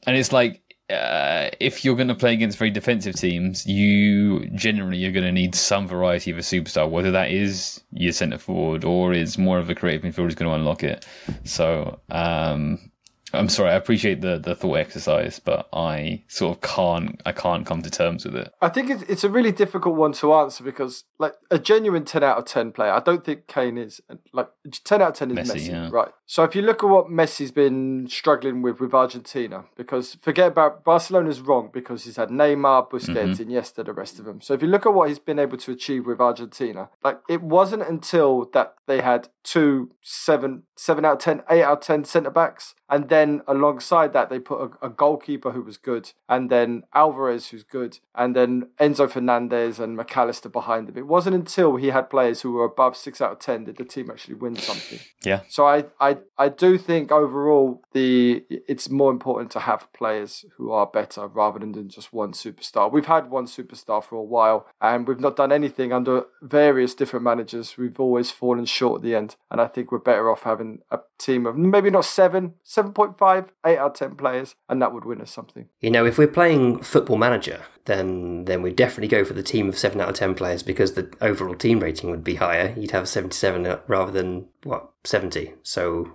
and 0.05 0.17
it's 0.17 0.31
like 0.33 0.61
uh, 0.89 1.49
if 1.59 1.85
you're 1.85 1.95
going 1.95 2.09
to 2.09 2.15
play 2.15 2.33
against 2.33 2.57
very 2.57 2.69
defensive 2.69 3.15
teams, 3.15 3.65
you 3.65 4.45
generally 4.49 4.97
you're 4.97 5.11
going 5.11 5.25
to 5.25 5.31
need 5.31 5.55
some 5.55 5.87
variety 5.87 6.31
of 6.31 6.37
a 6.37 6.41
superstar, 6.41 6.89
whether 6.89 7.11
that 7.11 7.31
is 7.31 7.81
your 7.91 8.11
centre 8.11 8.37
forward 8.37 8.83
or 8.83 9.13
is 9.13 9.37
more 9.37 9.59
of 9.59 9.69
a 9.69 9.75
creative 9.75 10.01
midfielder 10.01 10.25
who's 10.25 10.35
going 10.35 10.51
to 10.51 10.55
unlock 10.55 10.83
it. 10.83 11.05
So, 11.45 11.99
um, 12.09 12.91
I'm 13.33 13.49
sorry, 13.49 13.71
I 13.71 13.75
appreciate 13.75 14.21
the, 14.21 14.37
the 14.37 14.55
thought 14.55 14.75
exercise, 14.75 15.39
but 15.39 15.67
I 15.73 16.23
sort 16.27 16.57
of 16.57 16.61
can't 16.61 17.21
I 17.25 17.31
can't 17.31 17.65
come 17.65 17.81
to 17.81 17.89
terms 17.89 18.25
with 18.25 18.35
it. 18.35 18.53
I 18.61 18.69
think 18.69 18.89
it's, 18.89 19.03
it's 19.03 19.23
a 19.23 19.29
really 19.29 19.51
difficult 19.51 19.95
one 19.95 20.13
to 20.13 20.33
answer 20.33 20.63
because, 20.63 21.05
like, 21.17 21.33
a 21.49 21.57
genuine 21.57 22.05
10 22.05 22.23
out 22.23 22.37
of 22.37 22.45
10 22.45 22.71
player, 22.71 22.91
I 22.91 22.99
don't 22.99 23.25
think 23.25 23.47
Kane 23.47 23.77
is. 23.77 24.01
Like, 24.31 24.49
10 24.83 25.01
out 25.01 25.09
of 25.09 25.15
10 25.15 25.37
is 25.37 25.49
Messi, 25.49 25.55
Messi, 25.55 25.69
yeah. 25.69 25.89
right? 25.91 26.11
So 26.25 26.43
if 26.43 26.55
you 26.55 26.61
look 26.61 26.83
at 26.83 26.89
what 26.89 27.07
Messi's 27.07 27.51
been 27.51 28.07
struggling 28.07 28.61
with 28.61 28.79
with 28.79 28.93
Argentina, 28.93 29.65
because 29.75 30.15
forget 30.21 30.47
about 30.47 30.83
Barcelona's 30.83 31.41
wrong 31.41 31.69
because 31.73 32.05
he's 32.05 32.17
had 32.17 32.29
Neymar, 32.29 32.89
Busquets, 32.89 33.37
mm-hmm. 33.37 33.51
Iniesta, 33.51 33.85
the 33.85 33.93
rest 33.93 34.19
of 34.19 34.25
them. 34.25 34.41
So 34.41 34.53
if 34.53 34.61
you 34.61 34.67
look 34.67 34.85
at 34.85 34.93
what 34.93 35.09
he's 35.09 35.19
been 35.19 35.39
able 35.39 35.57
to 35.57 35.71
achieve 35.71 36.05
with 36.05 36.21
Argentina, 36.21 36.89
like, 37.03 37.19
it 37.27 37.41
wasn't 37.41 37.83
until 37.83 38.49
that 38.53 38.75
they 38.85 39.01
had 39.01 39.29
two, 39.43 39.91
seven, 40.01 40.63
seven 40.75 41.05
out 41.05 41.13
of 41.13 41.19
10, 41.19 41.43
eight 41.49 41.63
out 41.63 41.79
of 41.79 41.83
10 41.83 42.05
centre 42.05 42.29
backs. 42.29 42.75
And 42.93 43.09
then 43.09 43.41
alongside 43.47 44.13
that, 44.13 44.29
they 44.29 44.37
put 44.37 44.61
a, 44.61 44.85
a 44.85 44.89
goalkeeper 44.91 45.49
who 45.49 45.63
was 45.63 45.77
good, 45.77 46.11
and 46.29 46.51
then 46.51 46.83
Alvarez, 46.93 47.47
who's 47.47 47.63
good, 47.63 47.97
and 48.13 48.35
then 48.35 48.67
Enzo 48.79 49.09
Fernandez 49.09 49.79
and 49.79 49.97
Mac 49.97 50.15
Allister 50.15 50.47
behind 50.47 50.89
him. 50.89 50.97
It 50.99 51.07
wasn't 51.07 51.35
until 51.35 51.77
he 51.77 51.87
had 51.87 52.11
players 52.11 52.41
who 52.41 52.51
were 52.51 52.65
above 52.65 52.95
six 52.95 53.19
out 53.19 53.31
of 53.31 53.39
10 53.39 53.63
did 53.63 53.77
the 53.77 53.83
team 53.83 54.11
actually 54.11 54.35
win 54.35 54.57
something. 54.57 54.99
Yeah. 55.23 55.39
So 55.47 55.65
I, 55.65 55.85
I, 55.99 56.17
I 56.37 56.49
do 56.49 56.77
think 56.77 57.11
overall 57.11 57.81
the 57.93 58.45
it's 58.49 58.91
more 58.91 59.09
important 59.09 59.49
to 59.51 59.61
have 59.61 59.91
players 59.93 60.45
who 60.57 60.71
are 60.71 60.85
better 60.85 61.25
rather 61.25 61.57
than 61.57 61.89
just 61.89 62.13
one 62.13 62.33
superstar. 62.33 62.91
We've 62.91 63.07
had 63.07 63.31
one 63.31 63.47
superstar 63.47 64.03
for 64.03 64.17
a 64.17 64.23
while, 64.23 64.67
and 64.79 65.07
we've 65.07 65.19
not 65.19 65.35
done 65.35 65.51
anything 65.51 65.91
under 65.91 66.25
various 66.43 66.93
different 66.93 67.23
managers. 67.23 67.75
We've 67.75 67.99
always 67.99 68.29
fallen 68.29 68.65
short 68.65 68.99
at 68.99 69.03
the 69.03 69.15
end, 69.15 69.35
and 69.49 69.59
I 69.59 69.65
think 69.65 69.91
we're 69.91 69.97
better 69.97 70.29
off 70.29 70.43
having 70.43 70.81
a 70.91 70.99
team 71.17 71.47
of 71.47 71.57
maybe 71.57 71.89
not 71.89 72.05
seven, 72.05 72.53
7.5, 72.91 73.47
8 73.65 73.77
out 73.77 73.91
of 73.91 73.93
10 73.93 74.15
players, 74.15 74.55
and 74.69 74.81
that 74.81 74.93
would 74.93 75.05
win 75.05 75.21
us 75.21 75.31
something. 75.31 75.69
You 75.79 75.91
know, 75.91 76.05
if 76.05 76.17
we're 76.17 76.27
playing 76.27 76.81
Football 76.81 77.17
Manager, 77.17 77.61
then 77.85 78.45
then 78.45 78.61
we'd 78.61 78.75
definitely 78.75 79.09
go 79.09 79.25
for 79.25 79.33
the 79.33 79.43
team 79.43 79.67
of 79.67 79.77
seven 79.77 79.99
out 79.99 80.09
of 80.09 80.15
ten 80.15 80.35
players 80.35 80.63
because 80.63 80.93
the 80.93 81.13
overall 81.19 81.55
team 81.55 81.79
rating 81.79 82.09
would 82.11 82.23
be 82.23 82.35
higher. 82.35 82.73
You'd 82.77 82.91
have 82.91 83.09
seventy-seven 83.09 83.79
rather 83.87 84.11
than 84.11 84.47
what 84.63 84.89
seventy. 85.03 85.53
So 85.63 86.13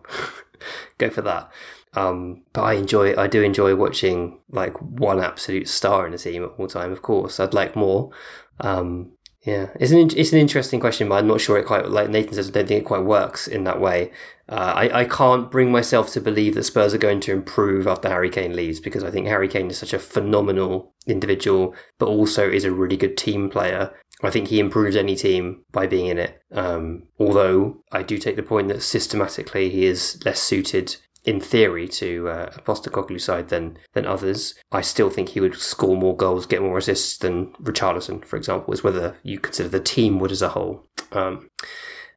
go 0.99 1.11
for 1.11 1.23
that. 1.23 1.51
Um, 1.95 2.43
but 2.53 2.63
I 2.63 2.75
enjoy, 2.75 3.17
I 3.17 3.27
do 3.27 3.43
enjoy 3.43 3.75
watching 3.75 4.39
like 4.51 4.81
one 4.81 5.21
absolute 5.21 5.69
star 5.69 6.07
in 6.07 6.15
a 6.15 6.19
team 6.19 6.45
at 6.45 6.51
all 6.59 6.69
time. 6.69 6.93
Of 6.93 7.03
course, 7.03 7.41
I'd 7.41 7.55
like 7.55 7.75
more. 7.75 8.11
Um, 8.61 9.13
yeah, 9.49 9.69
it's 9.81 9.93
an 9.93 10.11
it's 10.15 10.33
an 10.35 10.39
interesting 10.39 10.79
question, 10.79 11.09
but 11.09 11.15
I'm 11.15 11.27
not 11.27 11.41
sure 11.41 11.57
it 11.57 11.65
quite 11.65 11.89
like 11.89 12.11
Nathan 12.11 12.35
says. 12.35 12.49
I 12.49 12.53
don't 12.53 12.69
think 12.69 12.83
it 12.83 12.85
quite 12.85 13.05
works 13.05 13.49
in 13.49 13.65
that 13.65 13.81
way. 13.81 14.13
Uh, 14.47 14.75
I 14.77 15.01
I 15.01 15.05
can't 15.07 15.51
bring 15.51 15.73
myself 15.73 16.11
to 16.13 16.21
believe 16.21 16.55
that 16.55 16.65
Spurs 16.65 16.93
are 16.93 16.99
going 16.99 17.21
to 17.21 17.33
improve 17.33 17.87
after 17.87 18.11
Harry 18.11 18.29
Kane 18.29 18.55
leaves 18.55 18.79
because 18.79 19.03
I 19.03 19.11
think 19.11 19.27
Harry 19.27 19.49
Kane 19.49 19.71
is 19.71 19.79
such 19.79 19.95
a 19.95 19.99
phenomenal 19.99 20.93
individual, 21.07 21.75
but 21.99 22.09
also 22.09 22.47
is 22.47 22.67
a 22.67 22.71
really 22.71 22.99
good 22.99 23.17
team 23.17 23.49
player. 23.49 23.95
I 24.23 24.29
think 24.29 24.49
he 24.49 24.61
improves 24.61 24.97
any 24.97 25.17
team 25.17 25.65
by 25.73 25.87
being 25.87 26.09
in 26.09 26.19
it. 26.19 26.43
Um, 26.53 27.05
although 27.19 27.85
I 27.91 28.03
do 28.03 28.19
take 28.19 28.37
the 28.37 28.43
point 28.43 28.69
that 28.69 28.83
systematically 28.83 29.71
he 29.71 29.87
is 29.87 30.21
less 30.27 30.41
suited 30.41 30.97
in 31.29 31.41
theory 31.41 31.87
to 31.87 32.27
uh, 32.27 32.51
a 32.57 32.61
Postecoglou 32.63 33.21
side 33.21 33.51
than 33.51 33.79
than 33.93 34.07
others. 34.07 34.55
I 34.73 34.81
still 34.81 35.11
think 35.11 35.29
he 35.29 35.41
would 35.41 35.57
score 35.57 35.95
more 35.95 36.17
goals, 36.17 36.47
get 36.47 36.63
more 36.63 36.79
assists 36.79 37.19
than 37.19 37.53
Richarlison, 37.63 38.25
for 38.25 38.37
example. 38.37 38.73
Is 38.73 38.83
whether 38.83 39.15
you 39.23 39.39
consider 39.39 39.69
the 39.69 39.81
team 39.81 40.19
would 40.21 40.33
as 40.33 40.41
a 40.41 40.49
whole. 40.49 40.89
Um, 41.13 41.51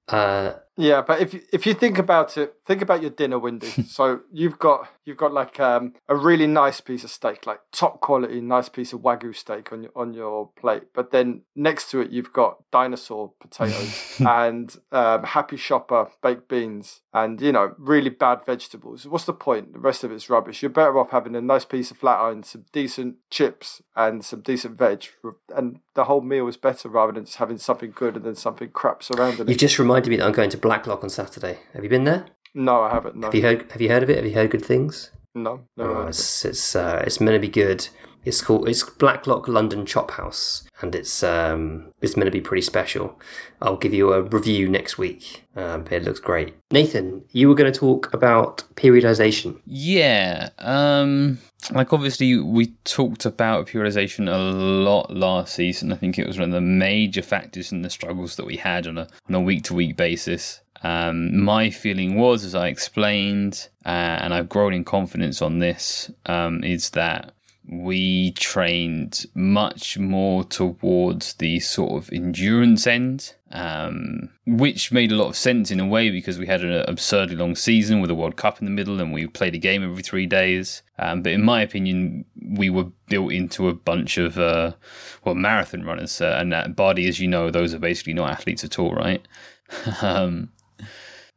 uh, 0.08 0.54
Yeah, 0.78 1.02
but 1.02 1.22
if 1.22 1.34
you, 1.34 1.42
if 1.52 1.66
you 1.66 1.74
think 1.74 1.98
about 1.98 2.38
it, 2.38 2.56
think 2.66 2.82
about 2.82 3.02
your 3.02 3.12
dinner, 3.12 3.38
Windy. 3.38 3.68
so 3.88 4.22
you've 4.32 4.58
got 4.58 4.88
you've 5.04 5.18
got 5.18 5.34
like 5.34 5.60
um, 5.60 5.94
a 6.08 6.16
really 6.16 6.48
nice 6.48 6.80
piece 6.80 7.04
of 7.04 7.10
steak, 7.10 7.46
like 7.46 7.60
top 7.72 8.00
quality, 8.00 8.40
nice 8.40 8.70
piece 8.70 8.94
of 8.94 9.02
wagyu 9.02 9.36
steak 9.36 9.72
on 9.74 9.84
your 9.84 9.92
on 9.96 10.14
your 10.14 10.50
plate. 10.58 10.84
But 10.94 11.12
then 11.12 11.42
next 11.56 11.92
to 11.92 12.00
it, 12.00 12.12
you've 12.12 12.32
got 12.32 12.64
dinosaur 12.72 13.34
potatoes 13.40 14.16
and 14.26 14.76
um, 14.92 15.24
Happy 15.24 15.58
Shopper 15.58 16.08
baked 16.24 16.48
beans, 16.48 17.02
and 17.14 17.42
you 17.42 17.52
know 17.52 17.76
really 17.78 18.10
bad 18.10 18.46
vegetables. 18.46 19.06
What's 19.06 19.26
the 19.26 19.34
point? 19.34 19.74
The 19.74 19.80
rest 19.80 20.04
of 20.06 20.12
it's 20.12 20.30
rubbish. 20.30 20.62
You're 20.62 20.70
better 20.70 20.98
off 20.98 21.12
having 21.12 21.36
a 21.36 21.42
nice 21.42 21.66
piece 21.66 21.92
of 21.92 21.98
flat 21.98 22.20
iron, 22.20 22.44
some 22.44 22.66
decent 22.72 23.18
chips, 23.30 23.82
and 23.96 24.24
some 24.24 24.42
decent 24.42 24.78
veg, 24.78 25.06
and 25.54 25.80
the 25.96 26.06
whole 26.06 26.22
meal 26.22 26.48
is 26.48 26.56
better 26.56 26.88
rather 26.88 27.12
than 27.12 27.26
just 27.26 27.38
having 27.38 27.58
something 27.58 27.92
good 27.92 28.16
and 28.16 28.24
then 28.24 28.36
something 28.36 28.70
crap 28.70 29.04
surrounding 29.04 29.40
you 29.40 29.44
it. 29.44 29.50
You 29.50 29.56
just 29.56 29.78
reminded 29.78 30.10
me 30.10 30.16
that 30.16 30.26
I'm 30.26 30.32
going 30.32 30.50
to 30.50 30.58
Blacklock 30.62 31.04
on 31.04 31.10
Saturday. 31.10 31.60
Have 31.74 31.84
you 31.84 31.90
been 31.90 32.04
there? 32.06 32.26
No, 32.54 32.82
I 32.82 32.92
haven't. 32.92 33.16
No, 33.16 33.28
Have 33.28 33.36
you 33.36 33.42
heard? 33.42 33.72
Have 33.72 33.82
you 33.82 33.90
heard 33.90 34.04
of 34.04 34.10
it? 34.10 34.18
Have 34.18 34.26
you 34.26 34.34
heard 34.34 34.52
good 34.52 34.66
things? 34.66 35.12
no, 35.34 35.62
no. 35.78 35.84
Oh, 35.84 36.08
it's 36.08 36.46
it's 36.46 36.76
uh, 36.76 37.04
it's 37.06 37.20
meant 37.22 37.36
to 37.36 37.40
be 37.40 37.48
good. 37.48 37.88
It's 38.24 38.42
called 38.42 38.68
it's 38.68 38.84
Blacklock 38.84 39.48
London 39.48 39.86
Chop 39.86 40.12
House, 40.12 40.64
and 40.82 40.94
it's 40.94 41.24
um 41.24 41.92
it's 42.02 42.16
meant 42.16 42.28
to 42.28 42.32
be 42.32 42.42
pretty 42.42 42.62
special. 42.62 43.20
I'll 43.62 43.78
give 43.78 43.94
you 43.94 44.14
a 44.14 44.22
review 44.22 44.70
next 44.70 44.98
week. 44.98 45.46
Um, 45.56 45.86
it 45.92 46.04
looks 46.04 46.20
great. 46.20 46.54
Nathan, 46.72 47.24
you 47.32 47.50
were 47.50 47.56
going 47.56 47.72
to 47.72 47.80
talk 47.80 48.14
about 48.14 48.64
periodization. 48.76 49.60
Yeah. 49.66 50.50
Um 50.60 51.40
like 51.72 51.94
obviously 51.94 52.40
we 52.40 52.68
talked 52.86 53.26
about 53.26 53.68
periodization 53.68 54.32
a 54.32 54.38
lot 54.38 55.16
last 55.16 55.54
season. 55.54 55.92
I 55.92 55.96
think 55.96 56.18
it 56.18 56.28
was 56.28 56.40
one 56.40 56.50
of 56.50 56.54
the 56.54 56.62
major 56.62 57.22
factors 57.22 57.72
in 57.72 57.82
the 57.82 57.90
struggles 57.90 58.36
that 58.36 58.46
we 58.46 58.58
had 58.58 58.88
on 58.88 58.98
a 58.98 59.08
on 59.30 59.36
a 59.36 59.42
week 59.42 59.64
to 59.66 59.74
week 59.74 59.96
basis. 59.98 60.62
Um, 60.84 61.44
my 61.44 61.70
feeling 61.70 62.16
was, 62.16 62.44
as 62.44 62.56
I 62.56 62.68
explained, 62.68 63.70
uh, 63.86 63.90
and 63.90 64.34
I've 64.34 64.50
grown 64.50 64.74
in 64.74 64.84
confidence 64.84 65.42
on 65.42 65.60
this, 65.60 66.10
um, 66.26 66.64
is 66.64 66.90
that 66.92 67.34
we 67.68 68.32
trained 68.32 69.26
much 69.36 69.98
more 69.98 70.44
towards 70.44 71.34
the 71.36 71.60
sort 71.60 71.94
of 71.94 72.12
endurance 72.12 72.88
end, 72.88 73.36
um, 73.52 74.30
which 74.46 74.92
made 74.92 75.12
a 75.12 75.16
lot 75.16 75.30
of 75.30 75.36
sense 75.36 75.70
in 75.70 75.80
a 75.80 75.86
way 75.86 76.10
because 76.10 76.40
we 76.40 76.48
had 76.48 76.64
an 76.64 76.84
absurdly 76.88 77.36
long 77.36 77.56
season 77.56 78.02
with 78.02 78.10
a 78.10 78.16
World 78.16 78.36
Cup 78.36 78.60
in 78.60 78.66
the 78.66 78.72
middle 78.72 79.00
and 79.00 79.14
we 79.14 79.28
played 79.28 79.54
a 79.54 79.60
game 79.60 79.84
every 79.84 80.02
three 80.02 80.26
days. 80.26 80.82
Um, 80.98 81.22
but 81.22 81.34
in 81.34 81.44
my 81.44 81.62
opinion, 81.62 82.26
we 82.42 82.70
were 82.70 82.88
built 83.10 83.32
into 83.32 83.68
a 83.68 83.74
bunch 83.74 84.18
of 84.18 84.40
uh, 84.40 84.74
well 85.24 85.36
marathon 85.36 85.84
runners, 85.84 86.20
uh, 86.20 86.38
and 86.40 86.52
that 86.52 86.76
body, 86.76 87.08
as 87.08 87.20
you 87.20 87.28
know, 87.28 87.52
those 87.52 87.74
are 87.74 87.80
basically 87.80 88.14
not 88.14 88.32
athletes 88.32 88.64
at 88.64 88.80
all, 88.80 88.94
right? 88.94 89.26
um, 90.02 90.52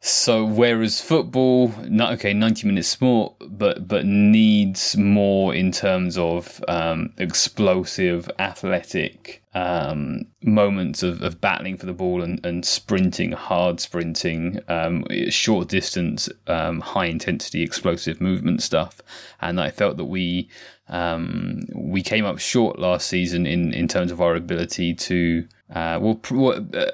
so 0.07 0.45
whereas 0.45 1.01
football, 1.01 1.73
not 1.89 2.13
okay, 2.13 2.35
ninety 2.35 2.67
minute 2.67 2.85
sport, 2.85 3.33
but 3.41 3.89
but 3.89 4.05
needs 4.05 4.99
more 4.99 5.55
in 5.55 5.73
terms 5.73 6.19
of 6.19 6.63
um, 6.69 7.15
explosive, 7.17 8.31
athletic 8.39 9.43
um, 9.55 10.27
moments 10.43 11.03
of, 11.03 11.23
of 11.23 11.41
battling 11.41 11.79
for 11.79 11.87
the 11.87 11.95
ball 11.95 12.23
and, 12.23 12.45
and 12.45 12.67
sprinting, 12.67 13.33
hard 13.33 13.81
sprinting, 13.81 14.61
um, 14.69 15.07
short 15.31 15.69
distance, 15.69 16.29
um, 16.49 16.81
high 16.81 17.07
intensity, 17.07 17.63
explosive 17.63 18.21
movement 18.21 18.63
stuff. 18.63 19.01
And 19.41 19.59
I 19.59 19.71
felt 19.71 19.97
that 19.97 20.05
we 20.05 20.51
um, 20.89 21.63
we 21.75 22.03
came 22.03 22.27
up 22.27 22.39
short 22.39 22.79
last 22.79 23.07
season 23.07 23.47
in, 23.47 23.73
in 23.73 23.89
terms 23.89 24.13
of 24.13 24.21
our 24.21 24.35
ability 24.35 24.93
to 24.97 25.49
uh, 25.75 25.99
well, 26.01 26.15
pr- 26.15 26.37
well, 26.37 26.67
uh, 26.75 26.91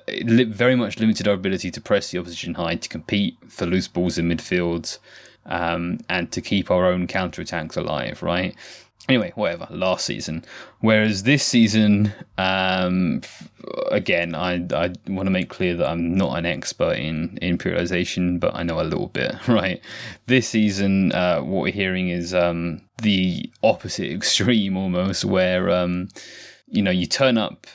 very 0.49 0.75
much 0.75 0.99
limited 0.99 1.29
our 1.29 1.35
ability 1.35 1.71
to 1.71 1.81
press 1.81 2.11
the 2.11 2.19
opposition 2.19 2.55
high, 2.55 2.77
to 2.77 2.89
compete 2.89 3.37
for 3.47 3.67
loose 3.67 3.89
balls 3.89 4.17
in 4.17 4.29
midfield, 4.29 4.99
um, 5.47 5.99
and 6.09 6.33
to 6.33 6.41
keep 6.41 6.71
our 6.71 6.87
own 6.87 7.07
counter 7.07 7.43
attacks 7.43 7.77
alive, 7.77 8.23
right? 8.23 8.55
Anyway, 9.09 9.33
whatever. 9.35 9.67
Last 9.71 10.07
season, 10.07 10.45
whereas 10.81 11.25
this 11.25 11.45
season, 11.45 12.13
um, 12.39 13.23
again, 13.91 14.35
I 14.35 14.65
I 14.73 14.93
want 15.09 15.27
to 15.27 15.31
make 15.31 15.49
clear 15.49 15.77
that 15.77 15.89
I'm 15.89 16.15
not 16.15 16.39
an 16.39 16.47
expert 16.47 16.97
in 16.97 17.37
in 17.43 17.59
periodization, 17.59 18.39
but 18.39 18.55
I 18.55 18.63
know 18.63 18.81
a 18.81 18.85
little 18.85 19.09
bit. 19.09 19.35
Right. 19.49 19.83
This 20.27 20.49
season, 20.49 21.13
uh, 21.13 21.41
what 21.41 21.63
we're 21.63 21.73
hearing 21.73 22.09
is 22.09 22.33
um, 22.33 22.83
the 23.03 23.51
opposite 23.63 24.11
extreme 24.19 24.77
almost, 24.77 25.25
where 25.25 25.71
um, 25.71 26.09
you 26.69 26.83
know 26.83 26.93
you 26.93 27.07
turn 27.07 27.37
up 27.37 27.67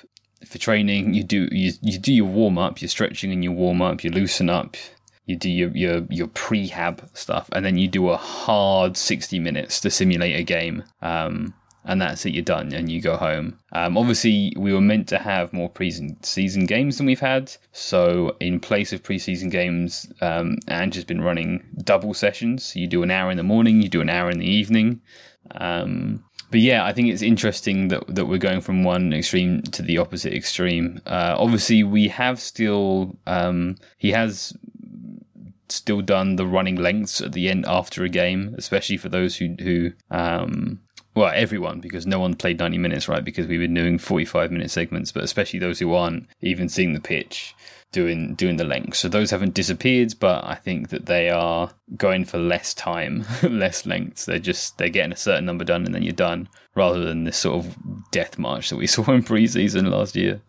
for 0.45 0.57
training, 0.57 1.13
you 1.13 1.23
do 1.23 1.47
you 1.51 1.73
you 1.81 1.97
do 1.97 2.13
your 2.13 2.25
warm 2.25 2.57
up, 2.57 2.81
you're 2.81 2.89
stretching 2.89 3.31
and 3.31 3.43
you 3.43 3.51
warm 3.51 3.81
up, 3.81 4.03
you 4.03 4.09
loosen 4.11 4.49
up, 4.49 4.77
you 5.25 5.35
do 5.35 5.49
your 5.49 5.69
your 5.71 6.05
your 6.09 6.27
prehab 6.27 7.07
stuff, 7.15 7.49
and 7.51 7.65
then 7.65 7.77
you 7.77 7.87
do 7.87 8.09
a 8.09 8.17
hard 8.17 8.97
sixty 8.97 9.39
minutes 9.39 9.79
to 9.81 9.89
simulate 9.89 10.35
a 10.35 10.43
game. 10.43 10.83
Um, 11.01 11.53
and 11.87 12.01
that's 12.01 12.25
it. 12.25 12.33
You're 12.33 12.43
done, 12.43 12.73
and 12.73 12.91
you 12.91 12.99
go 12.99 13.15
home. 13.15 13.59
Um, 13.71 13.97
obviously, 13.97 14.53
we 14.57 14.73
were 14.73 14.81
meant 14.81 15.07
to 15.09 15.19
have 15.19 15.53
more 15.53 15.69
pre-season 15.69 16.65
games 16.65 16.97
than 16.97 17.05
we've 17.05 17.19
had. 17.19 17.55
So, 17.73 18.35
in 18.39 18.59
place 18.59 18.91
of 18.91 19.03
pre-season 19.03 19.49
games, 19.49 20.11
um, 20.21 20.57
Ange 20.67 20.95
has 20.95 21.03
been 21.05 21.21
running 21.21 21.63
double 21.83 22.15
sessions. 22.15 22.75
You 22.75 22.87
do 22.87 23.03
an 23.03 23.11
hour 23.11 23.29
in 23.29 23.37
the 23.37 23.43
morning, 23.43 23.81
you 23.81 23.89
do 23.89 24.01
an 24.01 24.09
hour 24.09 24.31
in 24.31 24.39
the 24.39 24.49
evening. 24.49 25.01
Um, 25.51 26.23
but 26.51 26.59
yeah, 26.59 26.85
I 26.85 26.93
think 26.93 27.09
it's 27.09 27.21
interesting 27.21 27.89
that 27.89 28.03
that 28.07 28.25
we're 28.25 28.37
going 28.37 28.61
from 28.61 28.83
one 28.83 29.13
extreme 29.13 29.61
to 29.63 29.81
the 29.81 29.97
opposite 29.97 30.33
extreme. 30.33 31.01
Uh, 31.05 31.35
obviously, 31.37 31.83
we 31.83 32.07
have 32.09 32.39
still 32.39 33.17
um, 33.27 33.75
he 33.97 34.11
has 34.11 34.53
still 35.69 36.01
done 36.01 36.35
the 36.35 36.45
running 36.45 36.75
lengths 36.75 37.21
at 37.21 37.33
the 37.33 37.49
end 37.49 37.65
after 37.67 38.03
a 38.03 38.09
game, 38.09 38.55
especially 38.57 38.97
for 38.97 39.09
those 39.09 39.37
who 39.37 39.55
who 39.59 39.91
um, 40.11 40.79
well 41.15 41.31
everyone 41.33 41.79
because 41.79 42.05
no 42.05 42.19
one 42.19 42.35
played 42.35 42.59
90 42.59 42.77
minutes 42.77 43.07
right 43.07 43.23
because 43.23 43.47
we've 43.47 43.59
been 43.59 43.73
doing 43.73 43.97
45 43.97 44.51
minute 44.51 44.69
segments 44.69 45.11
but 45.11 45.23
especially 45.23 45.59
those 45.59 45.79
who 45.79 45.93
aren't 45.93 46.27
even 46.41 46.69
seeing 46.69 46.93
the 46.93 46.99
pitch 46.99 47.55
doing 47.91 48.35
doing 48.35 48.57
the 48.57 48.63
length 48.63 48.97
so 48.97 49.07
those 49.07 49.31
haven't 49.31 49.53
disappeared 49.53 50.13
but 50.19 50.43
i 50.43 50.55
think 50.55 50.89
that 50.89 51.05
they 51.05 51.29
are 51.29 51.71
going 51.95 52.25
for 52.25 52.37
less 52.37 52.73
time 52.73 53.25
less 53.43 53.85
lengths 53.85 54.25
they're 54.25 54.39
just 54.39 54.77
they're 54.77 54.89
getting 54.89 55.13
a 55.13 55.17
certain 55.17 55.45
number 55.45 55.63
done 55.63 55.85
and 55.85 55.95
then 55.95 56.03
you're 56.03 56.11
done 56.11 56.49
rather 56.75 56.99
than 56.99 57.23
this 57.23 57.37
sort 57.37 57.63
of 57.63 57.77
death 58.11 58.37
march 58.37 58.69
that 58.69 58.75
we 58.75 58.87
saw 58.87 59.03
in 59.11 59.23
preseason 59.23 59.89
last 59.89 60.15
year 60.15 60.41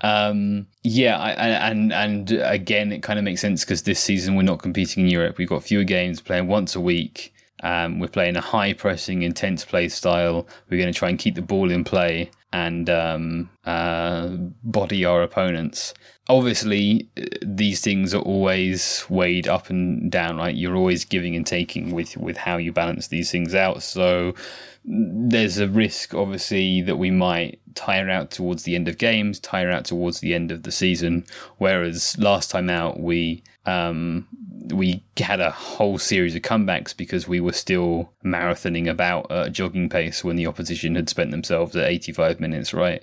um, 0.00 0.66
yeah, 0.82 1.18
I, 1.18 1.30
and 1.70 1.90
and 1.90 2.30
again, 2.32 2.92
it 2.92 3.02
kind 3.02 3.18
of 3.18 3.24
makes 3.24 3.40
sense 3.40 3.64
because 3.64 3.84
this 3.84 3.98
season 3.98 4.34
we're 4.34 4.42
not 4.42 4.58
competing 4.58 5.04
in 5.04 5.10
Europe. 5.10 5.38
We've 5.38 5.48
got 5.48 5.62
fewer 5.62 5.84
games, 5.84 6.20
playing 6.20 6.46
once 6.46 6.76
a 6.76 6.80
week. 6.80 7.32
Um, 7.62 7.98
we're 7.98 8.08
playing 8.08 8.36
a 8.36 8.42
high 8.42 8.74
pressing, 8.74 9.22
intense 9.22 9.64
play 9.64 9.88
style. 9.88 10.46
We're 10.68 10.76
going 10.76 10.92
to 10.92 10.98
try 10.98 11.08
and 11.08 11.18
keep 11.18 11.36
the 11.36 11.42
ball 11.42 11.70
in 11.70 11.84
play 11.84 12.30
and 12.54 12.88
um, 12.88 13.50
uh, 13.64 14.28
body 14.62 15.04
our 15.04 15.24
opponents. 15.24 15.92
Obviously, 16.28 17.08
these 17.42 17.80
things 17.80 18.14
are 18.14 18.22
always 18.22 19.04
weighed 19.10 19.48
up 19.48 19.70
and 19.70 20.10
down. 20.10 20.36
Right, 20.36 20.54
you're 20.54 20.76
always 20.76 21.04
giving 21.04 21.34
and 21.34 21.44
taking 21.44 21.90
with 21.90 22.16
with 22.16 22.36
how 22.36 22.56
you 22.56 22.70
balance 22.72 23.08
these 23.08 23.30
things 23.30 23.56
out. 23.56 23.82
So 23.82 24.34
there's 24.84 25.58
a 25.58 25.66
risk, 25.66 26.14
obviously, 26.14 26.80
that 26.82 26.96
we 26.96 27.10
might 27.10 27.58
tire 27.74 28.08
out 28.08 28.30
towards 28.30 28.62
the 28.62 28.76
end 28.76 28.86
of 28.86 28.98
games, 28.98 29.40
tire 29.40 29.70
out 29.70 29.84
towards 29.84 30.20
the 30.20 30.32
end 30.32 30.52
of 30.52 30.62
the 30.62 30.70
season. 30.70 31.26
Whereas 31.58 32.16
last 32.18 32.52
time 32.52 32.70
out, 32.70 33.00
we 33.00 33.42
um, 33.66 34.28
we 34.72 35.04
had 35.18 35.40
a 35.40 35.50
whole 35.50 35.98
series 35.98 36.34
of 36.34 36.42
comebacks 36.42 36.96
because 36.96 37.28
we 37.28 37.40
were 37.40 37.52
still 37.52 38.12
marathoning 38.24 38.88
about 38.88 39.30
at 39.30 39.46
a 39.46 39.50
jogging 39.50 39.88
pace 39.88 40.24
when 40.24 40.36
the 40.36 40.46
opposition 40.46 40.94
had 40.94 41.08
spent 41.08 41.30
themselves 41.30 41.76
at 41.76 41.88
85 41.88 42.40
minutes, 42.40 42.72
right? 42.72 43.02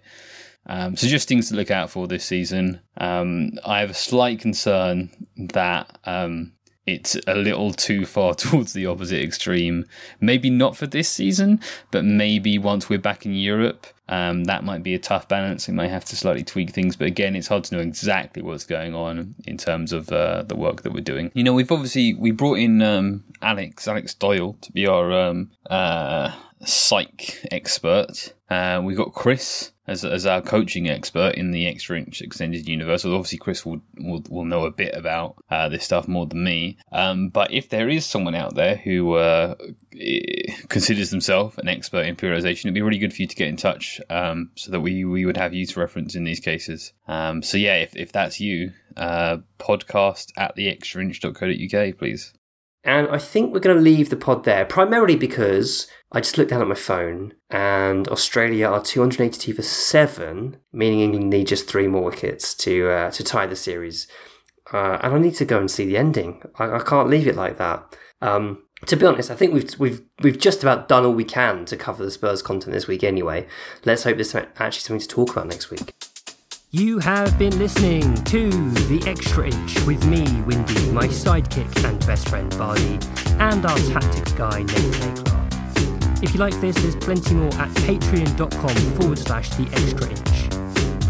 Um, 0.67 0.95
so 0.95 1.07
just 1.07 1.27
things 1.27 1.49
to 1.49 1.55
look 1.55 1.71
out 1.71 1.89
for 1.89 2.07
this 2.07 2.25
season. 2.25 2.81
Um, 2.97 3.51
I 3.65 3.79
have 3.79 3.89
a 3.89 3.95
slight 3.95 4.39
concern 4.39 5.09
that 5.37 5.99
um, 6.05 6.53
it's 6.85 7.15
a 7.27 7.35
little 7.35 7.73
too 7.73 8.05
far 8.05 8.33
towards 8.35 8.73
the 8.73 8.85
opposite 8.85 9.21
extreme. 9.21 9.85
Maybe 10.19 10.49
not 10.49 10.75
for 10.75 10.87
this 10.87 11.09
season, 11.09 11.59
but 11.91 12.03
maybe 12.05 12.57
once 12.57 12.89
we're 12.89 12.99
back 12.99 13.25
in 13.25 13.33
Europe, 13.33 13.87
um, 14.09 14.43
that 14.45 14.63
might 14.63 14.83
be 14.83 14.93
a 14.93 14.99
tough 14.99 15.27
balance. 15.29 15.67
We 15.67 15.73
might 15.73 15.89
have 15.89 16.05
to 16.05 16.15
slightly 16.15 16.43
tweak 16.43 16.71
things, 16.71 16.95
but 16.95 17.07
again, 17.07 17.35
it's 17.35 17.47
hard 17.47 17.63
to 17.65 17.75
know 17.75 17.81
exactly 17.81 18.41
what's 18.41 18.65
going 18.65 18.93
on 18.93 19.35
in 19.47 19.57
terms 19.57 19.93
of 19.93 20.11
uh, 20.11 20.43
the 20.43 20.55
work 20.55 20.81
that 20.81 20.91
we're 20.91 20.99
doing. 21.01 21.31
You 21.33 21.43
know, 21.43 21.53
we've 21.53 21.71
obviously 21.71 22.13
we 22.15 22.31
brought 22.31 22.59
in 22.59 22.81
um, 22.81 23.23
Alex 23.41 23.87
Alex 23.87 24.13
Doyle 24.13 24.57
to 24.61 24.71
be 24.73 24.85
our 24.85 25.13
um, 25.13 25.51
uh, 25.69 26.35
psych 26.65 27.39
expert. 27.51 28.33
Uh, 28.49 28.81
we 28.83 28.93
got 28.95 29.13
Chris 29.13 29.71
as, 29.91 30.03
as 30.03 30.25
our 30.25 30.41
coaching 30.41 30.89
expert 30.89 31.35
in 31.35 31.51
the 31.51 31.67
extra 31.67 31.97
inch 31.97 32.21
extended 32.21 32.67
universe. 32.67 33.03
Well, 33.03 33.15
obviously, 33.15 33.37
Chris 33.37 33.65
will, 33.65 33.81
will, 33.99 34.23
will 34.29 34.45
know 34.45 34.65
a 34.65 34.71
bit 34.71 34.95
about 34.95 35.35
uh, 35.49 35.69
this 35.69 35.83
stuff 35.83 36.07
more 36.07 36.25
than 36.25 36.43
me. 36.43 36.77
Um, 36.91 37.29
but 37.29 37.51
if 37.53 37.69
there 37.69 37.89
is 37.89 38.05
someone 38.05 38.35
out 38.35 38.55
there 38.55 38.77
who 38.77 39.13
uh, 39.13 39.55
considers 40.69 41.11
themselves 41.11 41.57
an 41.57 41.67
expert 41.67 42.05
in 42.05 42.15
periodization, 42.15 42.65
it'd 42.65 42.73
be 42.73 42.81
really 42.81 42.97
good 42.97 43.13
for 43.13 43.21
you 43.21 43.27
to 43.27 43.35
get 43.35 43.47
in 43.47 43.57
touch 43.57 44.01
um, 44.09 44.49
so 44.55 44.71
that 44.71 44.81
we, 44.81 45.05
we 45.05 45.25
would 45.25 45.37
have 45.37 45.53
you 45.53 45.65
to 45.65 45.79
reference 45.79 46.15
in 46.15 46.23
these 46.23 46.39
cases. 46.39 46.93
Um, 47.07 47.43
so, 47.43 47.57
yeah, 47.57 47.75
if, 47.75 47.95
if 47.95 48.11
that's 48.11 48.39
you, 48.39 48.71
uh, 48.97 49.37
podcast 49.59 50.31
at 50.37 50.55
the 50.55 50.67
extra 50.69 51.03
extrainch.co.uk, 51.03 51.97
please. 51.97 52.33
And 52.83 53.07
I 53.09 53.19
think 53.19 53.53
we're 53.53 53.59
going 53.59 53.75
to 53.75 53.81
leave 53.81 54.09
the 54.09 54.15
pod 54.15 54.43
there, 54.43 54.65
primarily 54.65 55.15
because 55.15 55.87
I 56.11 56.19
just 56.19 56.37
looked 56.37 56.49
down 56.49 56.61
at 56.61 56.67
my 56.67 56.75
phone 56.75 57.33
and 57.49 58.07
Australia 58.07 58.67
are 58.67 58.81
282 58.81 59.53
for 59.53 59.61
seven, 59.61 60.57
meaning 60.73 60.99
England 60.99 61.29
need 61.29 61.47
just 61.47 61.67
three 61.67 61.87
more 61.87 62.03
wickets 62.03 62.55
to 62.55 62.89
uh, 62.89 63.11
to 63.11 63.23
tie 63.23 63.45
the 63.45 63.55
series. 63.55 64.07
Uh, 64.73 64.97
and 65.03 65.13
I 65.13 65.19
need 65.19 65.35
to 65.35 65.45
go 65.45 65.59
and 65.59 65.69
see 65.69 65.85
the 65.85 65.97
ending. 65.97 66.41
I, 66.57 66.77
I 66.77 66.79
can't 66.79 67.09
leave 67.09 67.27
it 67.27 67.35
like 67.35 67.57
that. 67.57 67.95
Um, 68.21 68.63
to 68.87 68.95
be 68.95 69.05
honest, 69.05 69.29
I 69.29 69.35
think 69.35 69.53
we've 69.53 69.77
we've 69.77 70.01
we've 70.21 70.39
just 70.39 70.63
about 70.63 70.87
done 70.87 71.05
all 71.05 71.13
we 71.13 71.23
can 71.23 71.65
to 71.65 71.77
cover 71.77 72.03
the 72.03 72.11
Spurs 72.11 72.41
content 72.41 72.73
this 72.73 72.87
week. 72.87 73.03
Anyway, 73.03 73.47
let's 73.85 74.03
hope 74.03 74.15
there's 74.15 74.33
actually 74.33 74.81
something 74.81 74.99
to 75.01 75.07
talk 75.07 75.31
about 75.31 75.47
next 75.47 75.69
week. 75.69 75.93
You 76.73 76.99
have 76.99 77.37
been 77.37 77.59
listening 77.59 78.15
to 78.23 78.49
The 78.49 79.03
Extra 79.05 79.47
Inch 79.47 79.77
with 79.81 80.05
me, 80.05 80.23
Windy, 80.43 80.89
my 80.91 81.05
sidekick 81.05 81.83
and 81.83 81.99
best 82.07 82.29
friend, 82.29 82.49
Bardi, 82.57 82.97
and 83.39 83.65
our 83.65 83.77
tactics 83.77 84.31
guy, 84.31 84.63
Nathan. 84.63 85.15
Clark. 85.25 86.23
If 86.23 86.33
you 86.33 86.39
like 86.39 86.57
this, 86.61 86.77
there's 86.77 86.95
plenty 86.95 87.35
more 87.35 87.53
at 87.55 87.67
patreon.com 87.71 88.75
forward 88.95 89.19
slash 89.19 89.49
The 89.49 89.67
Extra 89.73 90.11
Inch. 90.11 90.60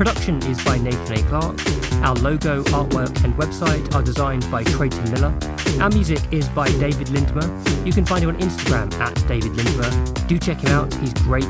Production 0.02 0.42
is 0.50 0.60
by 0.64 0.80
Nathan 0.80 1.20
A. 1.20 1.22
Clark. 1.30 1.60
Our 2.02 2.16
logo, 2.16 2.64
artwork, 2.64 3.24
and 3.24 3.36
website 3.36 3.94
are 3.94 4.02
designed 4.02 4.50
by 4.50 4.64
Trayton 4.64 5.12
Miller. 5.12 5.32
Our 5.80 5.92
music 5.92 6.18
is 6.32 6.50
by 6.50 6.70
David 6.70 7.10
Lindmer. 7.10 7.86
You 7.86 7.94
can 7.94 8.04
find 8.04 8.24
him 8.24 8.32
on 8.32 8.38
Instagram 8.40 8.92
at 8.96 9.14
David 9.28 9.52
Lindmer. 9.52 10.28
Do 10.28 10.40
check 10.40 10.60
him 10.60 10.72
out, 10.72 10.92
he's 10.96 11.14
great. 11.14 11.46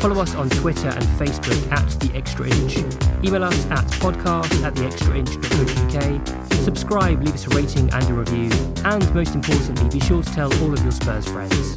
Follow 0.00 0.20
us 0.20 0.34
on 0.34 0.50
Twitter 0.50 0.88
and 0.88 1.04
Facebook 1.16 1.70
at 1.70 1.88
The 2.00 2.10
Extra 2.16 2.48
Inch. 2.48 2.78
Email 3.24 3.44
us 3.44 3.66
at 3.66 3.86
podcast 4.02 4.64
at 4.64 4.74
theextrainch.co.uk. 4.74 6.54
Subscribe, 6.64 7.22
leave 7.22 7.34
us 7.34 7.46
a 7.46 7.50
rating 7.50 7.88
and 7.94 8.10
a 8.10 8.14
review. 8.14 8.50
And 8.84 9.14
most 9.14 9.36
importantly, 9.36 9.88
be 9.90 10.04
sure 10.04 10.24
to 10.24 10.32
tell 10.32 10.52
all 10.60 10.72
of 10.72 10.82
your 10.82 10.90
Spurs 10.90 11.28
friends. 11.28 11.76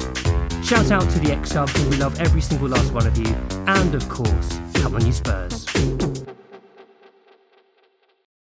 Shout 0.70 0.92
out 0.92 1.10
to 1.10 1.18
the 1.18 1.32
X 1.32 1.50
subs, 1.50 1.74
we 1.86 1.96
love 1.96 2.20
every 2.20 2.40
single 2.40 2.68
last 2.68 2.92
one 2.92 3.04
of 3.04 3.18
you. 3.18 3.34
And 3.66 3.92
of 3.92 4.08
course, 4.08 4.60
come 4.74 4.94
on, 4.94 5.04
you 5.04 5.10
Spurs. 5.10 5.66